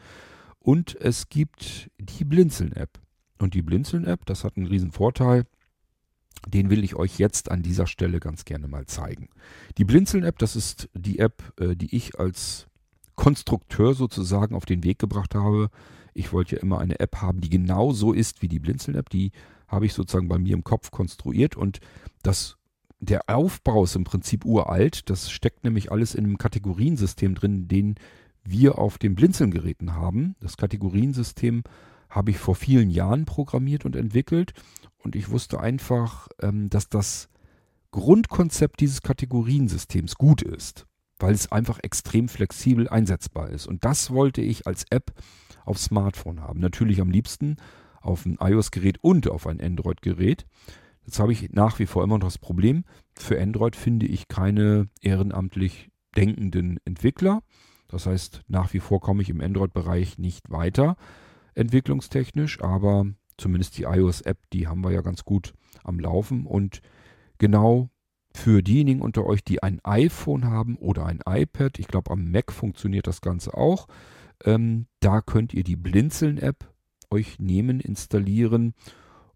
Und 0.57 0.95
es 0.99 1.29
gibt 1.29 1.91
die 1.99 2.25
Blinzeln-App. 2.25 2.99
Und 3.37 3.53
die 3.53 3.61
Blinzeln-App, 3.61 4.25
das 4.25 4.43
hat 4.43 4.57
einen 4.57 4.65
riesen 4.65 4.91
Vorteil. 4.91 5.45
Den 6.47 6.69
will 6.69 6.83
ich 6.83 6.95
euch 6.95 7.17
jetzt 7.17 7.51
an 7.51 7.63
dieser 7.63 7.87
Stelle 7.87 8.19
ganz 8.19 8.45
gerne 8.45 8.67
mal 8.67 8.85
zeigen. 8.85 9.29
Die 9.77 9.85
Blinzeln-App, 9.85 10.37
das 10.39 10.55
ist 10.55 10.89
die 10.93 11.19
App, 11.19 11.53
äh, 11.59 11.75
die 11.75 11.95
ich 11.95 12.19
als 12.19 12.67
Konstrukteur 13.15 13.93
sozusagen 13.93 14.55
auf 14.55 14.65
den 14.65 14.83
Weg 14.83 14.99
gebracht 14.99 15.35
habe. 15.35 15.69
Ich 16.13 16.33
wollte 16.33 16.55
ja 16.55 16.61
immer 16.61 16.79
eine 16.79 16.99
App 16.99 17.17
haben, 17.17 17.41
die 17.41 17.49
genau 17.49 17.91
so 17.91 18.13
ist 18.13 18.41
wie 18.41 18.47
die 18.47 18.59
Blinzeln-App. 18.59 19.09
Die 19.09 19.31
habe 19.67 19.85
ich 19.85 19.93
sozusagen 19.93 20.27
bei 20.27 20.37
mir 20.37 20.53
im 20.53 20.63
Kopf 20.63 20.91
konstruiert 20.91 21.55
und 21.55 21.79
das 22.21 22.57
der 22.99 23.23
Aufbau 23.27 23.83
ist 23.83 23.95
im 23.95 24.05
Prinzip 24.05 24.45
uralt. 24.45 25.09
Das 25.09 25.29
steckt 25.29 25.65
nämlich 25.65 25.91
alles 25.91 26.15
in 26.15 26.23
einem 26.23 26.37
Kategoriensystem 26.37 27.35
drin, 27.35 27.67
den 27.67 27.95
wir 28.45 28.77
auf 28.77 28.97
den 28.97 29.15
Blinzeln-Geräten 29.15 29.93
haben. 29.93 30.35
Das 30.39 30.55
Kategoriensystem 30.55 31.63
habe 32.09 32.31
ich 32.31 32.37
vor 32.37 32.55
vielen 32.55 32.89
Jahren 32.89 33.25
programmiert 33.25 33.85
und 33.85 33.95
entwickelt 33.95 34.53
und 35.03 35.15
ich 35.15 35.29
wusste 35.29 35.59
einfach, 35.59 36.27
ähm, 36.41 36.69
dass 36.69 36.89
das 36.89 37.29
Grundkonzept 37.91 38.79
dieses 38.79 39.01
Kategoriensystems 39.01 40.15
gut 40.15 40.41
ist, 40.41 40.87
weil 41.19 41.33
es 41.33 41.51
einfach 41.51 41.79
extrem 41.83 42.27
flexibel 42.27 42.89
einsetzbar 42.89 43.49
ist. 43.49 43.67
Und 43.67 43.85
das 43.85 44.11
wollte 44.11 44.41
ich 44.41 44.65
als 44.65 44.85
App 44.89 45.13
auf 45.65 45.77
Smartphone 45.77 46.41
haben. 46.41 46.59
Natürlich 46.59 46.99
am 47.01 47.11
liebsten 47.11 47.57
auf 48.01 48.25
ein 48.25 48.37
iOS-Gerät 48.39 48.97
und 49.01 49.29
auf 49.29 49.47
ein 49.47 49.61
Android-Gerät. 49.61 50.45
Jetzt 51.05 51.19
habe 51.19 51.31
ich 51.31 51.51
nach 51.51 51.79
wie 51.79 51.85
vor 51.85 52.03
immer 52.03 52.17
noch 52.17 52.27
das 52.27 52.37
Problem, 52.37 52.83
für 53.15 53.39
Android 53.39 53.75
finde 53.75 54.05
ich 54.05 54.27
keine 54.27 54.89
ehrenamtlich 55.01 55.89
denkenden 56.15 56.79
Entwickler. 56.85 57.43
Das 57.87 58.07
heißt, 58.07 58.41
nach 58.47 58.73
wie 58.73 58.79
vor 58.79 59.01
komme 59.01 59.21
ich 59.21 59.29
im 59.29 59.41
Android-Bereich 59.41 60.17
nicht 60.17 60.49
weiter 60.49 60.95
entwicklungstechnisch, 61.55 62.61
aber 62.61 63.05
zumindest 63.37 63.77
die 63.77 63.83
iOS-App, 63.83 64.37
die 64.51 64.67
haben 64.67 64.83
wir 64.83 64.91
ja 64.91 65.01
ganz 65.01 65.23
gut 65.23 65.53
am 65.83 65.99
Laufen. 65.99 66.45
Und 66.45 66.81
genau 67.37 67.89
für 68.35 68.63
diejenigen 68.63 69.01
unter 69.01 69.25
euch, 69.25 69.43
die 69.43 69.61
ein 69.61 69.79
iPhone 69.83 70.45
haben 70.45 70.77
oder 70.77 71.05
ein 71.05 71.19
iPad, 71.27 71.79
ich 71.79 71.87
glaube 71.87 72.11
am 72.11 72.31
Mac 72.31 72.51
funktioniert 72.51 73.07
das 73.07 73.21
Ganze 73.21 73.53
auch, 73.53 73.87
ähm, 74.43 74.87
da 74.99 75.21
könnt 75.21 75.53
ihr 75.53 75.63
die 75.63 75.75
Blinzeln-App 75.75 76.71
euch 77.11 77.39
nehmen, 77.39 77.79
installieren 77.79 78.73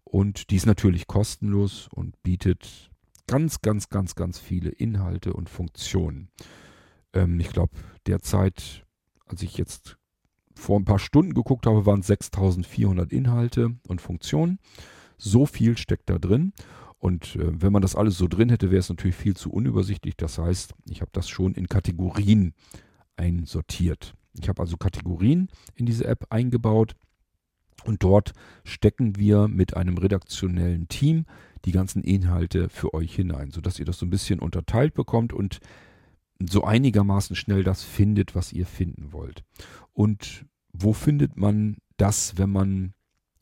und 0.04 0.50
die 0.50 0.56
ist 0.56 0.66
natürlich 0.66 1.06
kostenlos 1.06 1.88
und 1.94 2.20
bietet 2.22 2.90
ganz, 3.26 3.60
ganz, 3.60 3.88
ganz, 3.88 4.14
ganz 4.14 4.38
viele 4.38 4.70
Inhalte 4.70 5.32
und 5.32 5.48
Funktionen. 5.48 6.30
Ähm, 7.12 7.38
ich 7.38 7.50
glaube, 7.50 7.76
derzeit, 8.06 8.84
als 9.26 9.42
ich 9.42 9.56
jetzt 9.56 9.98
vor 10.58 10.78
ein 10.78 10.84
paar 10.84 10.98
Stunden 10.98 11.34
geguckt 11.34 11.66
habe, 11.66 11.86
waren 11.86 12.00
es 12.00 12.08
6400 12.08 13.12
Inhalte 13.12 13.76
und 13.86 14.00
Funktionen. 14.00 14.58
So 15.16 15.46
viel 15.46 15.78
steckt 15.78 16.10
da 16.10 16.18
drin. 16.18 16.52
Und 16.98 17.36
äh, 17.36 17.62
wenn 17.62 17.72
man 17.72 17.82
das 17.82 17.94
alles 17.94 18.18
so 18.18 18.26
drin 18.26 18.50
hätte, 18.50 18.70
wäre 18.70 18.80
es 18.80 18.88
natürlich 18.88 19.16
viel 19.16 19.36
zu 19.36 19.50
unübersichtlich. 19.50 20.16
Das 20.16 20.38
heißt, 20.38 20.74
ich 20.90 21.00
habe 21.00 21.10
das 21.12 21.28
schon 21.28 21.54
in 21.54 21.68
Kategorien 21.68 22.54
einsortiert. 23.16 24.14
Ich 24.40 24.48
habe 24.48 24.60
also 24.60 24.76
Kategorien 24.76 25.48
in 25.74 25.86
diese 25.86 26.06
App 26.06 26.26
eingebaut 26.30 26.94
und 27.84 28.02
dort 28.02 28.32
stecken 28.64 29.16
wir 29.16 29.48
mit 29.48 29.76
einem 29.76 29.96
redaktionellen 29.96 30.88
Team 30.88 31.24
die 31.64 31.72
ganzen 31.72 32.02
Inhalte 32.02 32.68
für 32.68 32.94
euch 32.94 33.14
hinein, 33.14 33.50
sodass 33.50 33.78
ihr 33.78 33.84
das 33.84 33.98
so 33.98 34.06
ein 34.06 34.10
bisschen 34.10 34.40
unterteilt 34.40 34.94
bekommt 34.94 35.32
und 35.32 35.60
so 36.40 36.64
einigermaßen 36.64 37.36
schnell 37.36 37.64
das 37.64 37.82
findet, 37.82 38.34
was 38.34 38.52
ihr 38.52 38.66
finden 38.66 39.12
wollt. 39.12 39.44
Und 39.92 40.46
wo 40.72 40.92
findet 40.92 41.36
man 41.36 41.78
das, 41.96 42.38
wenn 42.38 42.50
man 42.50 42.94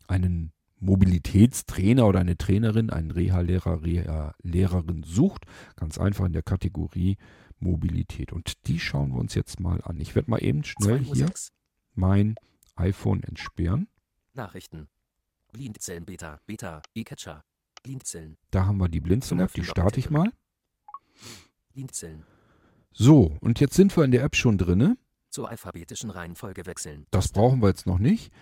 einen 0.09 0.53
Mobilitätstrainer 0.79 2.07
oder 2.07 2.21
eine 2.21 2.37
Trainerin, 2.37 2.91
einen 2.91 3.11
Reha-Lehrer, 3.11 3.83
Reha-Lehrerin 3.83 5.03
sucht? 5.03 5.45
Ganz 5.77 5.99
einfach 5.99 6.25
in 6.25 6.33
der 6.33 6.43
Kategorie 6.43 7.17
Mobilität. 7.59 8.33
Und 8.33 8.67
die 8.67 8.79
schauen 8.79 9.13
wir 9.13 9.19
uns 9.19 9.35
jetzt 9.35 9.61
mal 9.61 9.81
an. 9.83 10.01
Ich 10.01 10.15
werde 10.15 10.31
mal 10.31 10.43
eben 10.43 10.65
schnell 10.65 11.01
hier 11.01 11.31
mein 11.95 12.37
iPhone 12.77 13.23
entsperren. 13.23 13.89
Nachrichten. 14.35 14.89
Blindzellen 15.53 16.05
Beta, 16.05 16.41
Beta, 16.47 16.83
E-Catcher. 16.95 17.45
Blindzellen. 17.83 18.37
Da 18.51 18.67
haben 18.67 18.79
wir 18.79 18.89
die 18.89 19.01
Blindzellen-App, 19.01 19.53
die 19.55 19.65
starte 19.65 20.01
ich 20.01 20.11
mal. 20.11 20.31
Blindzellen. 21.73 22.25
So, 22.99 23.37
und 23.41 23.61
jetzt 23.61 23.75
sind 23.75 23.95
wir 23.95 24.05
in 24.05 24.11
der 24.11 24.23
App 24.23 24.35
schon 24.35 24.57
drinne. 24.57 24.97
Zur 25.29 25.51
alphabetischen 25.51 26.09
Reihenfolge 26.09 26.65
wechseln. 26.65 27.07
Das 27.11 27.29
brauchen 27.29 27.61
wir 27.61 27.69
jetzt 27.69 27.87
noch 27.87 27.99
nicht. 27.99 28.33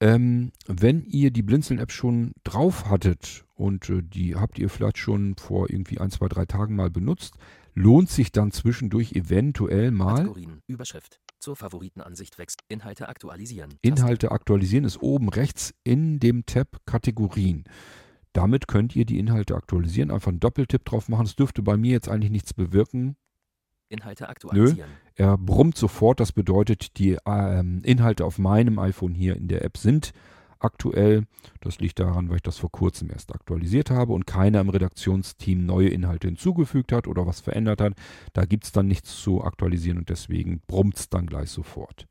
Ähm, 0.00 0.52
wenn 0.66 1.02
ihr 1.04 1.30
die 1.30 1.42
Blinzeln-App 1.42 1.90
schon 1.90 2.32
drauf 2.44 2.90
hattet 2.90 3.46
und 3.54 3.88
äh, 3.88 4.02
die 4.02 4.36
habt 4.36 4.58
ihr 4.58 4.68
vielleicht 4.68 4.98
schon 4.98 5.34
vor 5.36 5.70
irgendwie 5.70 5.98
ein, 5.98 6.10
zwei, 6.10 6.28
drei 6.28 6.44
Tagen 6.44 6.76
mal 6.76 6.90
benutzt, 6.90 7.36
lohnt 7.72 8.10
sich 8.10 8.32
dann 8.32 8.52
zwischendurch 8.52 9.12
eventuell 9.12 9.90
mal. 9.92 10.16
Kategorien, 10.16 10.60
Überschrift, 10.66 11.18
zur 11.38 11.56
Favoritenansicht 11.56 12.36
wächst. 12.36 12.60
Inhalte 12.68 13.08
aktualisieren. 13.08 13.78
Inhalte 13.80 14.30
aktualisieren 14.30 14.84
ist 14.84 15.00
oben 15.00 15.30
rechts 15.30 15.72
in 15.84 16.20
dem 16.20 16.44
Tab 16.44 16.80
Kategorien. 16.84 17.64
Damit 18.34 18.68
könnt 18.68 18.94
ihr 18.94 19.06
die 19.06 19.18
Inhalte 19.18 19.54
aktualisieren. 19.54 20.10
Einfach 20.10 20.28
einen 20.28 20.40
Doppeltipp 20.40 20.84
drauf 20.84 21.08
machen. 21.08 21.24
Es 21.24 21.34
dürfte 21.34 21.62
bei 21.62 21.78
mir 21.78 21.92
jetzt 21.92 22.10
eigentlich 22.10 22.30
nichts 22.30 22.52
bewirken. 22.52 23.16
Inhalte 23.88 24.28
aktualisieren. 24.28 24.90
Nö, 24.90 25.24
er 25.24 25.38
brummt 25.38 25.76
sofort. 25.76 26.20
Das 26.20 26.32
bedeutet, 26.32 26.98
die 26.98 27.16
ähm, 27.26 27.82
Inhalte 27.84 28.24
auf 28.24 28.38
meinem 28.38 28.78
iPhone 28.78 29.14
hier 29.14 29.36
in 29.36 29.48
der 29.48 29.64
App 29.64 29.76
sind 29.76 30.12
aktuell. 30.58 31.26
Das 31.60 31.78
liegt 31.78 31.98
daran, 31.98 32.28
weil 32.28 32.36
ich 32.36 32.42
das 32.42 32.58
vor 32.58 32.70
kurzem 32.70 33.10
erst 33.10 33.34
aktualisiert 33.34 33.90
habe 33.90 34.12
und 34.12 34.26
keiner 34.26 34.60
im 34.60 34.68
Redaktionsteam 34.68 35.64
neue 35.64 35.88
Inhalte 35.88 36.28
hinzugefügt 36.28 36.92
hat 36.92 37.06
oder 37.06 37.26
was 37.26 37.40
verändert 37.40 37.80
hat. 37.80 37.94
Da 38.32 38.44
gibt 38.44 38.64
es 38.64 38.72
dann 38.72 38.86
nichts 38.86 39.20
zu 39.20 39.44
aktualisieren 39.44 39.98
und 39.98 40.08
deswegen 40.08 40.62
brummt 40.66 40.96
es 40.96 41.08
dann 41.08 41.26
gleich 41.26 41.50
sofort. 41.50 42.06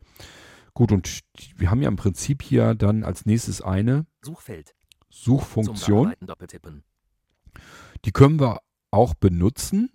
Gut, 0.73 0.91
und 0.91 1.21
wir 1.55 1.71
haben 1.71 1.81
ja 1.81 1.87
im 1.87 1.95
Prinzip 1.95 2.41
hier 2.41 2.75
dann 2.75 3.03
als 3.03 3.25
nächstes 3.25 3.61
eine 3.61 4.05
Suchfeld. 4.21 4.75
Suchfunktion. 5.09 6.13
Die 8.03 8.11
können 8.11 8.39
wir 8.39 8.59
auch 8.91 9.13
benutzen. 9.13 9.89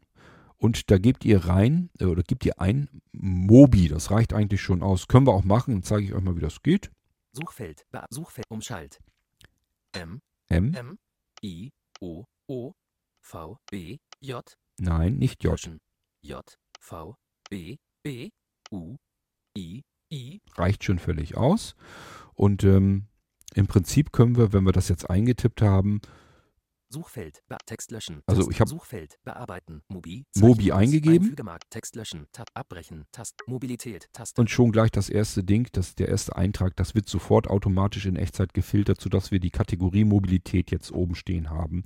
Und 0.61 0.91
da 0.91 0.99
gebt 0.99 1.25
ihr 1.25 1.47
rein, 1.47 1.89
äh, 1.99 2.05
oder 2.05 2.23
gebt 2.23 2.45
ihr 2.45 2.61
ein 2.61 2.89
Mobi, 3.13 3.89
das 3.89 4.11
reicht 4.11 4.35
eigentlich 4.35 4.61
schon 4.61 4.83
aus. 4.83 5.09
Können 5.09 5.27
wir 5.27 5.33
auch 5.33 5.43
machen, 5.43 5.73
dann 5.73 5.83
zeige 5.83 6.05
ich 6.05 6.13
euch 6.13 6.23
mal, 6.23 6.37
wie 6.37 6.41
das 6.41 6.63
geht. 6.63 6.91
Suchfeld, 7.33 7.87
Be 7.91 8.05
Suchfeld, 8.11 8.47
Umschalt. 8.51 9.01
M, 9.93 10.21
M, 10.49 10.75
M, 10.75 10.99
I, 11.43 11.71
O, 12.01 12.25
O, 12.47 12.73
V, 13.23 13.57
B, 13.71 13.97
J. 14.21 14.45
Nein, 14.79 15.17
nicht 15.17 15.43
J. 15.43 15.59
J, 16.21 16.59
V, 16.79 17.17
B, 17.49 17.79
B, 18.03 18.29
U, 18.71 18.97
I, 19.57 19.83
I. 20.13 20.41
Reicht 20.57 20.85
schon 20.85 20.99
völlig 20.99 21.39
aus. 21.39 21.75
Und 22.35 22.65
ähm, 22.65 23.07
im 23.55 23.67
Prinzip 23.67 24.13
können 24.13 24.37
wir, 24.37 24.53
wenn 24.53 24.65
wir 24.65 24.73
das 24.73 24.91
jetzt 24.91 25.09
eingetippt 25.09 25.63
haben, 25.63 26.03
Suchfeld, 26.93 27.43
Be 27.49 27.57
Text 27.67 27.93
löschen. 27.93 28.23
Also 28.27 28.43
Taste, 28.43 28.53
ich 28.53 28.61
habe 28.61 28.69
Suchfeld, 28.71 29.19
bearbeiten, 29.25 29.83
Mobi, 29.89 30.27
Mobi 30.37 30.73
eingegeben. 30.73 31.37
Text 31.71 31.95
löschen, 31.95 32.27
Tab 32.33 32.51
abbrechen, 32.55 33.07
Tast, 33.13 33.43
Mobilität, 33.47 34.09
Taste. 34.13 34.41
Und 34.41 34.51
schon 34.51 34.73
gleich 34.73 34.91
das 34.91 35.09
erste 35.09 35.45
Ding, 35.45 35.69
das 35.73 35.95
der 35.95 36.09
erste 36.09 36.35
Eintrag, 36.35 36.75
das 36.77 36.97
wird 36.97 37.09
sofort 37.09 37.49
automatisch 37.49 38.07
in 38.07 38.17
Echtzeit 38.17 38.55
gefiltert, 38.55 39.01
sodass 39.01 39.31
wir 39.31 39.39
die 39.39 39.51
Kategorie 39.51 40.05
Mobilität 40.05 40.73
jetzt 40.73 40.91
oben 40.91 41.15
stehen 41.15 41.49
haben. 41.49 41.85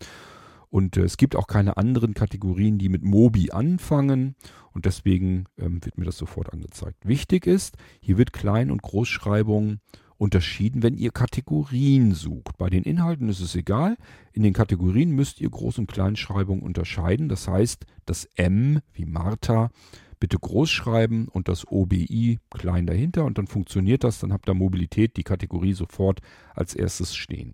Und 0.71 0.97
äh, 0.97 1.03
es 1.03 1.19
gibt 1.19 1.37
auch 1.37 1.47
keine 1.47 1.77
anderen 1.77 2.15
Kategorien, 2.15 2.79
die 2.79 2.89
mit 2.89 3.05
Mobi 3.05 3.51
anfangen. 3.53 4.35
Und 4.73 4.87
deswegen 4.87 5.45
ähm, 5.57 5.85
wird 5.85 5.99
mir 5.99 6.05
das 6.05 6.17
sofort 6.17 6.53
angezeigt. 6.53 7.07
Wichtig 7.07 7.47
ist, 7.47 7.77
hier 8.01 8.19
wird 8.19 8.33
Klein- 8.33 8.73
und 8.73 8.83
Großschreibung 8.83 9.79
unterschieden, 10.25 10.83
wenn 10.83 10.97
ihr 10.97 11.11
Kategorien 11.11 12.13
sucht. 12.15 12.57
Bei 12.57 12.71
den 12.71 12.83
Inhalten 12.83 13.29
ist 13.29 13.41
es 13.41 13.55
egal. 13.55 13.97
In 14.33 14.43
den 14.43 14.55
Kategorien 14.55 15.11
müsst 15.11 15.39
ihr 15.41 15.51
Groß- 15.51 15.79
und 15.79 15.87
Kleinschreibung 15.87 16.63
unterscheiden. 16.63 17.29
Das 17.29 17.47
heißt, 17.47 17.85
das 18.07 18.25
M 18.35 18.81
wie 18.95 19.05
Martha 19.05 19.71
bitte 20.19 20.39
groß 20.39 20.71
schreiben 20.71 21.29
und 21.29 21.49
das 21.49 21.67
OBI 21.69 22.39
klein 22.51 22.87
dahinter 22.87 23.27
und 23.27 23.37
dann 23.37 23.47
funktioniert 23.47 24.03
das. 24.03 24.19
Dann 24.21 24.33
habt 24.33 24.49
ihr 24.49 24.55
Mobilität, 24.55 25.19
die 25.19 25.25
Kategorie 25.25 25.75
sofort 25.75 26.21
als 26.55 26.75
erstes 26.75 27.15
stehen. 27.15 27.53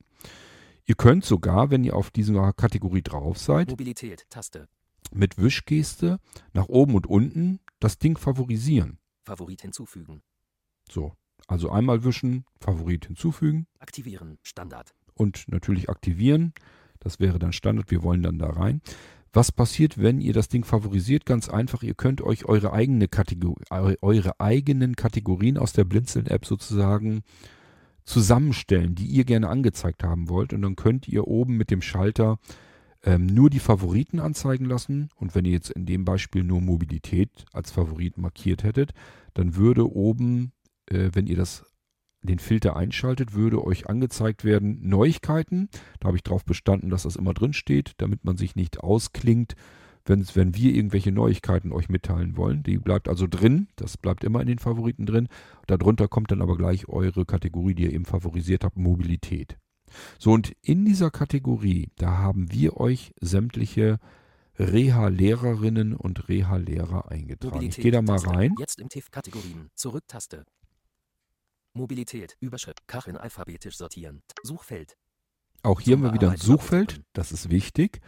Ihr 0.87 0.95
könnt 0.95 1.25
sogar, 1.25 1.71
wenn 1.71 1.83
ihr 1.83 1.97
auf 1.97 2.13
dieser 2.13 2.53
Kategorie 2.53 3.03
drauf 3.03 3.39
seid, 3.39 3.71
Mobilität, 3.71 4.27
Taste. 4.31 4.69
mit 5.13 5.39
Wischgeste 5.39 6.21
nach 6.53 6.69
oben 6.69 6.95
und 6.95 7.09
unten 7.09 7.59
das 7.81 7.99
Ding 7.99 8.17
favorisieren. 8.17 8.99
Favorit 9.25 9.63
hinzufügen. 9.63 10.23
So, 10.89 11.13
also 11.47 11.71
einmal 11.71 12.05
wischen, 12.05 12.45
Favorit 12.61 13.07
hinzufügen 13.07 13.67
Aktivieren, 13.79 14.39
Standard. 14.43 14.95
und 15.15 15.47
natürlich 15.49 15.89
aktivieren. 15.89 16.53
Das 16.99 17.19
wäre 17.19 17.39
dann 17.39 17.53
Standard. 17.53 17.91
Wir 17.91 18.03
wollen 18.03 18.23
dann 18.23 18.39
da 18.39 18.51
rein. 18.51 18.83
Was 19.33 19.53
passiert, 19.53 19.97
wenn 19.99 20.21
ihr 20.21 20.33
das 20.33 20.49
Ding 20.49 20.65
favorisiert? 20.65 21.25
Ganz 21.25 21.49
einfach, 21.49 21.83
ihr 21.83 21.95
könnt 21.95 22.21
euch 22.21 22.47
eure, 22.47 22.73
eigene 22.73 23.07
Kategor 23.07 23.57
eure 23.71 24.41
eigenen 24.41 24.97
Kategorien 24.97 25.57
aus 25.57 25.73
der 25.73 25.85
Blinzeln-App 25.85 26.45
sozusagen 26.45 27.23
zusammenstellen, 28.05 28.97
die 28.97 29.07
ihr 29.07 29.25
gerne 29.25 29.49
angezeigt 29.49 30.03
haben 30.03 30.29
wollt. 30.29 30.53
Und 30.53 30.63
dann 30.63 30.75
könnt 30.75 31.07
ihr 31.07 31.29
oben 31.29 31.57
mit 31.57 31.71
dem 31.71 31.81
Schalter 31.81 32.39
ähm, 33.05 33.27
nur 33.27 33.51
die 33.51 33.61
Favoriten 33.61 34.19
anzeigen 34.19 34.65
lassen. 34.65 35.11
Und 35.15 35.37
wenn 35.37 35.45
ihr 35.45 35.53
jetzt 35.53 35.71
in 35.71 35.87
dem 35.87 36.05
Beispiel 36.05 36.43
nur 36.43 36.61
Mobilität 36.61 37.31
als 37.53 37.71
Favorit 37.71 38.19
markiert 38.19 38.65
hättet, 38.65 38.93
dann 39.35 39.55
würde 39.55 39.91
oben, 39.95 40.51
äh, 40.91 41.11
wenn 41.13 41.27
ihr 41.27 41.37
das 41.37 41.65
den 42.23 42.39
Filter 42.39 42.77
einschaltet, 42.77 43.35
würde 43.35 43.65
euch 43.65 43.89
angezeigt 43.89 44.45
werden 44.45 44.87
Neuigkeiten. 44.87 45.69
Da 46.01 46.09
habe 46.09 46.17
ich 46.17 46.23
darauf 46.23 46.45
bestanden, 46.45 46.91
dass 46.91 47.05
das 47.05 47.17
immer 47.17 47.35
drin 47.35 47.53
steht, 47.53 47.95
damit 47.99 48.25
man 48.25 48.37
sich 48.37 48.57
nicht 48.57 48.81
ausklingt, 48.81 49.55
wenn, 50.05 50.55
wir 50.55 50.75
irgendwelche 50.75 51.13
Neuigkeiten 51.13 51.73
euch 51.73 51.89
mitteilen 51.89 52.37
wollen. 52.37 52.63
Die 52.63 52.79
bleibt 52.79 53.09
also 53.09 53.27
drin, 53.29 53.69
das 53.77 53.97
bleibt 53.97 54.25
immer 54.25 54.41
in 54.41 54.49
den 54.49 54.59
Favoriten 54.59 55.07
drin. 55.07 55.29
Darunter 55.67 56.09
kommt 56.09 56.31
dann 56.31 56.43
aber 56.43 56.57
gleich 56.57 56.89
eure 56.89 57.25
Kategorie, 57.25 57.75
die 57.75 57.85
ihr 57.85 57.93
eben 57.93 58.05
favorisiert 58.05 58.65
habt, 58.65 58.77
Mobilität. 58.77 59.57
So, 60.19 60.33
und 60.33 60.53
in 60.63 60.85
dieser 60.85 61.11
Kategorie, 61.11 61.91
da 61.97 62.19
haben 62.19 62.53
wir 62.53 62.77
euch 62.77 63.13
sämtliche 63.21 63.99
Reha-Lehrerinnen 64.59 65.95
und 65.95 66.29
Reha-Lehrer 66.29 67.11
eingetragen. 67.11 67.55
Mobilität, 67.55 67.79
ich 67.79 67.83
gehe 67.83 67.93
da 67.93 68.03
mal 68.03 68.19
rein. 68.19 68.55
Jetzt 68.59 68.81
im 68.81 68.89
TIF-Kategorien. 68.89 69.71
Zurück-Taste. 69.75 70.45
Mobilität. 71.73 72.37
Überschrift. 72.41 72.87
Kacheln 72.87 73.17
alphabetisch 73.17 73.77
sortieren. 73.77 74.23
Suchfeld. 74.43 74.97
Auch 75.63 75.81
hier 75.81 75.97
haben 75.97 76.03
wir 76.03 76.15
wieder 76.15 76.31
ein 76.31 76.39
Suchfeld, 76.39 77.03
das 77.13 77.33
ist 77.33 77.51
wichtig. 77.51 78.01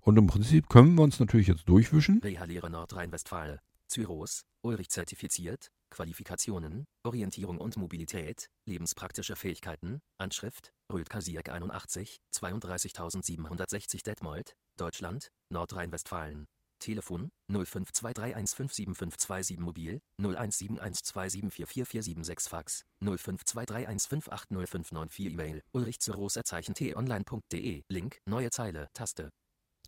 Und 0.00 0.16
im 0.18 0.26
Prinzip 0.26 0.68
können 0.68 0.94
wir 0.94 1.02
uns 1.02 1.20
natürlich 1.20 1.48
jetzt 1.48 1.68
durchwischen. 1.68 2.20
Reha-Lehre 2.22 2.70
Nordrhein-Westfalen. 2.70 3.58
Zyros. 3.88 4.44
Ulrich 4.62 4.90
zertifiziert. 4.90 5.70
Qualifikationen. 5.90 6.86
Orientierung 7.04 7.58
und 7.58 7.76
Mobilität. 7.76 8.50
Lebenspraktische 8.66 9.36
Fähigkeiten. 9.36 10.00
Anschrift. 10.18 10.72
Rödker-Sierk 10.92 11.50
81. 11.50 12.20
32760 12.32 14.02
Detmold. 14.02 14.56
Deutschland. 14.76 15.30
Nordrhein-Westfalen. 15.50 16.46
Telefon 16.84 17.30
0523157527 17.50 19.58
Mobil 19.58 20.02
017127444476 20.20 22.48
Fax 22.48 22.84
052315805994 23.02 25.30
E-Mail 25.30 25.62
Ulrich 25.72 25.98
t-online.de 26.00 27.82
Link 27.88 28.18
neue 28.28 28.50
Zeile 28.50 28.90
Taste 28.92 29.30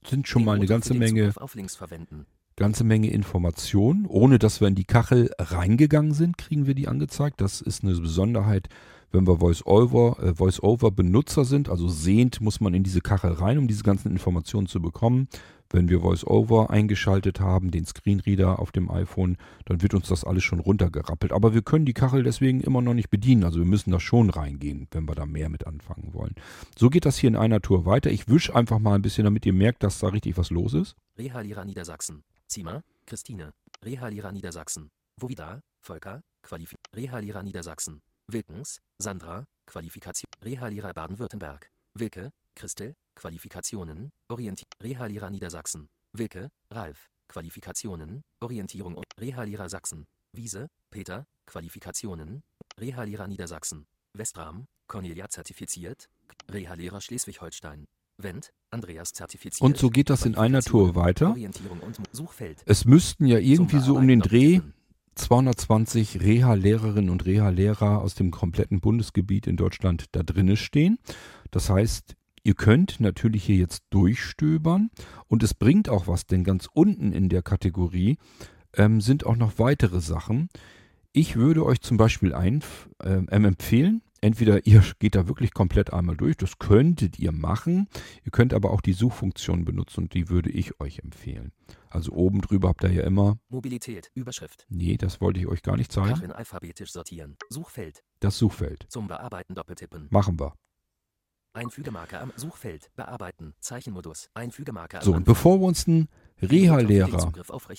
Sind 0.07 0.27
schon 0.27 0.45
mal 0.45 0.57
eine 0.57 0.65
ganze 0.67 0.95
Menge, 0.95 1.35
ganze 2.57 2.85
Menge 2.85 3.11
Informationen. 3.11 4.07
Ohne 4.07 4.39
dass 4.39 4.63
wir 4.63 4.69
in 4.69 4.75
die 4.75 4.85
Kachel 4.85 5.31
reingegangen 5.39 6.15
sind, 6.15 6.39
kriegen 6.39 6.67
wir 6.67 6.75
die 6.75 6.89
angezeigt. 6.89 7.43
Das 7.43 7.61
ist 7.61 7.85
eine 7.85 7.95
Besonderheit, 7.95 8.71
wenn 9.13 9.27
wir 9.27 9.39
Voice-Over 9.39 10.23
äh, 10.23 10.35
Voice 10.35 10.61
Benutzer 10.95 11.45
sind. 11.45 11.69
Also 11.69 11.89
sehend 11.89 12.41
muss 12.41 12.61
man 12.61 12.75
in 12.75 12.83
diese 12.83 13.01
Kachel 13.01 13.33
rein, 13.33 13.59
um 13.59 13.69
diese 13.69 13.83
ganzen 13.83 14.11
Informationen 14.11 14.67
zu 14.67 14.81
bekommen. 14.81 15.29
Wenn 15.71 15.89
wir 15.89 16.01
Voice-Over 16.01 16.71
eingeschaltet 16.71 17.41
haben, 17.41 17.71
den 17.71 17.85
Screenreader 17.85 18.59
auf 18.59 18.73
dem 18.73 18.91
iPhone, 18.91 19.37
dann 19.65 19.83
wird 19.83 19.95
uns 19.95 20.09
das 20.09 20.25
alles 20.25 20.45
schon 20.45 20.61
runtergerappelt. 20.61 21.33
Aber 21.33 21.55
wir 21.55 21.63
können 21.63 21.87
die 21.87 21.95
Kachel 21.95 22.23
deswegen 22.23 22.61
immer 22.61 22.83
noch 22.83 22.95
nicht 22.95 23.11
bedienen. 23.11 23.45
Also 23.45 23.59
wir 23.59 23.67
müssen 23.67 23.91
da 23.91 24.01
schon 24.01 24.31
reingehen, 24.31 24.89
wenn 24.91 25.09
wir 25.09 25.15
da 25.15 25.27
mehr 25.27 25.49
mit 25.49 25.67
anfangen 25.67 26.15
wollen. 26.15 26.35
So 26.77 26.91
geht 26.91 27.05
das 27.05 27.17
hier 27.17 27.29
in 27.29 27.37
einer 27.37 27.61
Tour 27.61 27.87
weiter. 27.87 28.11
Ich 28.11 28.29
wische 28.29 28.55
einfach 28.55 28.79
mal 28.79 28.95
ein 28.95 29.03
bisschen, 29.03 29.25
damit 29.25 29.47
ihr 29.47 29.53
merkt, 29.53 29.83
dass 29.83 29.99
da 29.99 30.09
richtig 30.09 30.37
was 30.37 30.51
los 30.51 30.75
ist. 30.75 30.97
Reha-Lehrer 31.19 31.65
Niedersachsen. 31.65 32.23
Ziemer, 32.47 32.83
Christine. 33.07 33.53
Reha-Lehrer 33.85 34.33
Niedersachsen. 34.33 34.91
Wovida, 35.19 35.63
Volker, 35.81 36.23
Qualif 36.43 36.75
Reha-Lehrer 36.95 37.43
Niedersachsen. 37.43 38.03
Wilkens, 38.29 38.81
Sandra, 38.99 39.47
Qualifikation. 39.67 40.27
Reha-Lehrer 40.45 40.93
Baden-Württemberg. 40.93 41.71
Wilke, 41.95 42.33
Christel, 42.57 42.95
Qualifikationen, 43.15 44.11
Orientierung. 44.29 44.73
Reha-Lehrer 44.83 45.31
Niedersachsen. 45.31 45.89
Wilke, 46.13 46.51
Ralf, 46.71 47.09
Qualifikationen, 47.29 48.23
Orientierung 48.41 48.95
und 48.95 49.05
Reha-Lehrer 49.21 49.69
Sachsen. 49.69 50.07
Wiese, 50.33 50.69
Peter, 50.91 51.27
Qualifikationen, 51.47 52.43
Reha-Lehrer 52.81 53.29
Niedersachsen. 53.29 53.87
Westram, 54.15 54.67
Cornelia 54.89 55.29
zertifiziert, 55.29 56.09
Reha-Lehrer 56.51 57.01
Schleswig-Holstein. 57.01 57.85
Wendt, 58.19 58.53
Andreas 58.71 59.13
zertifiziert. 59.13 59.61
Und 59.61 59.77
so 59.77 59.91
geht 59.91 60.09
das 60.09 60.25
in 60.25 60.37
einer 60.37 60.63
Tour 60.63 60.95
weiter. 60.95 61.31
Orientierung 61.31 61.81
und 61.81 61.99
Suchfeld. 62.13 62.63
Es 62.65 62.87
müssten 62.87 63.27
ja 63.27 63.39
irgendwie 63.39 63.79
so 63.79 63.95
um 63.95 64.09
den 64.09 64.21
Dreh 64.21 64.61
Bearbeiten 64.61 64.77
220 65.17 66.21
Reha-Lehrerinnen 66.21 67.11
und 67.11 67.25
Reha-Lehrer 67.25 68.01
aus 68.01 68.15
dem 68.15 68.31
kompletten 68.31 68.81
Bundesgebiet 68.81 69.47
in 69.47 69.57
Deutschland 69.57 70.05
da 70.13 70.23
drinne 70.23 70.57
stehen. 70.57 70.99
Das 71.51 71.71
heißt, 71.71 72.17
ihr 72.47 72.55
könnt 72.55 73.01
natürlich 73.01 73.43
hier 73.43 73.57
jetzt 73.57 73.83
durchstöbern 73.91 74.91
und 75.27 75.43
es 75.43 75.53
bringt 75.53 75.89
auch 75.89 76.07
was, 76.07 76.27
denn 76.27 76.45
ganz 76.45 76.69
unten 76.73 77.13
in 77.13 77.29
der 77.29 77.43
Kategorie 77.43 78.19
ähm, 78.75 79.01
sind 79.01 79.27
auch 79.27 79.35
noch 79.35 79.59
weitere 79.59 80.01
Sachen. 80.01 80.49
Ich 81.13 81.35
würde 81.35 81.67
euch 81.67 81.81
zum 81.81 81.97
Beispiel 81.97 82.33
ein, 82.33 82.63
ähm, 83.03 83.27
empfehlen, 83.29 84.01
entweder 84.21 84.65
ihr 84.65 84.85
geht 85.01 85.17
da 85.17 85.27
wirklich 85.27 85.55
komplett 85.55 85.93
einmal 85.93 86.17
durch, 86.17 86.37
das 86.37 86.61
könntet 86.61 87.19
ihr 87.19 87.33
machen, 87.33 87.89
ihr 88.23 88.31
könnt 88.31 88.55
aber 88.55 88.71
auch 88.71 88.81
die 88.81 88.93
Suchfunktion 88.93 89.65
benutzen 89.65 90.05
und 90.05 90.15
die 90.15 90.29
würde 90.29 90.51
ich 90.51 90.79
euch 90.81 91.01
empfehlen. 91.01 91.51
Also 91.91 92.13
oben 92.13 92.43
drüber 92.43 92.69
habt 92.69 92.85
ihr 92.85 92.93
ja 92.93 93.03
immer, 93.03 93.39
Mobilität, 93.49 94.13
Überschrift. 94.15 94.67
nee, 94.69 94.97
das 94.97 95.21
wollte 95.21 95.41
ich 95.41 95.49
euch 95.49 95.63
gar 95.63 95.77
nicht 95.77 95.91
zeigen, 95.91 96.11
Kacheln 96.11 96.33
alphabetisch 96.33 96.93
sortieren. 96.93 97.37
Suchfeld. 97.51 98.05
das 98.21 98.39
Suchfeld. 98.39 98.87
Zum 98.89 99.09
Bearbeiten 99.09 99.57
doppeltippen. 99.57 100.07
Machen 100.11 100.39
wir. 100.39 100.55
Einfügemarke 101.57 102.21
am 102.21 102.33
Suchfeld. 102.37 102.91
Bearbeiten. 102.97 103.55
Zeichenmodus. 103.61 104.31
Einfügemarke 104.35 104.99
am 104.99 105.03
So, 105.03 105.15
und 105.15 105.25
bevor 105.25 105.61
wir 105.61 105.67
uns 105.67 105.89
einen 105.89 106.09
Reha-Lehrer 106.43 107.33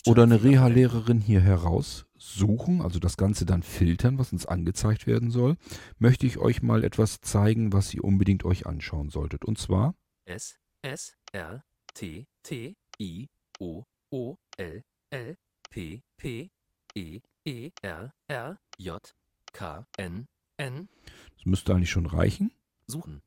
oder 0.08 0.24
eine. 0.24 0.44
Reha-Lehrerin 0.44 1.22
hier 1.22 1.42
heraussuchen, 1.42 2.82
also 2.82 3.00
das 3.00 3.18
Ganze 3.18 3.46
dann 3.46 3.62
filtern, 3.62 4.18
was 4.18 4.34
uns 4.34 4.48
angezeigt 4.48 5.06
werden 5.06 5.30
soll, 5.30 5.58
möchte 6.00 6.26
ich 6.26 6.40
euch 6.40 6.64
mal 6.64 6.84
etwas 6.84 7.22
zeigen, 7.22 7.72
was 7.72 7.94
ihr 7.94 8.04
unbedingt 8.04 8.44
euch 8.46 8.66
anschauen 8.66 9.10
solltet. 9.10 9.46
Und 9.46 9.60
zwar, 9.60 9.94
S, 10.26 10.58
S, 10.82 11.16
R, 11.32 11.64
T, 11.94 12.26
T, 12.42 12.76
I, 13.00 13.28
O, 13.60 13.84
O, 14.10 14.38
L, 14.58 14.84
L, 15.12 15.38
P, 15.70 16.02
P, 16.18 16.50
E, 16.96 17.20
E, 17.46 17.70
R, 17.84 18.12
R, 18.28 18.58
J, 18.80 19.16
K, 19.54 19.86
N, 19.98 20.26
N. 20.58 20.90
das 21.36 21.46
müsste 21.46 21.76
eigentlich 21.76 21.92
schon 21.92 22.08
reichen. 22.08 22.52
Suchen. 22.88 23.22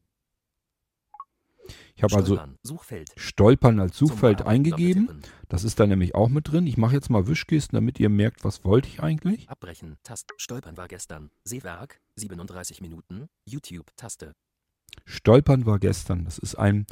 Ich 1.97 2.03
habe 2.03 2.17
also. 2.17 2.39
Suchfeld. 2.63 3.11
Stolpern 3.17 3.81
als 3.81 3.97
Suchfeld 3.97 4.43
eingegeben. 4.43 5.23
Das 5.49 5.65
ist 5.65 5.81
da 5.81 5.87
nämlich 5.87 6.15
auch 6.15 6.29
mit 6.29 6.51
drin. 6.51 6.67
Ich 6.67 6.77
mache 6.77 6.95
jetzt 6.95 7.11
mal 7.11 7.27
Wischkisten, 7.27 7.77
damit 7.77 7.99
ihr 8.01 8.09
merkt, 8.09 8.45
was 8.45 8.65
wollte 8.65 8.89
ich 8.89 9.03
eigentlich. 9.03 9.49
Abbrechen. 9.49 9.97
Tast. 10.03 10.33
Stolpern 10.37 10.77
war 10.77 10.89
gestern. 10.89 11.31
Seewerk. 11.45 12.01
37 12.17 12.81
Minuten. 12.81 13.29
YouTube. 13.45 13.87
Taste. 13.97 14.33
Stolpern 15.05 15.67
war 15.67 15.79
gestern. 15.79 16.25
Das 16.25 16.39
ist 16.39 16.55
ein 16.57 16.87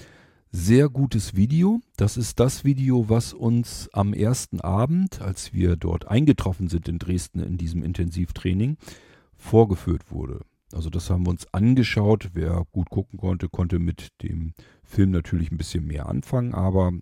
sehr 0.51 0.89
gutes 0.89 1.37
Video. 1.37 1.81
Das 1.97 2.17
ist 2.17 2.41
das 2.41 2.65
Video, 2.65 3.09
was 3.09 3.33
uns 3.35 3.89
am 3.93 4.15
ersten 4.15 4.61
Abend, 4.61 5.21
als 5.21 5.53
wir 5.53 5.77
dort 5.77 6.09
eingetroffen 6.09 6.69
sind 6.69 6.89
in 6.89 6.99
Dresden 6.99 7.41
in 7.41 7.59
diesem 7.59 7.83
Intensivtraining, 7.83 8.77
vorgeführt 9.37 10.11
wurde. 10.11 10.41
Also 10.73 10.91
das 10.91 11.11
haben 11.11 11.27
wir 11.27 11.31
uns 11.31 11.53
angeschaut. 11.53 12.31
Wer 12.35 12.65
gut 12.73 12.91
gucken 12.91 13.19
konnte, 13.19 13.49
konnte 13.49 13.79
mit 13.79 14.09
dem 14.23 14.53
Film 14.85 15.11
natürlich 15.11 15.51
ein 15.51 15.59
bisschen 15.59 15.87
mehr 15.87 16.09
anfangen, 16.09 16.55
aber 16.55 16.93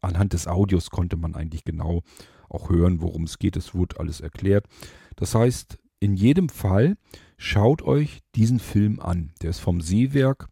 anhand 0.00 0.32
des 0.32 0.46
Audios 0.46 0.90
konnte 0.90 1.16
man 1.16 1.34
eigentlich 1.34 1.64
genau 1.64 2.02
auch 2.48 2.70
hören, 2.70 3.00
worum 3.00 3.24
es 3.24 3.38
geht. 3.38 3.56
Es 3.56 3.74
wurde 3.74 3.98
alles 4.00 4.20
erklärt. 4.20 4.66
Das 5.16 5.34
heißt, 5.34 5.78
in 6.00 6.14
jedem 6.14 6.48
Fall 6.48 6.96
schaut 7.36 7.82
euch 7.82 8.20
diesen 8.34 8.58
Film 8.58 9.00
an. 9.00 9.32
Der 9.40 9.50
ist 9.50 9.60
vom 9.60 9.80
Seewerk 9.80 10.48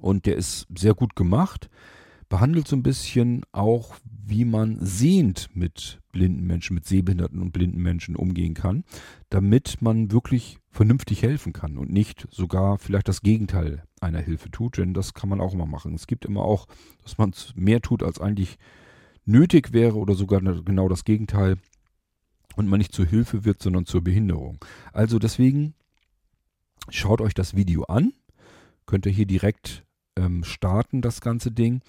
und 0.00 0.26
der 0.26 0.36
ist 0.36 0.66
sehr 0.76 0.94
gut 0.94 1.16
gemacht. 1.16 1.68
Behandelt 2.28 2.66
so 2.66 2.76
ein 2.76 2.82
bisschen 2.82 3.44
auch, 3.52 3.96
wie 4.04 4.44
man 4.44 4.78
sehend 4.80 5.48
mit 5.54 6.00
blinden 6.10 6.46
Menschen, 6.46 6.74
mit 6.74 6.86
sehbehinderten 6.86 7.40
und 7.40 7.52
blinden 7.52 7.80
Menschen 7.80 8.16
umgehen 8.16 8.54
kann, 8.54 8.84
damit 9.30 9.80
man 9.80 10.10
wirklich 10.10 10.58
vernünftig 10.70 11.22
helfen 11.22 11.52
kann 11.52 11.78
und 11.78 11.92
nicht 11.92 12.26
sogar 12.30 12.78
vielleicht 12.78 13.08
das 13.08 13.20
Gegenteil 13.20 13.84
einer 14.00 14.20
Hilfe 14.20 14.50
tut, 14.50 14.78
denn 14.78 14.94
das 14.94 15.14
kann 15.14 15.28
man 15.28 15.40
auch 15.40 15.54
immer 15.54 15.66
machen. 15.66 15.94
Es 15.94 16.06
gibt 16.06 16.24
immer 16.24 16.42
auch, 16.42 16.66
dass 17.02 17.18
man 17.18 17.32
mehr 17.54 17.80
tut, 17.80 18.02
als 18.02 18.20
eigentlich 18.20 18.58
nötig 19.24 19.72
wäre 19.72 19.96
oder 19.96 20.14
sogar 20.14 20.40
genau 20.40 20.88
das 20.88 21.04
Gegenteil 21.04 21.58
und 22.56 22.68
man 22.68 22.78
nicht 22.78 22.94
zur 22.94 23.06
Hilfe 23.06 23.44
wird, 23.44 23.62
sondern 23.62 23.86
zur 23.86 24.02
Behinderung. 24.02 24.58
Also 24.92 25.18
deswegen 25.18 25.74
schaut 26.88 27.20
euch 27.20 27.34
das 27.34 27.54
Video 27.54 27.84
an, 27.84 28.12
könnt 28.86 29.06
ihr 29.06 29.12
hier 29.12 29.26
direkt 29.26 29.84
ähm, 30.16 30.44
starten, 30.44 31.02
das 31.02 31.20
ganze 31.20 31.50
Ding. 31.50 31.82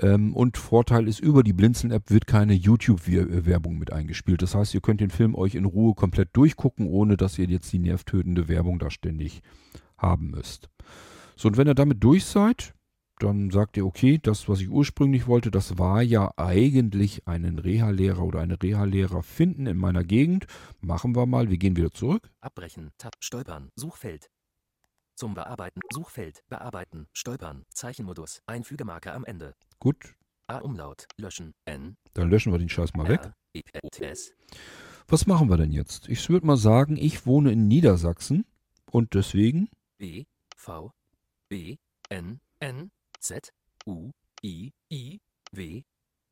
Ähm, 0.00 0.34
und 0.34 0.58
Vorteil 0.58 1.08
ist, 1.08 1.20
über 1.20 1.42
die 1.42 1.52
Blinzeln-App 1.52 2.10
wird 2.10 2.26
keine 2.26 2.52
YouTube-Werbung 2.52 3.78
mit 3.78 3.92
eingespielt. 3.92 4.42
Das 4.42 4.54
heißt, 4.54 4.74
ihr 4.74 4.80
könnt 4.80 5.00
den 5.00 5.10
Film 5.10 5.34
euch 5.34 5.54
in 5.54 5.64
Ruhe 5.64 5.94
komplett 5.94 6.30
durchgucken, 6.34 6.86
ohne 6.86 7.16
dass 7.16 7.38
ihr 7.38 7.46
jetzt 7.46 7.72
die 7.72 7.78
nervtötende 7.78 8.48
Werbung 8.48 8.78
da 8.78 8.90
ständig 8.90 9.42
haben 9.96 10.30
müsst. 10.30 10.68
So, 11.36 11.48
und 11.48 11.56
wenn 11.56 11.68
ihr 11.68 11.74
damit 11.74 12.02
durch 12.04 12.24
seid, 12.24 12.74
dann 13.18 13.50
sagt 13.50 13.78
ihr, 13.78 13.86
okay, 13.86 14.18
das, 14.22 14.48
was 14.48 14.60
ich 14.60 14.68
ursprünglich 14.68 15.26
wollte, 15.26 15.50
das 15.50 15.78
war 15.78 16.02
ja 16.02 16.32
eigentlich 16.36 17.26
einen 17.26 17.58
Reha-Lehrer 17.58 18.22
oder 18.22 18.40
eine 18.40 18.60
Reha-Lehrer 18.62 19.22
finden 19.22 19.66
in 19.66 19.78
meiner 19.78 20.04
Gegend. 20.04 20.46
Machen 20.80 21.16
wir 21.16 21.24
mal, 21.24 21.48
wir 21.48 21.56
gehen 21.56 21.76
wieder 21.76 21.92
zurück. 21.92 22.30
Abbrechen, 22.40 22.90
Tab, 22.98 23.14
Stolpern, 23.20 23.70
Suchfeld. 23.74 24.28
Zum 25.14 25.32
Bearbeiten, 25.32 25.80
Suchfeld, 25.90 26.42
Bearbeiten, 26.50 27.06
Stolpern, 27.14 27.64
Zeichenmodus, 27.72 28.42
Einfügemarke 28.46 29.14
am 29.14 29.24
Ende. 29.24 29.54
Gut, 29.78 30.14
A-Umlaut, 30.48 31.06
löschen, 31.16 31.54
N, 31.64 31.96
dann 32.14 32.30
löschen 32.30 32.52
wir 32.52 32.58
den 32.58 32.68
Scheiß 32.68 32.94
mal 32.94 33.08
weg. 33.08 33.32
Was 35.08 35.26
machen 35.26 35.48
wir 35.48 35.56
denn 35.56 35.70
jetzt? 35.70 36.08
Ich 36.08 36.28
würde 36.28 36.46
mal 36.46 36.56
sagen, 36.56 36.96
ich 36.96 37.26
wohne 37.26 37.52
in 37.52 37.68
Niedersachsen 37.68 38.44
und 38.90 39.14
deswegen 39.14 39.68
B, 39.98 40.24
V, 40.56 40.92
B, 41.48 41.76
N, 42.08 42.40
N, 42.60 42.90
Z, 43.20 43.52
U, 43.86 44.10
I, 44.42 44.72
I, 44.90 45.20
W, 45.52 45.82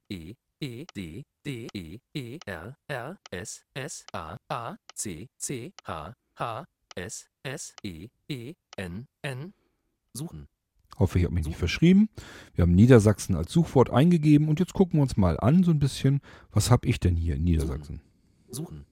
E, 0.09 0.35
E, 0.61 0.87
D, 0.95 1.25
D, 1.45 1.69
E, 1.75 1.99
E, 2.15 2.39
R, 2.47 2.77
R, 2.89 3.19
S, 3.31 3.65
S, 3.75 4.07
A, 4.13 4.39
A, 4.49 4.77
C, 4.95 5.29
C, 5.37 5.73
H, 5.85 6.15
H, 6.39 6.65
S, 6.97 7.29
S, 7.43 7.75
E, 7.83 8.09
E, 8.29 8.55
N, 8.77 9.07
N. 9.23 9.53
Suchen. 10.15 10.49
Hoffe, 10.99 11.19
ich 11.19 11.25
habe 11.25 11.35
mich 11.35 11.47
nicht 11.47 11.59
verschrieben. 11.59 12.09
Wir 12.55 12.63
haben 12.63 12.75
Niedersachsen 12.75 13.37
als 13.37 13.53
Suchwort 13.53 13.91
eingegeben 13.91 14.49
und 14.49 14.61
jetzt 14.61 14.75
gucken 14.75 14.99
wir 14.99 15.03
uns 15.03 15.17
mal 15.17 15.39
an 15.41 15.65
so 15.65 15.71
ein 15.71 15.79
bisschen, 15.79 16.21
was 16.51 16.71
habe 16.71 16.87
ich 16.89 17.01
denn 17.01 17.17
hier 17.17 17.37
in 17.37 17.45
Niedersachsen? 17.45 18.01
Suchen. 18.49 18.87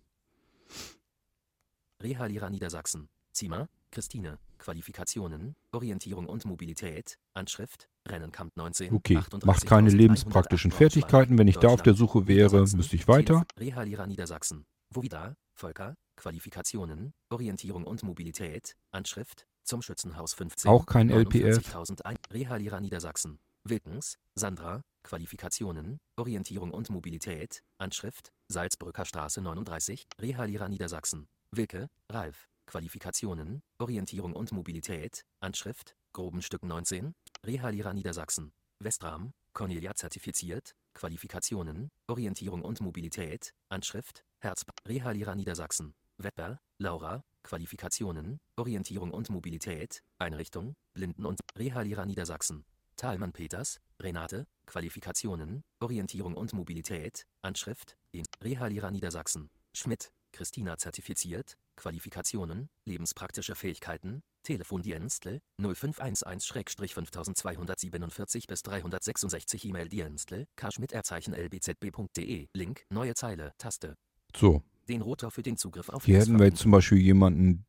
Reha-Lehrer 2.02 2.50
Niedersachsen. 2.50 3.08
Zimmer, 3.32 3.68
Christine. 3.90 4.38
Qualifikationen, 4.62 5.56
Orientierung 5.72 6.26
und 6.26 6.44
Mobilität, 6.44 7.18
Anschrift, 7.34 7.88
Rennenkamp 8.08 8.56
19. 8.56 8.94
Okay, 8.94 9.16
38.108 9.16 9.46
macht 9.46 9.66
keine 9.66 9.90
lebenspraktischen 9.90 10.70
Fertigkeiten. 10.70 11.36
Wenn 11.36 11.48
ich 11.48 11.58
da 11.58 11.68
auf 11.68 11.82
der 11.82 11.94
Suche 11.94 12.28
wäre, 12.28 12.60
müsste 12.60 12.94
ich 12.94 13.08
weiter. 13.08 13.44
Reha-Lehrer 13.58 14.06
Niedersachsen. 14.06 14.64
Wo 14.90 15.02
wieder? 15.02 15.36
Volker, 15.54 15.96
Qualifikationen, 16.16 17.12
Orientierung 17.28 17.84
und 17.84 18.02
Mobilität, 18.04 18.76
Anschrift, 18.92 19.46
zum 19.64 19.82
Schützenhaus 19.82 20.34
15. 20.34 20.70
Auch 20.70 20.86
kein 20.86 21.10
LPF. 21.10 21.58
49.001. 21.58 22.16
Reha-Lehrer 22.32 22.80
Niedersachsen. 22.80 23.38
Wilkens, 23.64 24.18
Sandra, 24.34 24.82
Qualifikationen, 25.04 26.00
Orientierung 26.16 26.72
und 26.72 26.90
Mobilität, 26.90 27.62
Anschrift, 27.78 28.32
Salzbrücker 28.48 29.04
Straße 29.04 29.40
39, 29.40 30.06
Reha-Lehrer 30.20 30.68
Niedersachsen. 30.68 31.28
Wilke, 31.52 31.88
Ralf, 32.10 32.48
Qualifikationen, 32.66 33.62
Orientierung 33.78 34.32
und 34.34 34.52
Mobilität, 34.52 35.24
Anschrift, 35.40 35.94
Grobenstück 36.12 36.64
19, 36.64 37.14
Reha-Lehrer 37.44 37.92
Niedersachsen. 37.92 38.52
Westram, 38.78 39.32
Cornelia 39.52 39.94
zertifiziert, 39.94 40.74
Qualifikationen, 40.94 41.90
Orientierung 42.06 42.62
und 42.62 42.80
Mobilität, 42.80 43.52
Anschrift, 43.68 44.24
Herz, 44.40 44.64
Reha-Lehrer 44.88 45.34
Niedersachsen. 45.34 45.94
Wetter, 46.18 46.60
Laura, 46.78 47.24
Qualifikationen, 47.42 48.38
Orientierung 48.56 49.10
und 49.10 49.30
Mobilität, 49.30 50.02
Einrichtung, 50.18 50.74
Blinden- 50.94 51.26
und 51.26 51.40
Reha-Lehrer 51.58 52.06
Niedersachsen. 52.06 52.64
Thalmann 52.96 53.32
Peters, 53.32 53.80
Renate, 54.00 54.46
Qualifikationen, 54.66 55.64
Orientierung 55.80 56.34
und 56.34 56.52
Mobilität, 56.52 57.26
Anschrift, 57.42 57.96
in 58.12 58.24
Reha-Lehrer 58.42 58.90
Niedersachsen. 58.90 59.50
Schmidt, 59.74 60.12
Christina 60.32 60.76
zertifiziert, 60.76 61.56
Qualifikationen, 61.76 62.68
lebenspraktische 62.84 63.54
Fähigkeiten, 63.54 64.22
Telefondienstel 64.42 65.40
0511-5247 65.60 68.48
bis 68.48 68.62
366 68.62 69.66
E-Mail 69.66 69.88
Dienstel, 69.88 70.48
lbzb.de, 70.60 72.48
Link, 72.54 72.84
neue 72.90 73.14
Zeile, 73.14 73.52
Taste. 73.58 73.94
So, 74.34 74.62
Den 74.88 75.02
Rotor 75.02 75.30
für 75.30 75.42
den 75.42 75.56
Zugriff 75.56 75.88
auf 75.88 76.04
hier 76.04 76.18
hätten 76.18 76.38
wir 76.38 76.46
jetzt 76.46 76.58
zum 76.58 76.72
Beispiel 76.72 76.98
jemanden, 76.98 77.64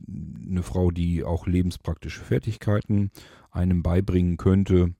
eine 0.50 0.64
Frau, 0.64 0.92
die 0.92 1.24
auch 1.24 1.46
lebenspraktische 1.46 2.22
Fertigkeiten 2.22 3.12
einem 3.52 3.84
beibringen 3.84 4.38
könnte. 4.38 4.96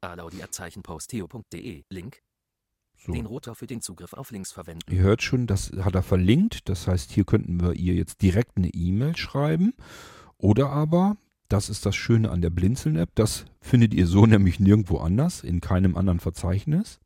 alaudi@zeichenposteo.de 0.00 1.84
Link 1.90 2.22
So. 2.98 3.12
den 3.12 3.26
Rotor 3.26 3.54
für 3.54 3.66
den 3.66 3.82
Zugriff 3.82 4.14
auf 4.14 4.30
Links 4.30 4.52
verwenden. 4.52 4.90
Ihr 4.92 5.02
hört 5.02 5.22
schon, 5.22 5.46
das 5.46 5.70
hat 5.72 5.94
er 5.94 6.02
verlinkt. 6.02 6.68
Das 6.68 6.86
heißt, 6.86 7.12
hier 7.12 7.24
könnten 7.24 7.60
wir 7.60 7.74
ihr 7.74 7.94
jetzt 7.94 8.22
direkt 8.22 8.56
eine 8.56 8.68
E-Mail 8.68 9.16
schreiben. 9.16 9.74
Oder 10.38 10.70
aber, 10.70 11.16
das 11.48 11.68
ist 11.68 11.84
das 11.86 11.96
Schöne 11.96 12.30
an 12.30 12.42
der 12.42 12.50
Blinzeln-App, 12.50 13.10
das 13.14 13.46
findet 13.60 13.94
ihr 13.94 14.06
so 14.06 14.26
nämlich 14.26 14.60
nirgendwo 14.60 14.98
anders, 14.98 15.42
in 15.42 15.60
keinem 15.60 15.96
anderen 15.96 16.20
Verzeichnis. 16.20 17.00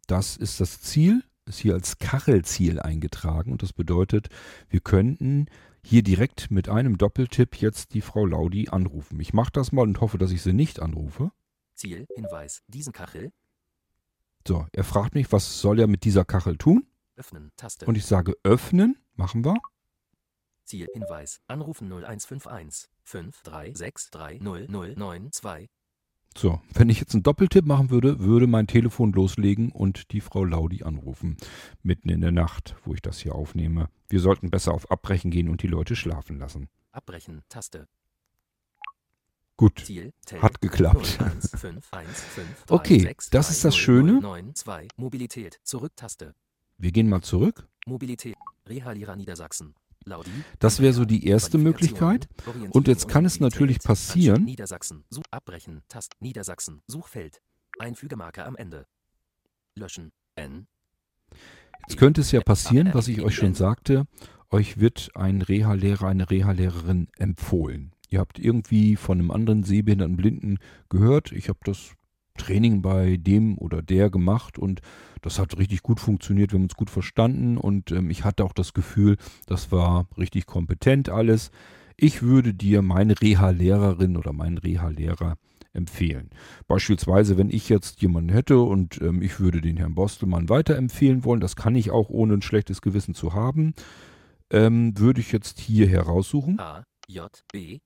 Das 0.07 0.37
ist 0.37 0.61
das 0.61 0.83
Ziel, 0.83 1.25
ist 1.47 1.61
hier 1.61 1.73
als 1.73 1.97
Kachelziel 1.99 2.81
eingetragen 2.81 3.51
und 3.51 3.63
das 3.63 3.73
bedeutet, 3.73 4.29
wir 4.69 4.81
könnten 4.81 5.47
hier 5.83 6.03
direkt 6.03 6.51
mit 6.51 6.69
einem 6.69 6.99
Doppeltipp 6.99 7.57
jetzt 7.57 7.95
die 7.95 8.03
Frau 8.03 8.27
Laudi 8.27 8.69
anrufen. 8.69 9.19
Ich 9.21 9.33
mache 9.33 9.53
das 9.53 9.73
mal 9.73 9.81
und 9.83 10.03
hoffe, 10.03 10.19
dass 10.19 10.33
ich 10.33 10.43
sie 10.43 10.53
nicht 10.53 10.81
anrufe. 10.81 11.33
Ziel, 11.75 12.07
Hinweis, 12.15 12.63
diesen 12.69 12.93
Kachel, 12.93 13.33
So, 14.47 14.67
er 14.73 14.85
fragt 14.85 15.15
mich, 15.15 15.33
was 15.33 15.61
soll 15.61 15.81
er 15.81 15.87
mit 15.87 16.05
dieser 16.05 16.27
Kachel 16.27 16.59
tun? 16.59 16.87
öffnen, 17.17 17.53
Taste. 17.57 17.87
Und 17.87 17.97
ich 17.97 18.05
sage 18.05 18.35
öffnen, 18.43 18.99
machen 19.15 19.47
wir. 19.47 19.57
Ziel, 20.65 20.89
Hinweis, 20.93 21.41
anrufen 21.47 21.89
0151 21.89 22.91
53630092. 23.07 25.69
So, 26.37 26.61
wenn 26.73 26.89
ich 26.89 26.99
jetzt 26.99 27.15
einen 27.15 27.23
Doppeltipp 27.23 27.65
machen 27.65 27.91
würde, 27.91 28.19
würde 28.19 28.49
mein 28.49 28.67
Telefon 28.67 29.13
loslegen 29.13 29.71
und 29.71 30.11
die 30.11 30.21
Frau 30.21 30.45
Laudi 30.45 30.83
anrufen. 30.83 31.37
Mitten 31.83 32.09
in 32.09 32.21
der 32.21 32.33
Nacht, 32.33 32.75
wo 32.85 32.93
ich 32.93 33.03
das 33.03 33.21
hier 33.21 33.37
aufnehme. 33.37 33.89
Wir 34.09 34.19
sollten 34.19 34.51
besser 34.51 34.75
auf 34.75 34.91
Abbrechen 34.91 35.31
gehen 35.31 35.49
und 35.49 35.63
die 35.63 35.69
Leute 35.69 35.95
schlafen 35.95 36.39
lassen. 36.39 36.69
Abbrechen, 36.91 37.43
Taste. 37.49 37.87
Gut, 39.57 39.85
Ziel, 39.85 40.13
Tel, 40.27 40.43
hat 40.43 40.61
geklappt. 40.61 41.07
015153630092. 41.07 42.43
Okay, 42.69 43.15
das 43.31 43.51
ist 43.51 43.65
das 43.65 43.77
Schöne. 43.77 44.21
Mobilität, 44.97 45.61
Zurück, 45.63 45.95
Taste. 45.95 46.35
Wir 46.79 46.91
gehen 46.91 47.09
mal 47.09 47.23
zurück. 47.23 47.69
Mobilität, 47.87 48.35
Rehalierer 48.67 49.15
Niedersachsen. 49.15 49.77
Das 50.59 50.81
wäre 50.81 50.93
so 50.93 51.05
die 51.05 51.27
erste 51.27 51.59
Möglichkeit. 51.59 52.29
Und 52.71 52.89
jetzt 52.89 53.09
kann 53.09 53.25
es 53.25 53.41
natürlich 53.41 53.79
passieren- 53.81 54.45
Niedersachsen. 54.45 55.05
Such 55.11 55.25
abbrechen. 55.31 55.83
Tast. 55.89 56.13
Niedersachsen. 56.21 56.83
Suchfeld. 56.87 57.41
Einfügemarke 57.79 58.45
am 58.45 58.57
Ende. 58.57 58.87
Löschen. 59.77 60.13
N. 60.37 60.67
Jetzt 61.89 61.99
könnte 61.99 62.21
es 62.21 62.33
ja 62.33 62.41
passieren, 62.41 62.91
was 62.93 63.09
ich 63.09 63.21
euch 63.23 63.35
schon 63.35 63.55
sagte, 63.55 64.07
euch 64.51 64.79
wird 64.79 65.11
ein 65.15 65.43
Reha-Lehrer, 65.43 66.09
eine 66.09 66.31
Reha-Lehrerin 66.31 67.09
empfohlen. 67.19 67.93
Ihr 68.09 68.21
habt 68.21 68.39
irgendwie 68.39 68.97
von 68.97 69.19
einem 69.19 69.31
anderen 69.31 69.65
sehbehinderten 69.65 70.17
Blinden 70.17 70.59
gehört, 70.89 71.33
ich 71.33 71.49
habe 71.49 71.59
das 71.65 71.95
Training 72.37 72.83
bei 72.83 73.17
dem 73.17 73.59
oder 73.59 73.83
der 73.83 74.11
gemacht 74.11 74.59
und 74.59 74.81
das 75.23 75.39
hat 75.39 75.57
richtig 75.57 75.83
gut 75.83 76.01
funktioniert, 76.01 76.53
wir 76.53 76.59
haben 76.59 76.65
uns 76.65 76.75
gut 76.75 76.91
verstanden 76.91 77.57
und 77.57 77.91
ähm, 77.93 78.11
ich 78.11 78.25
hatte 78.25 78.45
auch 78.45 78.53
das 78.53 78.75
Gefühl, 78.75 79.17
das 79.47 79.73
war 79.73 80.07
richtig 80.19 80.47
kompetent 80.47 81.09
alles. 81.09 81.51
Ich 81.97 82.23
würde 82.23 82.53
dir 82.53 82.83
meine 82.83 83.21
Reha-Lehrerin 83.21 84.17
oder 84.17 84.33
meinen 84.33 84.59
Reha-Lehrer 84.59 85.37
empfehlen. 85.73 86.31
Beispielsweise, 86.67 87.37
wenn 87.37 87.51
ich 87.51 87.69
jetzt 87.69 88.01
jemanden 88.01 88.31
hätte 88.31 88.59
und 88.61 89.01
ähm, 89.01 89.23
ich 89.23 89.41
würde 89.41 89.61
den 89.61 89.77
Herrn 89.77 89.95
Bostelmann 89.95 90.49
weiterempfehlen 90.49 91.25
wollen, 91.25 91.41
das 91.41 91.57
kann 91.57 91.75
ich 91.75 91.91
auch 91.91 92.11
ohne 92.11 92.35
ein 92.35 92.43
schlechtes 92.43 92.81
Gewissen 92.81 93.15
zu 93.15 93.35
haben, 93.35 93.75
ähm, 94.51 94.99
würde 94.99 95.21
ich 95.21 95.33
jetzt 95.33 95.59
hier 95.59 95.89
heraussuchen. 95.89 96.61
A. 96.61 96.85
J. 97.09 97.31
B. 97.53 97.81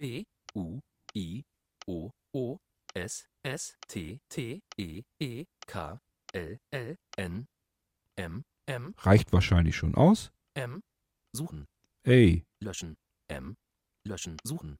E. 0.00 0.24
U. 0.54 0.80
I. 1.14 1.44
O. 1.86 2.10
O. 2.32 2.58
S. 2.96 3.26
S. 3.42 3.76
T. 3.88 4.20
T. 4.28 4.62
E. 4.76 5.02
E. 5.18 5.46
K. 5.66 6.00
L. 6.32 6.60
L. 6.70 6.96
N. 7.16 7.48
M. 8.14 8.44
M. 8.66 8.94
Reicht 8.98 9.32
wahrscheinlich 9.32 9.74
schon 9.74 9.96
aus. 9.96 10.30
M. 10.54 10.80
Suchen. 11.32 11.66
Ey, 12.04 12.44
Löschen. 12.60 12.96
M. 13.26 13.56
Löschen. 14.04 14.36
Suchen. 14.44 14.78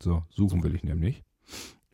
so, 0.00 0.24
suchen 0.30 0.62
will 0.62 0.76
ich 0.76 0.84
nämlich. 0.84 1.24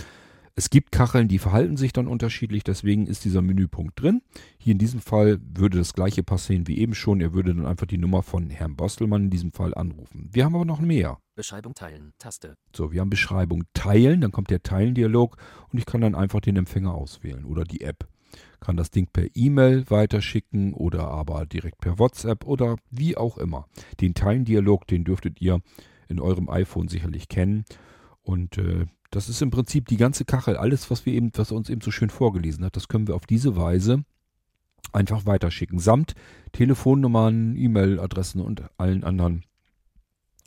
Es 0.60 0.70
gibt 0.70 0.92
Kacheln, 0.92 1.30
die 1.30 1.40
verhalten 1.40 1.78
sich 1.78 1.94
dann 1.94 2.08
unterschiedlich, 2.08 2.66
deswegen 2.66 3.08
ist 3.08 3.24
dieser 3.24 3.42
Menüpunkt 3.42 4.02
drin. 4.02 4.22
Hier 4.58 4.74
in 4.74 4.78
diesem 4.78 5.00
Fall 5.00 5.40
würde 5.42 5.78
das 5.78 5.94
gleiche 5.94 6.22
passieren 6.22 6.68
wie 6.68 6.80
eben 6.80 6.96
schon. 6.96 7.22
Er 7.22 7.34
würde 7.34 7.56
dann 7.56 7.66
einfach 7.66 7.86
die 7.86 7.98
Nummer 7.98 8.24
von 8.24 8.50
Herrn 8.50 8.76
Bostelmann 8.76 9.24
in 9.24 9.30
diesem 9.30 9.54
Fall 9.54 9.74
anrufen. 9.74 10.28
Wir 10.34 10.44
haben 10.44 10.56
aber 10.56 10.66
noch 10.66 10.82
mehr. 10.82 11.18
Beschreibung 11.36 11.76
teilen. 11.76 12.12
Taste. 12.20 12.58
So, 12.76 12.92
wir 12.92 13.00
haben 13.00 13.10
Beschreibung 13.10 13.64
teilen, 13.74 14.20
dann 14.20 14.34
kommt 14.34 14.50
der 14.50 14.62
Teilen-Dialog 14.62 15.38
und 15.72 15.80
ich 15.80 15.86
kann 15.86 16.02
dann 16.02 16.14
einfach 16.14 16.42
den 16.42 16.58
Empfänger 16.58 16.94
auswählen 16.94 17.46
oder 17.46 17.64
die 17.64 17.80
App. 17.80 18.10
Kann 18.60 18.78
das 18.78 18.92
Ding 18.92 19.08
per 19.12 19.26
E-Mail 19.36 19.90
weiterschicken 19.90 20.74
oder 20.74 21.08
aber 21.08 21.46
direkt 21.46 21.80
per 21.80 21.98
WhatsApp 21.98 22.46
oder 22.46 22.76
wie 22.92 23.16
auch 23.16 23.38
immer. 23.38 23.68
Den 24.02 24.14
Teilen-Dialog, 24.14 24.86
den 24.88 25.04
dürftet 25.04 25.42
ihr 25.42 25.62
in 26.08 26.20
eurem 26.20 26.50
iPhone 26.50 26.88
sicherlich 26.88 27.30
kennen. 27.30 27.66
Und 28.22 28.58
äh, 28.58 28.86
das 29.12 29.30
ist 29.30 29.42
im 29.42 29.50
Prinzip 29.50 29.88
die 29.88 29.98
ganze 29.98 30.26
Kachel, 30.26 30.58
alles, 30.58 30.92
was 30.92 31.06
wir 31.06 31.14
eben, 31.14 31.32
was 31.36 31.52
er 31.52 31.58
uns 31.58 31.70
eben 31.70 31.82
so 31.82 31.92
schön 31.92 32.10
vorgelesen 32.10 32.66
hat, 32.66 32.76
das 32.76 32.88
können 32.88 33.08
wir 33.08 33.16
auf 33.16 33.26
diese 33.26 33.56
Weise 33.56 34.04
einfach 34.92 35.26
weiterschicken. 35.26 35.80
Samt 35.80 36.16
Telefonnummern, 36.52 37.56
E-Mail-Adressen 37.56 38.42
und 38.42 38.64
allen 38.78 39.04
anderen 39.04 39.44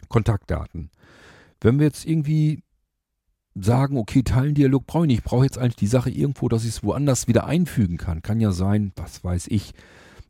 Kontaktdaten. 0.08 0.90
Wenn 1.60 1.78
wir 1.78 1.86
jetzt 1.86 2.04
irgendwie 2.04 2.62
sagen, 3.54 3.96
okay, 3.98 4.22
Teilendialog 4.22 4.86
brauche 4.86 5.04
ich 5.04 5.08
nicht, 5.08 5.18
ich 5.18 5.24
brauche 5.24 5.44
jetzt 5.44 5.58
eigentlich 5.58 5.76
die 5.76 5.86
Sache 5.86 6.10
irgendwo, 6.10 6.48
dass 6.48 6.64
ich 6.64 6.70
es 6.70 6.84
woanders 6.84 7.28
wieder 7.28 7.46
einfügen 7.46 7.98
kann. 7.98 8.22
Kann 8.22 8.40
ja 8.40 8.52
sein, 8.52 8.92
was 8.96 9.22
weiß 9.22 9.48
ich, 9.48 9.72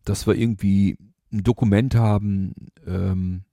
dass 0.04 0.26
wir 0.26 0.34
irgendwie 0.34 0.98
ein 1.32 1.44
Dokument 1.44 1.94
haben, 1.94 2.54
ähm, 2.86 3.44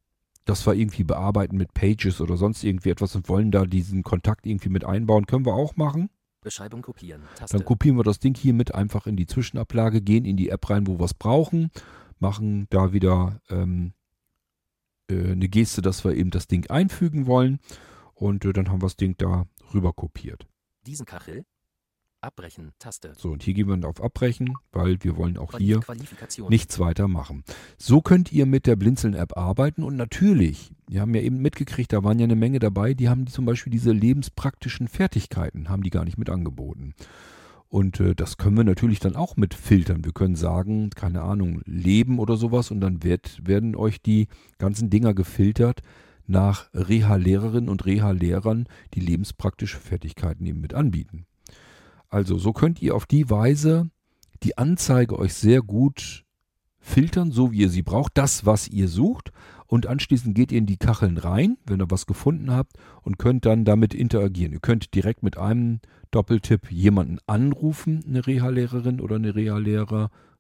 das 0.45 0.65
wir 0.65 0.73
irgendwie 0.73 1.03
bearbeiten 1.03 1.57
mit 1.57 1.73
Pages 1.73 2.19
oder 2.21 2.35
sonst 2.35 2.63
irgendwie 2.63 2.89
etwas 2.89 3.15
und 3.15 3.29
wollen 3.29 3.51
da 3.51 3.65
diesen 3.65 4.01
Kontakt 4.01 4.47
irgendwie 4.47 4.69
mit 4.69 4.83
einbauen, 4.83 5.27
können 5.27 5.45
wir 5.45 5.53
auch 5.53 5.75
machen. 5.75 6.09
Beschreibung 6.41 6.81
kopieren. 6.81 7.21
Taste. 7.35 7.57
Dann 7.57 7.65
kopieren 7.65 7.97
wir 7.97 8.03
das 8.03 8.19
Ding 8.19 8.35
hier 8.35 8.53
mit 8.53 8.73
einfach 8.73 9.05
in 9.05 9.15
die 9.15 9.27
Zwischenablage, 9.27 10.01
gehen 10.01 10.25
in 10.25 10.37
die 10.37 10.49
App 10.49 10.69
rein, 10.69 10.87
wo 10.87 10.97
wir 10.97 11.05
es 11.05 11.13
brauchen, 11.13 11.69
machen 12.17 12.65
da 12.69 12.91
wieder 12.91 13.39
ähm, 13.49 13.93
äh, 15.11 15.31
eine 15.31 15.49
Geste, 15.49 15.81
dass 15.81 16.03
wir 16.03 16.15
eben 16.15 16.31
das 16.31 16.47
Ding 16.47 16.69
einfügen 16.69 17.27
wollen 17.27 17.59
und 18.19 18.45
äh, 18.45 18.53
dann 18.53 18.69
haben 18.69 18.81
wir 18.81 18.87
das 18.87 18.97
Ding 18.97 19.15
da 19.17 19.47
rüber 19.73 19.93
kopiert. 19.93 20.47
Diesen 20.85 21.05
Kachel. 21.05 21.45
Abbrechen. 22.21 22.73
Taste. 22.79 23.13
So, 23.17 23.31
und 23.31 23.43
hier 23.43 23.53
gehen 23.53 23.69
wir 23.69 23.87
auf 23.87 24.03
Abbrechen, 24.03 24.53
weil 24.73 25.01
wir 25.01 25.15
wollen 25.15 25.37
auch 25.37 25.57
hier 25.57 25.79
nichts 26.49 26.77
weiter 26.77 27.07
machen. 27.07 27.45
So 27.77 28.01
könnt 28.01 28.33
ihr 28.33 28.45
mit 28.45 28.67
der 28.67 28.75
Blinzeln-App 28.75 29.37
arbeiten 29.37 29.83
und 29.83 29.95
natürlich, 29.95 30.73
wir 30.89 30.99
haben 30.99 31.15
ja 31.15 31.21
eben 31.21 31.37
mitgekriegt, 31.37 31.93
da 31.93 32.03
waren 32.03 32.19
ja 32.19 32.25
eine 32.25 32.35
Menge 32.35 32.59
dabei, 32.59 32.93
die 32.93 33.07
haben 33.07 33.25
zum 33.27 33.45
Beispiel 33.45 33.71
diese 33.71 33.93
lebenspraktischen 33.93 34.89
Fertigkeiten, 34.89 35.69
haben 35.69 35.83
die 35.83 35.91
gar 35.91 36.03
nicht 36.03 36.17
mit 36.17 36.29
angeboten. 36.29 36.93
Und 37.69 38.01
äh, 38.01 38.15
das 38.15 38.35
können 38.35 38.57
wir 38.57 38.65
natürlich 38.65 38.99
dann 38.99 39.15
auch 39.15 39.37
mit 39.37 39.53
filtern. 39.53 40.03
Wir 40.03 40.11
können 40.11 40.35
sagen, 40.35 40.89
keine 40.89 41.21
Ahnung, 41.21 41.61
Leben 41.63 42.19
oder 42.19 42.35
sowas 42.35 42.69
und 42.69 42.81
dann 42.81 43.01
wird, 43.01 43.47
werden 43.47 43.77
euch 43.77 44.01
die 44.01 44.27
ganzen 44.57 44.89
Dinger 44.89 45.13
gefiltert 45.13 45.83
nach 46.29 46.69
Reha-Lehrerinnen 46.73 47.69
und 47.69 47.85
Reha-Lehrern, 47.85 48.67
die 48.93 48.99
lebenspraktische 48.99 49.77
Fertigkeiten 49.77 50.45
eben 50.45 50.61
mit 50.61 50.73
anbieten. 50.73 51.25
Also 52.07 52.37
so 52.37 52.53
könnt 52.53 52.81
ihr 52.81 52.95
auf 52.95 53.05
die 53.05 53.29
Weise 53.29 53.89
die 54.43 54.57
Anzeige 54.57 55.17
euch 55.19 55.33
sehr 55.33 55.61
gut 55.61 56.25
filtern, 56.79 57.31
so 57.31 57.51
wie 57.51 57.59
ihr 57.59 57.69
sie 57.69 57.83
braucht, 57.83 58.17
das, 58.17 58.45
was 58.45 58.67
ihr 58.67 58.87
sucht. 58.87 59.31
Und 59.67 59.85
anschließend 59.85 60.33
geht 60.33 60.51
ihr 60.51 60.57
in 60.57 60.65
die 60.65 60.77
Kacheln 60.77 61.17
rein, 61.17 61.57
wenn 61.65 61.81
ihr 61.81 61.91
was 61.91 62.05
gefunden 62.05 62.51
habt, 62.51 62.73
und 63.01 63.19
könnt 63.19 63.45
dann 63.45 63.65
damit 63.65 63.93
interagieren. 63.93 64.53
Ihr 64.53 64.59
könnt 64.59 64.95
direkt 64.95 65.21
mit 65.21 65.37
einem 65.37 65.79
Doppeltipp 66.11 66.71
jemanden 66.71 67.19
anrufen, 67.27 68.03
eine 68.07 68.25
Reha-Lehrerin 68.25 69.01
oder 69.01 69.17
eine 69.17 69.35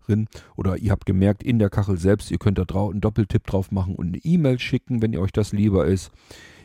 Reha-Lehrerin. 0.09 0.27
Oder 0.55 0.77
ihr 0.77 0.91
habt 0.91 1.05
gemerkt, 1.05 1.43
in 1.43 1.59
der 1.59 1.69
Kachel 1.69 1.97
selbst, 1.97 2.31
ihr 2.31 2.37
könnt 2.37 2.57
da 2.57 2.65
drauf 2.65 2.91
einen 2.91 3.01
Doppeltipp 3.01 3.45
drauf 3.45 3.71
machen 3.71 3.95
und 3.95 4.07
eine 4.07 4.17
E-Mail 4.17 4.59
schicken, 4.59 5.01
wenn 5.01 5.13
ihr 5.13 5.21
euch 5.21 5.31
das 5.31 5.53
lieber 5.53 5.85
ist. 5.85 6.11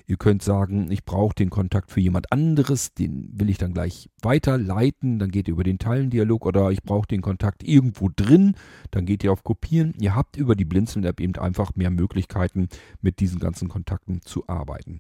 Ihr 0.07 0.19
könnt 0.19 0.43
sagen, 0.43 0.91
ich 0.91 1.07
brauche 1.07 1.35
den 1.35 1.49
Kontakt 1.49 1.91
für 1.91 2.01
jemand 2.01 2.31
anderes, 2.31 2.93
den 2.93 3.31
will 3.33 3.49
ich 3.49 3.57
dann 3.57 3.73
gleich 3.73 4.11
weiterleiten, 4.21 5.19
dann 5.19 5.31
geht 5.31 5.49
ihr 5.49 5.53
über 5.53 5.65
den 5.65 5.79
Teilendialog 5.79 6.45
oder 6.45 6.71
ich 6.71 6.83
brauche 6.83 7.09
den 7.09 7.23
Kontakt 7.23 7.67
irgendwo 7.67 8.11
drin, 8.15 8.55
dann 8.91 9.07
geht 9.07 9.25
ihr 9.25 9.33
auf 9.33 9.45
Kopieren. 9.45 9.95
Ihr 9.99 10.15
habt 10.15 10.37
über 10.37 10.57
die 10.57 10.67
Blinzeln-App 10.67 11.21
eben 11.21 11.35
einfach 11.37 11.75
mehr 11.75 11.89
Möglichkeiten, 11.89 12.69
mit 13.01 13.19
diesen 13.19 13.41
ganzen 13.41 13.71
Kontakten 13.71 14.21
zu 14.21 14.47
arbeiten. 14.47 14.99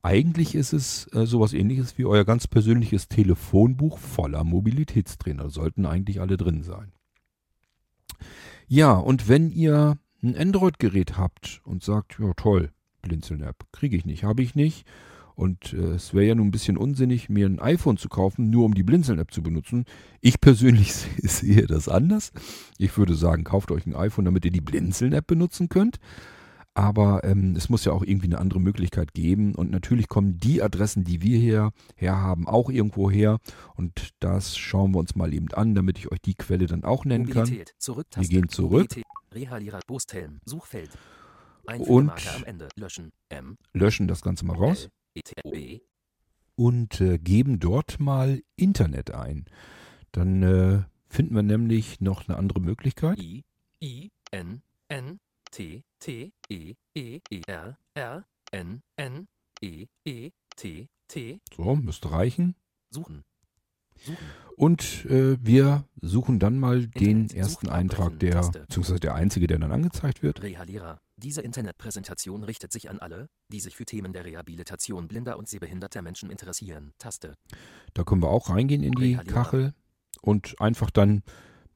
Eigentlich 0.00 0.54
ist 0.54 0.72
es 0.72 1.08
äh, 1.12 1.26
sowas 1.26 1.52
ähnliches 1.52 1.98
wie 1.98 2.06
euer 2.06 2.24
ganz 2.24 2.46
persönliches 2.46 3.08
Telefonbuch 3.08 3.98
voller 3.98 4.44
Mobilitätstrainer. 4.44 5.50
Sollten 5.50 5.84
eigentlich 5.84 6.22
alle 6.22 6.38
drin 6.38 6.62
sein. 6.62 6.92
Ja, 8.66 8.92
und 8.92 9.28
wenn 9.28 9.50
ihr 9.50 9.98
ein 10.22 10.36
Android-Gerät 10.36 11.16
habt 11.16 11.60
und 11.64 11.82
sagt, 11.82 12.18
ja 12.18 12.32
toll, 12.34 12.70
Blinzeln-App, 13.02 13.66
kriege 13.72 13.96
ich 13.96 14.04
nicht, 14.04 14.24
habe 14.24 14.42
ich 14.42 14.54
nicht. 14.54 14.86
Und 15.34 15.72
äh, 15.72 15.94
es 15.94 16.14
wäre 16.14 16.26
ja 16.26 16.34
nun 16.34 16.48
ein 16.48 16.50
bisschen 16.50 16.76
unsinnig, 16.76 17.28
mir 17.28 17.46
ein 17.46 17.60
iPhone 17.60 17.96
zu 17.96 18.08
kaufen, 18.08 18.50
nur 18.50 18.64
um 18.64 18.74
die 18.74 18.82
Blinzeln-App 18.82 19.32
zu 19.32 19.40
benutzen. 19.40 19.84
Ich 20.20 20.40
persönlich 20.40 20.92
sehe 21.22 21.66
das 21.66 21.88
anders. 21.88 22.32
Ich 22.76 22.96
würde 22.98 23.14
sagen, 23.14 23.44
kauft 23.44 23.70
euch 23.70 23.86
ein 23.86 23.94
iPhone, 23.94 24.24
damit 24.24 24.44
ihr 24.44 24.50
die 24.50 24.60
Blinzeln-App 24.60 25.28
benutzen 25.28 25.68
könnt. 25.68 26.00
Aber 26.78 27.24
ähm, 27.24 27.56
es 27.56 27.68
muss 27.68 27.84
ja 27.84 27.90
auch 27.92 28.04
irgendwie 28.04 28.28
eine 28.28 28.38
andere 28.38 28.60
Möglichkeit 28.60 29.12
geben. 29.12 29.56
Und 29.56 29.72
natürlich 29.72 30.06
kommen 30.06 30.38
die 30.38 30.62
Adressen, 30.62 31.02
die 31.02 31.20
wir 31.22 31.36
hier 31.36 31.72
her 31.96 32.16
haben, 32.18 32.46
auch 32.46 32.70
irgendwo 32.70 33.10
her. 33.10 33.38
Und 33.74 34.10
das 34.20 34.56
schauen 34.56 34.92
wir 34.94 35.00
uns 35.00 35.16
mal 35.16 35.34
eben 35.34 35.48
an, 35.54 35.74
damit 35.74 35.98
ich 35.98 36.12
euch 36.12 36.20
die 36.20 36.34
Quelle 36.34 36.66
dann 36.66 36.84
auch 36.84 37.04
nennen 37.04 37.26
Mobilität, 37.26 37.70
kann. 37.70 37.74
Zurück, 37.80 38.06
Wir 38.14 38.28
gehen 38.28 38.48
zurück. 38.48 38.94
Rehalierer, 39.34 39.80
Brusthelm, 39.88 40.38
Suchfeld. 40.44 40.90
Und- 41.64 41.74
Einfügemarke 41.74 42.34
am 42.36 42.44
Ende. 42.44 42.68
Löschen. 42.76 43.10
M. 43.28 43.56
Löschen 43.72 44.06
das 44.06 44.22
Ganze 44.22 44.46
mal 44.46 44.56
raus. 44.56 44.88
E. 45.52 45.80
und 46.54 47.00
äh, 47.00 47.18
geben 47.18 47.58
dort 47.58 47.98
mal 47.98 48.40
Internet 48.54 49.10
ein. 49.12 49.46
Dann 50.12 50.42
äh, 50.44 50.82
finden 51.08 51.34
wir 51.34 51.42
nämlich 51.42 52.00
noch 52.00 52.28
eine 52.28 52.38
andere 52.38 52.60
Möglichkeit. 52.60 53.18
I, 53.18 53.42
I, 53.82 54.10
N, 54.30 54.62
N, 54.86 55.18
T, 55.50 55.82
T, 55.98 56.32
E, 56.48 56.74
E, 56.94 57.20
E, 57.30 57.40
R, 57.46 57.78
R, 57.94 58.24
N, 58.52 58.82
N, 58.96 59.26
E, 59.60 59.86
E, 60.04 60.30
T, 60.56 60.88
T. 61.08 61.40
So, 61.56 61.76
müsste 61.76 62.10
reichen. 62.10 62.54
Suchen. 62.90 63.24
Suchen. 63.96 64.16
Und 64.56 65.04
äh, 65.06 65.36
wir 65.40 65.84
suchen 66.00 66.38
dann 66.38 66.58
mal 66.58 66.86
den 66.86 67.22
Internet, 67.22 67.34
ersten 67.34 67.66
Suchen, 67.66 67.76
Eintrag, 67.76 68.18
der, 68.18 68.32
Taste. 68.32 68.60
beziehungsweise 68.60 69.00
der 69.00 69.14
einzige, 69.14 69.46
der 69.46 69.58
dann 69.58 69.72
angezeigt 69.72 70.22
wird. 70.22 70.42
Rehalierer. 70.42 71.00
Diese 71.16 71.42
Internetpräsentation 71.42 72.44
richtet 72.44 72.72
sich 72.72 72.90
an 72.90 73.00
alle, 73.00 73.28
die 73.52 73.60
sich 73.60 73.76
für 73.76 73.84
Themen 73.84 74.12
der 74.12 74.24
Rehabilitation 74.24 75.08
blinder 75.08 75.36
und 75.38 75.48
sehbehinderter 75.48 76.02
Menschen 76.02 76.30
interessieren. 76.30 76.92
Taste. 76.98 77.34
Da 77.94 78.04
können 78.04 78.22
wir 78.22 78.30
auch 78.30 78.50
reingehen 78.50 78.82
in 78.82 78.92
die. 78.92 79.16
Kachel 79.16 79.74
und 80.22 80.60
einfach 80.60 80.90
dann, 80.90 81.22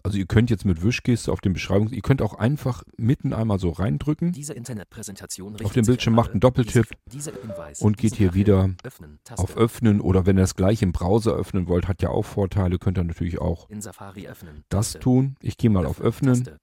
also 0.02 0.18
ihr 0.18 0.26
könnt 0.26 0.50
jetzt 0.50 0.64
mit 0.64 0.82
Wischgeste 0.82 1.30
auf 1.32 1.40
den 1.40 1.52
Beschreibungs, 1.52 1.92
ihr 1.92 2.02
könnt 2.02 2.22
auch 2.22 2.34
einfach 2.34 2.82
mitten 2.96 3.32
einmal 3.32 3.58
so 3.58 3.70
reindrücken 3.70 4.32
Diese 4.32 4.52
Internetpräsentation 4.54 5.60
Auf 5.62 5.72
dem 5.72 5.86
Bildschirm 5.86 6.14
macht 6.14 6.32
einen 6.32 6.40
Doppeltipp 6.40 6.88
die 7.06 7.20
sich- 7.20 7.24
dieser 7.32 7.40
Hinweis, 7.40 7.80
und 7.80 7.96
geht 7.96 8.12
diese 8.12 8.16
hier 8.16 8.34
wieder 8.34 8.70
Öffnen. 8.82 9.20
Auf 9.36 9.56
Öffnen 9.56 10.00
oder 10.00 10.26
wenn 10.26 10.38
ihr 10.38 10.44
es 10.44 10.54
gleich 10.54 10.82
im 10.82 10.92
Browser 10.92 11.34
öffnen 11.34 11.68
wollt, 11.68 11.88
hat 11.88 12.02
ja 12.02 12.08
auch 12.10 12.24
Vorteile, 12.24 12.78
könnt 12.78 12.98
ihr 12.98 13.04
natürlich 13.04 13.40
auch 13.40 13.68
öffnen. 13.70 14.64
das 14.68 14.92
tun. 14.94 15.36
Ich 15.40 15.56
gehe 15.56 15.70
mal 15.70 15.86
auf 15.86 16.00
Öffnen. 16.00 16.34
Taste. 16.44 16.58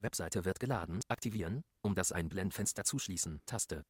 Webseite 0.00 0.44
wird 0.44 0.60
geladen. 0.60 1.00
Aktivieren, 1.08 1.62
um 1.82 1.94
das 1.94 2.10
Einblendfenster 2.12 2.84
zuschließen. 2.84 3.40
Taste. 3.46 3.82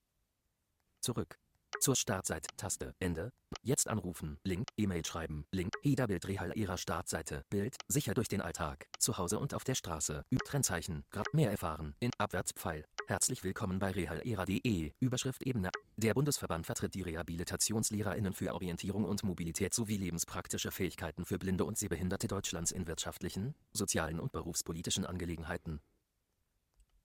Zurück. 1.01 1.37
Zur 1.81 1.97
Startseite. 1.97 2.47
Taste. 2.59 2.95
Ende. 2.99 3.33
Jetzt 3.63 3.89
anrufen. 3.89 4.39
Link. 4.45 4.69
E-Mail 4.77 5.03
schreiben. 5.03 5.47
Link. 5.51 5.73
Heda-Bild 5.81 6.29
Rehal 6.29 6.53
ihrer 6.55 6.77
Startseite. 6.77 7.43
Bild. 7.49 7.77
Sicher 7.89 8.13
durch 8.13 8.29
den 8.29 8.43
Alltag. 8.43 8.87
Zu 8.99 9.17
Hause 9.17 9.39
und 9.39 9.55
auf 9.55 9.65
der 9.65 9.75
Straße. 9.75 10.23
Üb 10.31 10.45
Trennzeichen. 10.45 11.05
Grad 11.11 11.33
mehr 11.33 11.51
erfahren. 11.51 11.95
In 12.01 12.11
Abwärtspfeil. 12.19 12.85
Herzlich 13.07 13.45
willkommen 13.45 13.79
bei 13.79 13.93
rehalera.de. 13.93 14.93
Überschrift 15.01 15.43
Ebene. 15.43 15.71
Der 15.97 16.13
Bundesverband 16.13 16.67
vertritt 16.67 16.95
die 16.95 17.01
RehabilitationslehrerInnen 17.01 18.35
für 18.35 18.53
Orientierung 18.53 19.07
und 19.07 19.25
Mobilität 19.25 19.73
sowie 19.73 19.97
lebenspraktische 19.97 20.71
Fähigkeiten 20.71 21.25
für 21.25 21.39
Blinde 21.39 21.65
und 21.65 21.79
Sehbehinderte 21.79 22.29
Deutschlands 22.29 22.73
in 22.73 22.87
wirtschaftlichen, 22.87 23.55
sozialen 23.73 24.21
und 24.21 24.33
berufspolitischen 24.33 25.07
Angelegenheiten. 25.07 25.81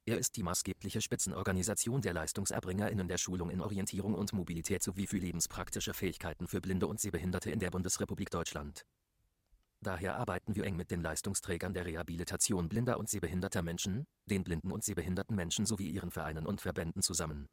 Er 0.08 0.20
ist 0.20 0.38
die 0.38 0.44
maßgebliche 0.44 1.02
Spitzenorganisation 1.02 2.00
der 2.02 2.14
LeistungserbringerInnen 2.14 3.08
der 3.08 3.18
Schulung 3.18 3.50
in 3.50 3.60
Orientierung 3.60 4.14
und 4.14 4.34
Mobilität 4.34 4.84
sowie 4.84 5.08
für 5.08 5.18
lebenspraktische 5.18 5.96
Fähigkeiten 5.96 6.48
für 6.48 6.62
Blinde 6.62 6.86
und 6.86 7.00
Sehbehinderte 7.00 7.50
in 7.50 7.58
der 7.58 7.72
Bundesrepublik 7.72 8.30
Deutschland. 8.30 8.86
Daher 9.82 10.18
arbeiten 10.18 10.56
wir 10.56 10.64
eng 10.64 10.76
mit 10.76 10.92
den 10.92 11.02
Leistungsträgern 11.02 11.74
der 11.74 11.88
Rehabilitation 11.88 12.70
blinder 12.70 13.00
und 13.00 13.10
sehbehinderter 13.10 13.64
Menschen, 13.64 14.06
den 14.28 14.44
blinden 14.44 14.72
und 14.72 14.84
sehbehinderten 14.84 15.36
Menschen 15.36 15.66
sowie 15.66 15.90
ihren 15.90 16.12
Vereinen 16.12 16.46
und 16.46 16.62
Verbänden 16.62 17.02
zusammen. 17.02 17.48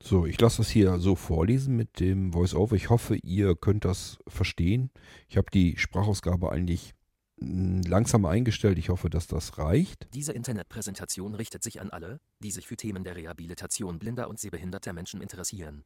So, 0.00 0.26
ich 0.26 0.40
lasse 0.40 0.58
das 0.58 0.70
hier 0.70 0.98
so 1.00 1.16
vorlesen 1.16 1.76
mit 1.76 1.98
dem 1.98 2.32
Voice-Over. 2.32 2.76
Ich 2.76 2.88
hoffe, 2.88 3.16
ihr 3.16 3.56
könnt 3.56 3.84
das 3.84 4.18
verstehen. 4.28 4.90
Ich 5.28 5.36
habe 5.36 5.50
die 5.50 5.76
Sprachausgabe 5.76 6.52
eigentlich 6.52 6.94
langsam 7.40 8.24
eingestellt. 8.26 8.78
Ich 8.78 8.88
hoffe, 8.88 9.10
dass 9.10 9.26
das 9.26 9.58
reicht. 9.58 10.08
Diese 10.14 10.32
Internetpräsentation 10.32 11.34
richtet 11.34 11.62
sich 11.62 11.80
an 11.80 11.90
alle, 11.90 12.20
die 12.40 12.50
sich 12.50 12.66
für 12.66 12.76
Themen 12.76 13.04
der 13.04 13.16
Rehabilitation 13.16 13.98
blinder 13.98 14.28
und 14.28 14.38
sehbehinderter 14.38 14.92
Menschen 14.92 15.20
interessieren. 15.20 15.84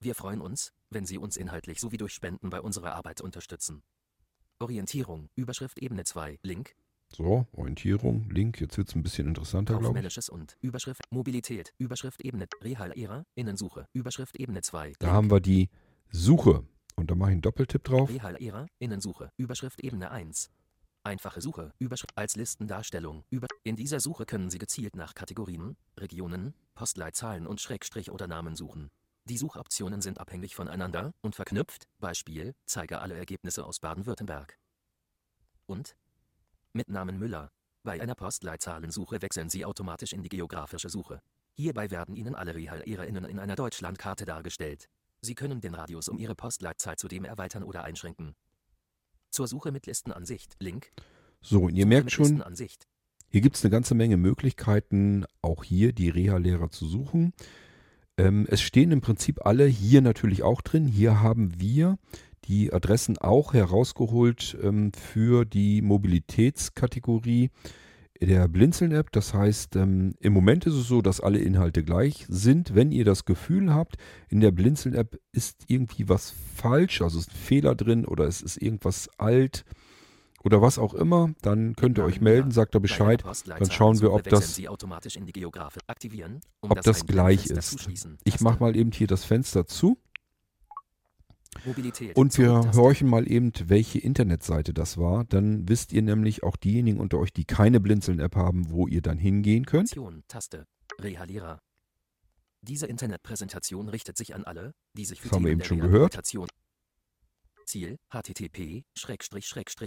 Wir 0.00 0.14
freuen 0.14 0.40
uns, 0.40 0.72
wenn 0.90 1.06
Sie 1.06 1.18
uns 1.18 1.36
inhaltlich 1.36 1.80
sowie 1.80 1.96
durch 1.96 2.12
Spenden 2.12 2.50
bei 2.50 2.60
unserer 2.60 2.94
Arbeit 2.94 3.20
unterstützen. 3.20 3.82
Orientierung, 4.58 5.28
Überschrift 5.36 5.78
Ebene 5.78 6.04
2, 6.04 6.38
Link, 6.42 6.74
So, 7.14 7.46
Orientierung, 7.52 8.28
Link. 8.30 8.60
Jetzt 8.60 8.78
wird 8.78 8.88
es 8.88 8.94
ein 8.94 9.02
bisschen 9.02 9.28
interessanter, 9.28 9.78
glaube 9.78 10.00
ich. 10.00 10.30
Und 10.30 10.56
Überschrift 10.60 11.02
Mobilität, 11.10 11.72
Überschrift 11.78 12.24
Ebene, 12.24 12.46
Rehalera, 12.62 13.24
Innensuche, 13.34 13.86
Überschrift 13.92 14.36
Ebene 14.38 14.62
2, 14.62 14.94
Da 14.98 15.10
haben 15.12 15.30
wir 15.30 15.40
die 15.40 15.68
Suche. 16.10 16.64
Und 16.96 17.10
da 17.10 17.14
mache 17.14 17.30
ich 17.30 17.32
einen 17.32 17.42
Doppeltipp 17.42 17.84
drauf. 17.84 18.08
Rehalera, 18.08 18.66
Innensuche, 18.78 19.30
Überschrift 19.36 19.80
Ebene 19.80 20.10
1. 20.10 20.50
Einfache 21.04 21.40
Suche, 21.40 21.72
Überschrift 21.78 22.16
als 22.16 22.36
Listendarstellung. 22.36 23.24
Über 23.28 23.48
In 23.64 23.74
dieser 23.74 23.98
Suche 23.98 24.24
können 24.24 24.50
Sie 24.50 24.58
gezielt 24.58 24.94
nach 24.94 25.14
Kategorien, 25.14 25.76
Regionen, 25.98 26.54
Postleitzahlen 26.74 27.46
und 27.46 27.60
Schrägstrich 27.60 28.10
oder 28.10 28.28
Namen 28.28 28.54
suchen. 28.54 28.90
Die 29.24 29.36
Suchoptionen 29.36 30.00
sind 30.00 30.20
abhängig 30.20 30.54
voneinander 30.54 31.12
und 31.20 31.34
verknüpft, 31.34 31.88
Beispiel, 31.98 32.54
zeige 32.66 33.00
alle 33.00 33.16
Ergebnisse 33.16 33.64
aus 33.64 33.80
Baden-Württemberg. 33.80 34.58
Und? 35.66 35.96
Mit 36.72 36.88
Namen 36.88 37.18
Müller. 37.18 37.50
Bei 37.84 38.00
einer 38.00 38.14
Postleitzahlensuche 38.14 39.22
wechseln 39.22 39.48
Sie 39.48 39.64
automatisch 39.64 40.12
in 40.12 40.22
die 40.22 40.28
geografische 40.28 40.88
Suche. 40.88 41.20
Hierbei 41.54 41.90
werden 41.90 42.14
Ihnen 42.14 42.34
alle 42.34 42.54
RehalierInnen 42.54 43.24
in 43.24 43.38
einer 43.38 43.56
Deutschlandkarte 43.56 44.24
dargestellt. 44.24 44.88
Sie 45.24 45.36
können 45.36 45.60
den 45.60 45.74
Radius 45.74 46.08
um 46.08 46.18
Ihre 46.18 46.34
Postleitzahl 46.34 46.96
zudem 46.96 47.24
erweitern 47.24 47.62
oder 47.62 47.84
einschränken. 47.84 48.34
Zur 49.30 49.46
Suche 49.46 49.70
mit 49.70 49.86
Listenansicht. 49.86 50.56
Link. 50.58 50.90
So, 51.40 51.62
und 51.62 51.76
ihr 51.76 51.84
Suche 51.84 51.88
merkt 51.88 52.10
schon. 52.10 52.42
Hier 53.28 53.40
gibt 53.40 53.56
es 53.56 53.64
eine 53.64 53.70
ganze 53.70 53.94
Menge 53.94 54.16
Möglichkeiten, 54.16 55.24
auch 55.40 55.62
hier 55.62 55.92
die 55.92 56.08
Reha-Lehrer 56.08 56.70
zu 56.70 56.86
suchen. 56.86 57.32
Ähm, 58.18 58.46
es 58.50 58.60
stehen 58.62 58.90
im 58.90 59.00
Prinzip 59.00 59.46
alle 59.46 59.64
hier 59.64 60.02
natürlich 60.02 60.42
auch 60.42 60.60
drin. 60.60 60.88
Hier 60.88 61.20
haben 61.20 61.60
wir 61.60 61.98
die 62.44 62.72
Adressen 62.72 63.16
auch 63.16 63.54
herausgeholt 63.54 64.58
ähm, 64.60 64.92
für 64.92 65.44
die 65.44 65.82
Mobilitätskategorie 65.82 67.50
der 68.26 68.48
Blinzeln-App. 68.48 69.10
Das 69.12 69.34
heißt, 69.34 69.76
ähm, 69.76 70.14
im 70.20 70.32
Moment 70.32 70.66
ist 70.66 70.74
es 70.74 70.86
so, 70.88 71.02
dass 71.02 71.20
alle 71.20 71.38
Inhalte 71.38 71.82
gleich 71.84 72.24
sind. 72.28 72.74
Wenn 72.74 72.92
ihr 72.92 73.04
das 73.04 73.24
Gefühl 73.24 73.74
habt, 73.74 73.96
in 74.28 74.40
der 74.40 74.50
Blinzeln-App 74.50 75.18
ist 75.32 75.64
irgendwie 75.68 76.08
was 76.08 76.32
falsch, 76.54 77.02
also 77.02 77.18
ist 77.18 77.30
ein 77.30 77.36
Fehler 77.36 77.74
drin 77.74 78.04
oder 78.04 78.24
es 78.26 78.40
ist 78.42 78.56
irgendwas 78.60 79.08
alt 79.18 79.64
oder 80.44 80.60
was 80.60 80.78
auch 80.78 80.94
immer, 80.94 81.32
dann 81.42 81.76
könnt 81.76 81.98
ihr 81.98 82.04
euch 82.04 82.20
melden, 82.20 82.50
sagt 82.50 82.74
er 82.74 82.78
einer 82.78 82.82
Bescheid. 82.82 83.22
Postleitzahlensuche 83.22 83.76
schauen 83.76 84.00
wir, 84.02 84.12
ob 84.12 84.22
das- 84.30 84.54
ob 86.62 86.70
das 86.82 87.06
gleich 87.06 87.46
ist. 87.58 87.72
Ich 88.24 88.40
mache 88.40 88.58
mal 88.60 88.76
eben 88.76 88.90
hier 88.92 89.06
das 89.06 89.24
Fenster 89.24 89.66
zu 89.66 89.98
Mobilität. 91.64 92.16
und 92.16 92.36
wir 92.38 92.72
horchen 92.74 93.08
mal 93.08 93.30
eben, 93.30 93.52
welche 93.66 93.98
Internetseite 93.98 94.74
das 94.74 94.98
war. 94.98 95.24
Dann 95.24 95.68
wisst 95.68 95.92
ihr 95.92 96.02
nämlich 96.02 96.42
auch 96.42 96.56
diejenigen 96.56 96.98
unter 96.98 97.18
euch, 97.18 97.32
die 97.32 97.44
keine 97.44 97.80
Blinzeln-App 97.80 98.36
haben, 98.36 98.70
wo 98.70 98.86
ihr 98.86 99.02
dann 99.02 99.18
hingehen 99.18 99.66
könnt. 99.66 99.90
Option, 99.90 100.24
Taste. 100.28 100.66
Rehalierer. 101.00 101.60
Diese 102.62 102.86
Internetpräsentation 102.86 103.88
richtet 103.88 104.16
sich 104.16 104.34
an 104.34 104.44
alle, 104.44 104.74
die 104.94 105.04
sich 105.04 105.20
für 105.20 105.28
Das 105.28 105.36
haben 105.36 105.44
wir 105.44 105.52
eben 105.52 105.64
schon 105.64 105.80
gehört. 105.80 106.18
Ziel 107.64 107.98
http 108.08 108.84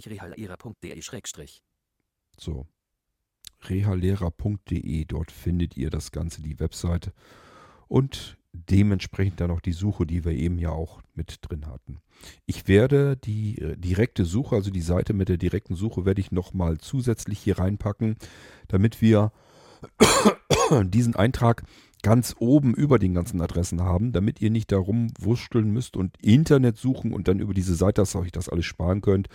rehalera.de 0.06 1.02
So. 2.38 2.68
rehalehrer.de, 3.64 5.06
dort 5.06 5.32
findet 5.32 5.78
ihr 5.78 5.90
das 5.90 6.12
Ganze, 6.12 6.42
die 6.42 6.60
Webseite. 6.60 7.14
Und 7.88 8.38
dementsprechend 8.70 9.40
dann 9.40 9.52
auch 9.52 9.62
die 9.62 9.74
Suche, 9.74 10.06
die 10.06 10.26
wir 10.26 10.32
eben 10.32 10.58
ja 10.58 10.70
auch 10.70 11.02
mit 11.14 11.38
drin 11.42 11.68
hatten. 11.68 12.00
Ich 12.46 12.68
werde 12.68 13.18
die 13.18 13.60
äh, 13.60 13.78
direkte 13.78 14.26
Suche, 14.26 14.56
also 14.56 14.72
die 14.72 14.82
Seite 14.82 15.14
mit 15.14 15.30
der 15.30 15.38
direkten 15.38 15.76
Suche, 15.76 16.06
werde 16.06 16.22
ich 16.22 16.32
nochmal 16.32 16.78
zusätzlich 16.78 17.40
hier 17.40 17.60
reinpacken, 17.60 18.18
damit 18.68 19.02
wir 19.02 19.32
diesen 20.86 21.16
Eintrag 21.16 21.64
ganz 22.02 22.36
oben 22.38 22.76
über 22.76 23.00
den 23.00 23.16
ganzen 23.16 23.42
Adressen 23.42 23.82
haben, 23.82 24.12
damit 24.12 24.40
ihr 24.40 24.52
nicht 24.52 24.72
darum 24.72 25.08
wursteln 25.20 25.72
müsst 25.72 25.98
und 25.98 26.16
Internet 26.22 26.78
suchen 26.78 27.12
und 27.14 27.28
dann 27.28 27.40
über 27.40 27.54
diese 27.54 27.74
Seite, 27.74 28.02
dass 28.02 28.16
euch 28.16 28.32
das 28.32 28.48
alles 28.48 28.66
sparen 28.66 29.02
könnt, 29.02 29.28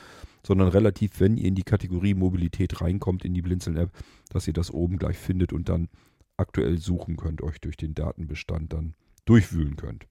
sondern 0.46 0.68
relativ, 0.68 1.18
wenn 1.18 1.36
ihr 1.36 1.48
in 1.48 1.56
die 1.56 1.64
Kategorie 1.64 2.14
Mobilität 2.14 2.80
reinkommt, 2.80 3.24
in 3.24 3.34
die 3.34 3.42
Blinzeln-App, 3.42 3.90
dass 4.28 4.46
ihr 4.46 4.52
das 4.52 4.70
oben 4.70 4.98
gleich 4.98 5.18
findet 5.18 5.52
und 5.52 5.68
dann 5.68 5.88
aktuell 6.36 6.78
suchen 6.78 7.16
könnt, 7.16 7.42
euch 7.42 7.60
durch 7.60 7.76
den 7.76 7.94
Datenbestand 7.94 8.72
dann 8.72 8.94
durchwühlen 9.24 9.76
könnt. 9.76 10.06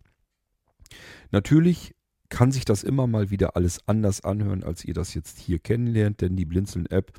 Natürlich 1.31 1.95
kann 2.29 2.51
sich 2.51 2.65
das 2.65 2.83
immer 2.83 3.07
mal 3.07 3.29
wieder 3.31 3.55
alles 3.55 3.87
anders 3.87 4.21
anhören, 4.23 4.63
als 4.63 4.85
ihr 4.85 4.93
das 4.93 5.13
jetzt 5.13 5.39
hier 5.39 5.59
kennenlernt, 5.59 6.21
denn 6.21 6.35
die 6.35 6.45
Blinzeln-App 6.45 7.11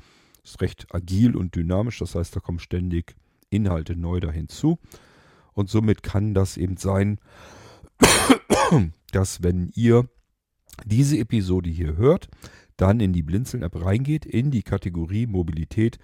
ist 0.43 0.61
recht 0.61 0.87
agil 0.93 1.35
und 1.35 1.55
dynamisch, 1.55 1.99
das 1.99 2.15
heißt, 2.15 2.35
da 2.35 2.39
kommen 2.39 2.59
ständig 2.59 3.15
Inhalte 3.49 3.95
neu 3.95 4.19
da 4.19 4.31
hinzu. 4.31 4.79
Und 5.53 5.69
somit 5.69 6.01
kann 6.03 6.33
das 6.33 6.57
eben 6.57 6.77
sein, 6.77 7.19
dass 9.11 9.43
wenn 9.43 9.69
ihr 9.75 10.09
diese 10.85 11.17
Episode 11.17 11.69
hier 11.69 11.97
hört, 11.97 12.29
dann 12.77 12.99
in 12.99 13.13
die 13.13 13.21
Blinzeln-App 13.21 13.83
reingeht, 13.83 14.25
in 14.25 14.49
die 14.49 14.63
Kategorie 14.63 15.27
Mobilität, 15.27 15.99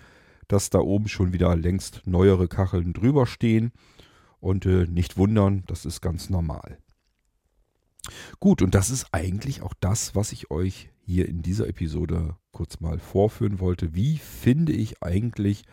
dass 0.48 0.70
da 0.70 0.80
oben 0.80 1.08
schon 1.08 1.34
wieder 1.34 1.56
längst 1.56 2.02
neuere 2.06 2.48
Kacheln 2.48 2.94
drüber 2.94 3.26
stehen. 3.26 3.72
Und 4.40 4.66
äh, 4.66 4.86
nicht 4.86 5.18
wundern, 5.18 5.64
das 5.68 5.86
ist 5.86 6.02
ganz 6.02 6.30
normal. 6.30 6.78
Gut, 8.40 8.62
und 8.62 8.76
das 8.76 8.90
ist 8.90 9.08
eigentlich 9.12 9.62
auch 9.62 9.74
das, 9.80 10.16
was 10.16 10.32
ich 10.32 10.52
euch 10.52 10.90
hier 11.02 11.28
in 11.28 11.42
dieser 11.42 11.68
Episode 11.68 12.36
kurz 12.52 12.80
mal 12.80 13.00
vorführen 13.00 13.60
wollte. 13.60 13.96
Wie 13.96 14.18
finde 14.18 14.74
ich 14.74 15.02
eigentlich 15.02 15.64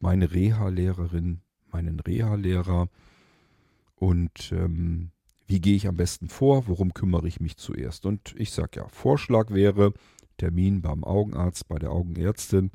meine 0.00 0.32
Reha-Lehrerin, 0.32 1.40
meinen 1.70 2.00
Reha-Lehrer 2.00 2.88
und 3.96 4.52
ähm, 4.52 5.10
wie 5.46 5.60
gehe 5.60 5.76
ich 5.76 5.88
am 5.88 5.96
besten 5.96 6.28
vor, 6.28 6.68
worum 6.68 6.92
kümmere 6.92 7.26
ich 7.26 7.40
mich 7.40 7.56
zuerst. 7.56 8.06
Und 8.06 8.34
ich 8.36 8.52
sage 8.52 8.80
ja, 8.80 8.88
Vorschlag 8.88 9.50
wäre 9.50 9.94
Termin 10.36 10.82
beim 10.82 11.04
Augenarzt, 11.04 11.68
bei 11.68 11.78
der 11.78 11.90
Augenärztin. 11.90 12.70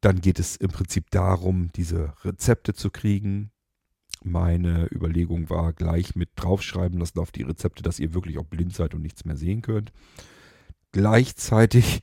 Dann 0.00 0.20
geht 0.20 0.38
es 0.38 0.56
im 0.56 0.70
Prinzip 0.70 1.10
darum, 1.10 1.70
diese 1.74 2.12
Rezepte 2.24 2.74
zu 2.74 2.90
kriegen. 2.90 3.50
Meine 4.24 4.88
Überlegung 4.92 5.50
war 5.50 5.72
gleich 5.72 6.14
mit 6.14 6.30
draufschreiben 6.36 6.98
lassen 6.98 7.18
auf 7.18 7.32
die 7.32 7.42
Rezepte, 7.42 7.82
dass 7.82 7.98
ihr 7.98 8.14
wirklich 8.14 8.38
auch 8.38 8.44
blind 8.44 8.74
seid 8.74 8.94
und 8.94 9.02
nichts 9.02 9.24
mehr 9.24 9.36
sehen 9.36 9.62
könnt. 9.62 9.92
Gleichzeitig 10.92 12.02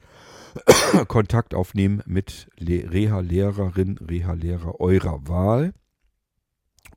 Kontakt 1.08 1.54
aufnehmen 1.54 2.02
mit 2.06 2.50
Reha-Lehrerin, 2.60 3.98
Reha-Lehrer 3.98 4.80
eurer 4.80 5.28
Wahl. 5.28 5.74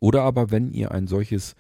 Oder 0.01 0.23
aber 0.23 0.51
wenn 0.51 0.73
ihr 0.73 0.91
ein 0.91 1.07
solches 1.07 1.55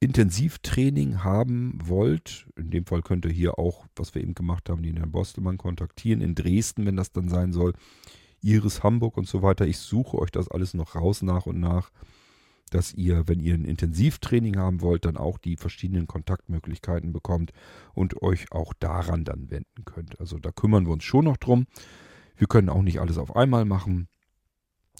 Intensivtraining 0.00 1.22
haben 1.24 1.78
wollt, 1.82 2.46
in 2.56 2.70
dem 2.70 2.86
Fall 2.86 3.02
könnt 3.02 3.26
ihr 3.26 3.30
hier 3.30 3.58
auch, 3.58 3.86
was 3.96 4.14
wir 4.14 4.22
eben 4.22 4.34
gemacht 4.34 4.68
haben, 4.68 4.82
den 4.82 4.96
Herrn 4.96 5.12
Bostelmann 5.12 5.58
kontaktieren, 5.58 6.22
in 6.22 6.34
Dresden, 6.34 6.86
wenn 6.86 6.96
das 6.96 7.12
dann 7.12 7.28
sein 7.28 7.52
soll, 7.52 7.74
Iris 8.40 8.82
Hamburg 8.82 9.16
und 9.18 9.28
so 9.28 9.42
weiter. 9.42 9.66
Ich 9.66 9.78
suche 9.78 10.18
euch 10.18 10.30
das 10.30 10.48
alles 10.48 10.72
noch 10.72 10.94
raus 10.94 11.20
nach 11.22 11.46
und 11.46 11.60
nach, 11.60 11.90
dass 12.70 12.94
ihr, 12.94 13.28
wenn 13.28 13.40
ihr 13.40 13.54
ein 13.54 13.64
Intensivtraining 13.64 14.56
haben 14.56 14.80
wollt, 14.80 15.04
dann 15.04 15.16
auch 15.16 15.38
die 15.38 15.56
verschiedenen 15.56 16.06
Kontaktmöglichkeiten 16.06 17.12
bekommt 17.12 17.52
und 17.94 18.22
euch 18.22 18.52
auch 18.52 18.72
daran 18.74 19.24
dann 19.24 19.50
wenden 19.50 19.84
könnt. 19.84 20.18
Also 20.20 20.38
da 20.38 20.50
kümmern 20.52 20.86
wir 20.86 20.92
uns 20.92 21.04
schon 21.04 21.24
noch 21.24 21.36
drum. 21.36 21.66
Wir 22.36 22.46
können 22.46 22.68
auch 22.68 22.82
nicht 22.82 23.00
alles 23.00 23.18
auf 23.18 23.36
einmal 23.36 23.64
machen 23.64 24.08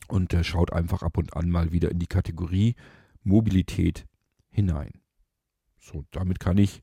und 0.09 0.35
äh, 0.35 0.45
schaut 0.45 0.73
einfach 0.73 1.03
ab 1.03 1.17
und 1.17 1.37
an 1.37 1.49
mal 1.49 1.73
wieder 1.73 1.91
in 1.91 1.99
die 1.99 2.07
Kategorie 2.07 2.75
Mobilität 3.23 4.07
hinein. 4.51 4.93
So, 5.79 6.05
damit 6.11 6.41
kann 6.41 6.59
ich 6.59 6.83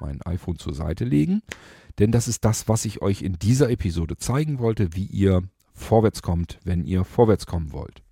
mein 0.00 0.20
iPhone 0.22 0.58
zur 0.58 0.74
Seite 0.74 1.04
legen, 1.04 1.42
denn 1.98 2.12
das 2.12 2.28
ist 2.28 2.44
das, 2.44 2.68
was 2.68 2.84
ich 2.84 3.00
euch 3.00 3.22
in 3.22 3.38
dieser 3.38 3.70
Episode 3.70 4.16
zeigen 4.18 4.58
wollte, 4.58 4.94
wie 4.94 5.06
ihr 5.06 5.42
vorwärts 5.72 6.22
kommt, 6.22 6.58
wenn 6.64 6.84
ihr 6.84 7.04
vorwärts 7.04 7.46
kommen 7.46 7.72
wollt. 7.72 8.02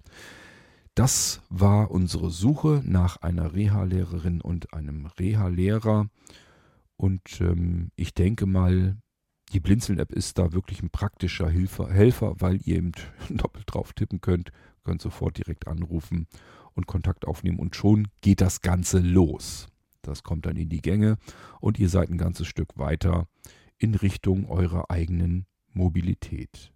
Das 0.94 1.42
war 1.48 1.90
unsere 1.90 2.30
Suche 2.30 2.80
nach 2.84 3.16
einer 3.16 3.52
Reha-Lehrerin 3.52 4.40
und 4.40 4.72
einem 4.72 5.06
Reha-Lehrer. 5.06 6.08
Und 6.96 7.40
ähm, 7.40 7.90
ich 7.96 8.14
denke 8.14 8.46
mal, 8.46 8.96
die 9.52 9.58
Blinzeln-App 9.58 10.12
ist 10.12 10.38
da 10.38 10.52
wirklich 10.52 10.82
ein 10.82 10.90
praktischer 10.90 11.48
Hilfer, 11.48 11.90
Helfer, 11.90 12.36
weil 12.38 12.60
ihr 12.64 12.76
eben 12.76 12.92
doppelt 13.28 13.64
drauf 13.66 13.92
tippen 13.92 14.20
könnt, 14.20 14.52
könnt 14.84 15.02
sofort 15.02 15.38
direkt 15.38 15.66
anrufen 15.66 16.28
und 16.74 16.86
Kontakt 16.86 17.26
aufnehmen 17.26 17.58
und 17.58 17.74
schon 17.74 18.08
geht 18.20 18.40
das 18.40 18.60
Ganze 18.60 19.00
los. 19.00 19.66
Das 20.02 20.22
kommt 20.22 20.46
dann 20.46 20.56
in 20.56 20.68
die 20.68 20.82
Gänge 20.82 21.16
und 21.60 21.78
ihr 21.78 21.88
seid 21.88 22.10
ein 22.10 22.18
ganzes 22.18 22.46
Stück 22.46 22.78
weiter 22.78 23.26
in 23.78 23.94
Richtung 23.94 24.48
eurer 24.48 24.90
eigenen 24.90 25.46
Mobilität. 25.72 26.73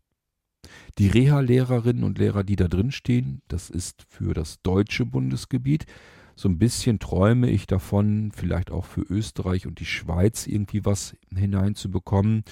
Die 0.98 1.08
Reha-Lehrerinnen 1.08 2.04
und 2.04 2.18
Lehrer, 2.18 2.44
die 2.44 2.56
da 2.56 2.68
drin 2.68 2.90
stehen, 2.90 3.42
das 3.48 3.70
ist 3.70 4.04
für 4.08 4.34
das 4.34 4.60
deutsche 4.62 5.06
Bundesgebiet. 5.06 5.86
So 6.34 6.48
ein 6.48 6.58
bisschen 6.58 6.98
träume 6.98 7.50
ich 7.50 7.66
davon, 7.66 8.32
vielleicht 8.34 8.70
auch 8.70 8.84
für 8.84 9.02
Österreich 9.02 9.66
und 9.66 9.80
die 9.80 9.86
Schweiz 9.86 10.46
irgendwie 10.46 10.84
was 10.84 11.16
hineinzubekommen. 11.34 12.44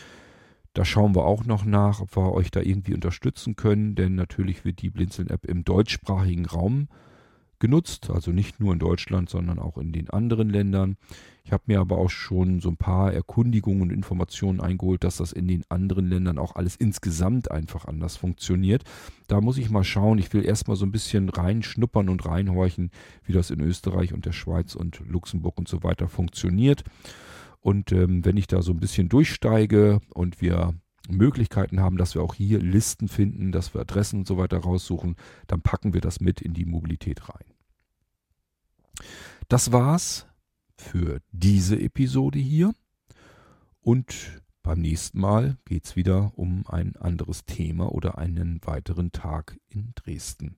Da 0.75 0.85
schauen 0.85 1.15
wir 1.15 1.25
auch 1.25 1.45
noch 1.45 1.65
nach, 1.65 2.01
ob 2.01 2.17
wir 2.17 2.33
euch 2.33 2.51
da 2.51 2.61
irgendwie 2.61 2.95
unterstützen 2.95 3.57
können, 3.57 3.95
denn 3.95 4.15
natürlich 4.15 4.65
wird 4.65 4.83
die 4.83 4.91
Blinzeln-App 4.91 5.45
im 5.47 5.65
deutschsprachigen 5.65 6.47
Raum 6.47 6.89
genutzt, 7.59 8.11
also 8.11 8.31
nicht 8.33 8.61
nur 8.61 8.73
in 8.73 8.79
Deutschland, 8.79 9.31
sondern 9.31 9.59
auch 9.59 9.79
in 9.79 9.93
den 9.93 10.11
anderen 10.11 10.51
Ländern. 10.51 10.97
Ich 11.45 11.53
habe 11.53 11.63
mir 11.67 11.81
aber 11.81 11.99
auch 11.99 12.11
schon 12.11 12.61
so 12.61 12.69
ein 12.69 12.77
paar 12.77 13.13
Erkundigungen 13.13 13.83
und 13.83 13.91
Informationen 13.91 14.61
eingeholt, 14.61 15.05
dass 15.05 15.19
das 15.19 15.33
in 15.33 15.47
den 15.47 15.65
anderen 15.69 16.09
Ländern 16.09 16.39
auch 16.39 16.57
alles 16.57 16.75
insgesamt 16.75 17.51
einfach 17.51 17.85
anders 17.85 18.17
funktioniert. 18.17 18.83
Da 19.29 19.41
muss 19.41 19.57
ich 19.57 19.71
mal 19.71 19.85
schauen. 19.85 20.19
Ich 20.19 20.33
will 20.33 20.45
erstmal 20.45 20.77
so 20.77 20.85
ein 20.85 20.93
bisschen 20.93 21.29
reinschnuppern 21.29 22.09
und 22.09 22.27
reinhorchen, 22.27 22.91
wie 23.25 23.33
das 23.33 23.51
in 23.51 23.61
Österreich 23.61 24.13
und 24.13 24.27
der 24.27 24.33
Schweiz 24.33 24.75
und 24.75 25.01
Luxemburg 25.07 25.57
und 25.59 25.69
so 25.69 25.85
weiter 25.85 26.09
funktioniert. 26.09 26.83
Und 27.61 27.93
ähm, 27.93 28.25
wenn 28.25 28.37
ich 28.37 28.49
da 28.49 28.63
so 28.63 28.73
ein 28.73 28.81
bisschen 28.81 29.09
durchsteige 29.09 30.01
und 30.15 30.41
wir 30.41 30.75
Möglichkeiten 31.09 31.81
haben, 31.81 31.97
dass 31.97 32.15
wir 32.15 32.23
auch 32.23 32.35
hier 32.35 32.61
Listen 32.61 33.09
finden, 33.09 33.53
dass 33.53 33.75
wir 33.75 33.81
Adressen 33.81 34.21
und 34.21 34.27
so 34.27 34.37
weiter 34.37 34.59
raussuchen, 34.59 35.17
dann 35.47 35.63
packen 35.63 35.95
wir 35.95 36.01
das 36.01 36.21
mit 36.21 36.41
in 36.41 36.55
die 36.55 36.65
Mobilität 36.65 37.29
rein. 37.29 37.45
Das 39.49 39.73
war's 39.73 40.27
für 40.77 41.21
diese 41.33 41.79
Episode 41.79 42.39
hier. 42.39 42.73
Und 43.81 44.43
beim 44.63 44.81
nächsten 44.81 45.21
Mal 45.21 45.59
geht 45.65 45.85
es 45.85 45.97
wieder 45.97 46.33
um 46.37 46.67
ein 46.67 46.97
anderes 46.97 47.45
Thema 47.45 47.93
oder 47.93 48.19
einen 48.19 48.61
weiteren 48.65 49.13
Tag 49.13 49.59
in 49.69 49.93
Dresden. 49.95 50.57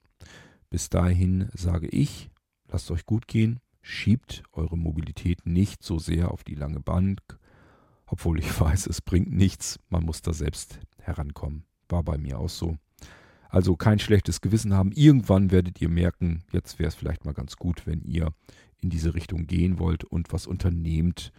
Bis 0.70 0.88
dahin 0.88 1.50
sage 1.52 1.88
ich, 1.88 2.30
lasst 2.68 2.90
euch 2.90 3.04
gut 3.04 3.28
gehen, 3.28 3.60
schiebt 3.82 4.42
eure 4.52 4.78
Mobilität 4.78 5.44
nicht 5.44 5.82
so 5.82 5.98
sehr 5.98 6.30
auf 6.30 6.44
die 6.44 6.54
lange 6.54 6.80
Bank 6.80 7.37
obwohl 8.08 8.38
ich 8.38 8.60
weiß, 8.60 8.86
es 8.86 9.00
bringt 9.00 9.32
nichts, 9.32 9.78
man 9.88 10.04
muss 10.04 10.22
da 10.22 10.32
selbst 10.32 10.80
herankommen. 10.98 11.64
War 11.88 12.02
bei 12.02 12.18
mir 12.18 12.38
auch 12.38 12.48
so. 12.48 12.76
Also 13.48 13.76
kein 13.76 13.98
schlechtes 13.98 14.40
Gewissen 14.40 14.74
haben. 14.74 14.92
Irgendwann 14.92 15.50
werdet 15.50 15.80
ihr 15.80 15.88
merken, 15.88 16.44
jetzt 16.52 16.78
wäre 16.78 16.88
es 16.88 16.94
vielleicht 16.94 17.24
mal 17.24 17.32
ganz 17.32 17.56
gut, 17.56 17.86
wenn 17.86 18.02
ihr 18.02 18.32
in 18.80 18.90
diese 18.90 19.14
Richtung 19.14 19.46
gehen 19.46 19.78
wollt 19.78 20.04
und 20.04 20.32
was 20.32 20.46
unternehmt, 20.46 21.32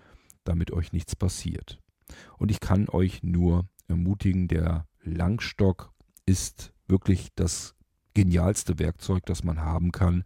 damit 0.44 0.72
euch 0.72 0.92
nichts 0.92 1.16
passiert. 1.16 1.80
Und 2.38 2.50
ich 2.50 2.60
kann 2.60 2.90
euch 2.90 3.22
nur 3.22 3.68
ermutigen, 3.88 4.48
der 4.48 4.88
Langstock 5.04 5.92
ist 6.26 6.74
wirklich 6.88 7.30
das 7.36 7.76
genialste 8.14 8.80
Werkzeug, 8.80 9.26
das 9.26 9.44
man 9.44 9.62
haben 9.62 9.92
kann, 9.92 10.24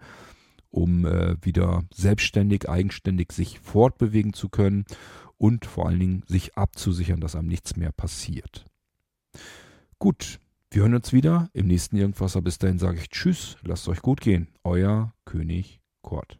um 0.69 1.05
äh, 1.05 1.35
wieder 1.41 1.83
selbstständig, 1.93 2.69
eigenständig 2.69 3.31
sich 3.33 3.59
fortbewegen 3.59 4.33
zu 4.33 4.49
können 4.49 4.85
und 5.43 5.65
vor 5.65 5.87
allen 5.87 5.99
Dingen 5.99 6.23
sich 6.25 6.55
abzusichern, 6.55 7.19
dass 7.19 7.35
einem 7.35 7.49
nichts 7.49 7.75
mehr 7.75 7.91
passiert. 7.91 8.63
Gut, 9.99 10.39
wir 10.71 10.83
hören 10.83 10.95
uns 10.95 11.11
wieder 11.11 11.49
im 11.51 11.67
nächsten 11.67 11.97
Irgendwasser. 11.97 12.41
Bis 12.41 12.59
dahin 12.59 12.79
sage 12.79 12.99
ich 12.99 13.09
Tschüss, 13.09 13.57
lasst 13.61 13.89
euch 13.89 14.01
gut 14.01 14.21
gehen. 14.21 14.47
Euer 14.63 15.13
König 15.25 15.81
Kurt. 16.01 16.39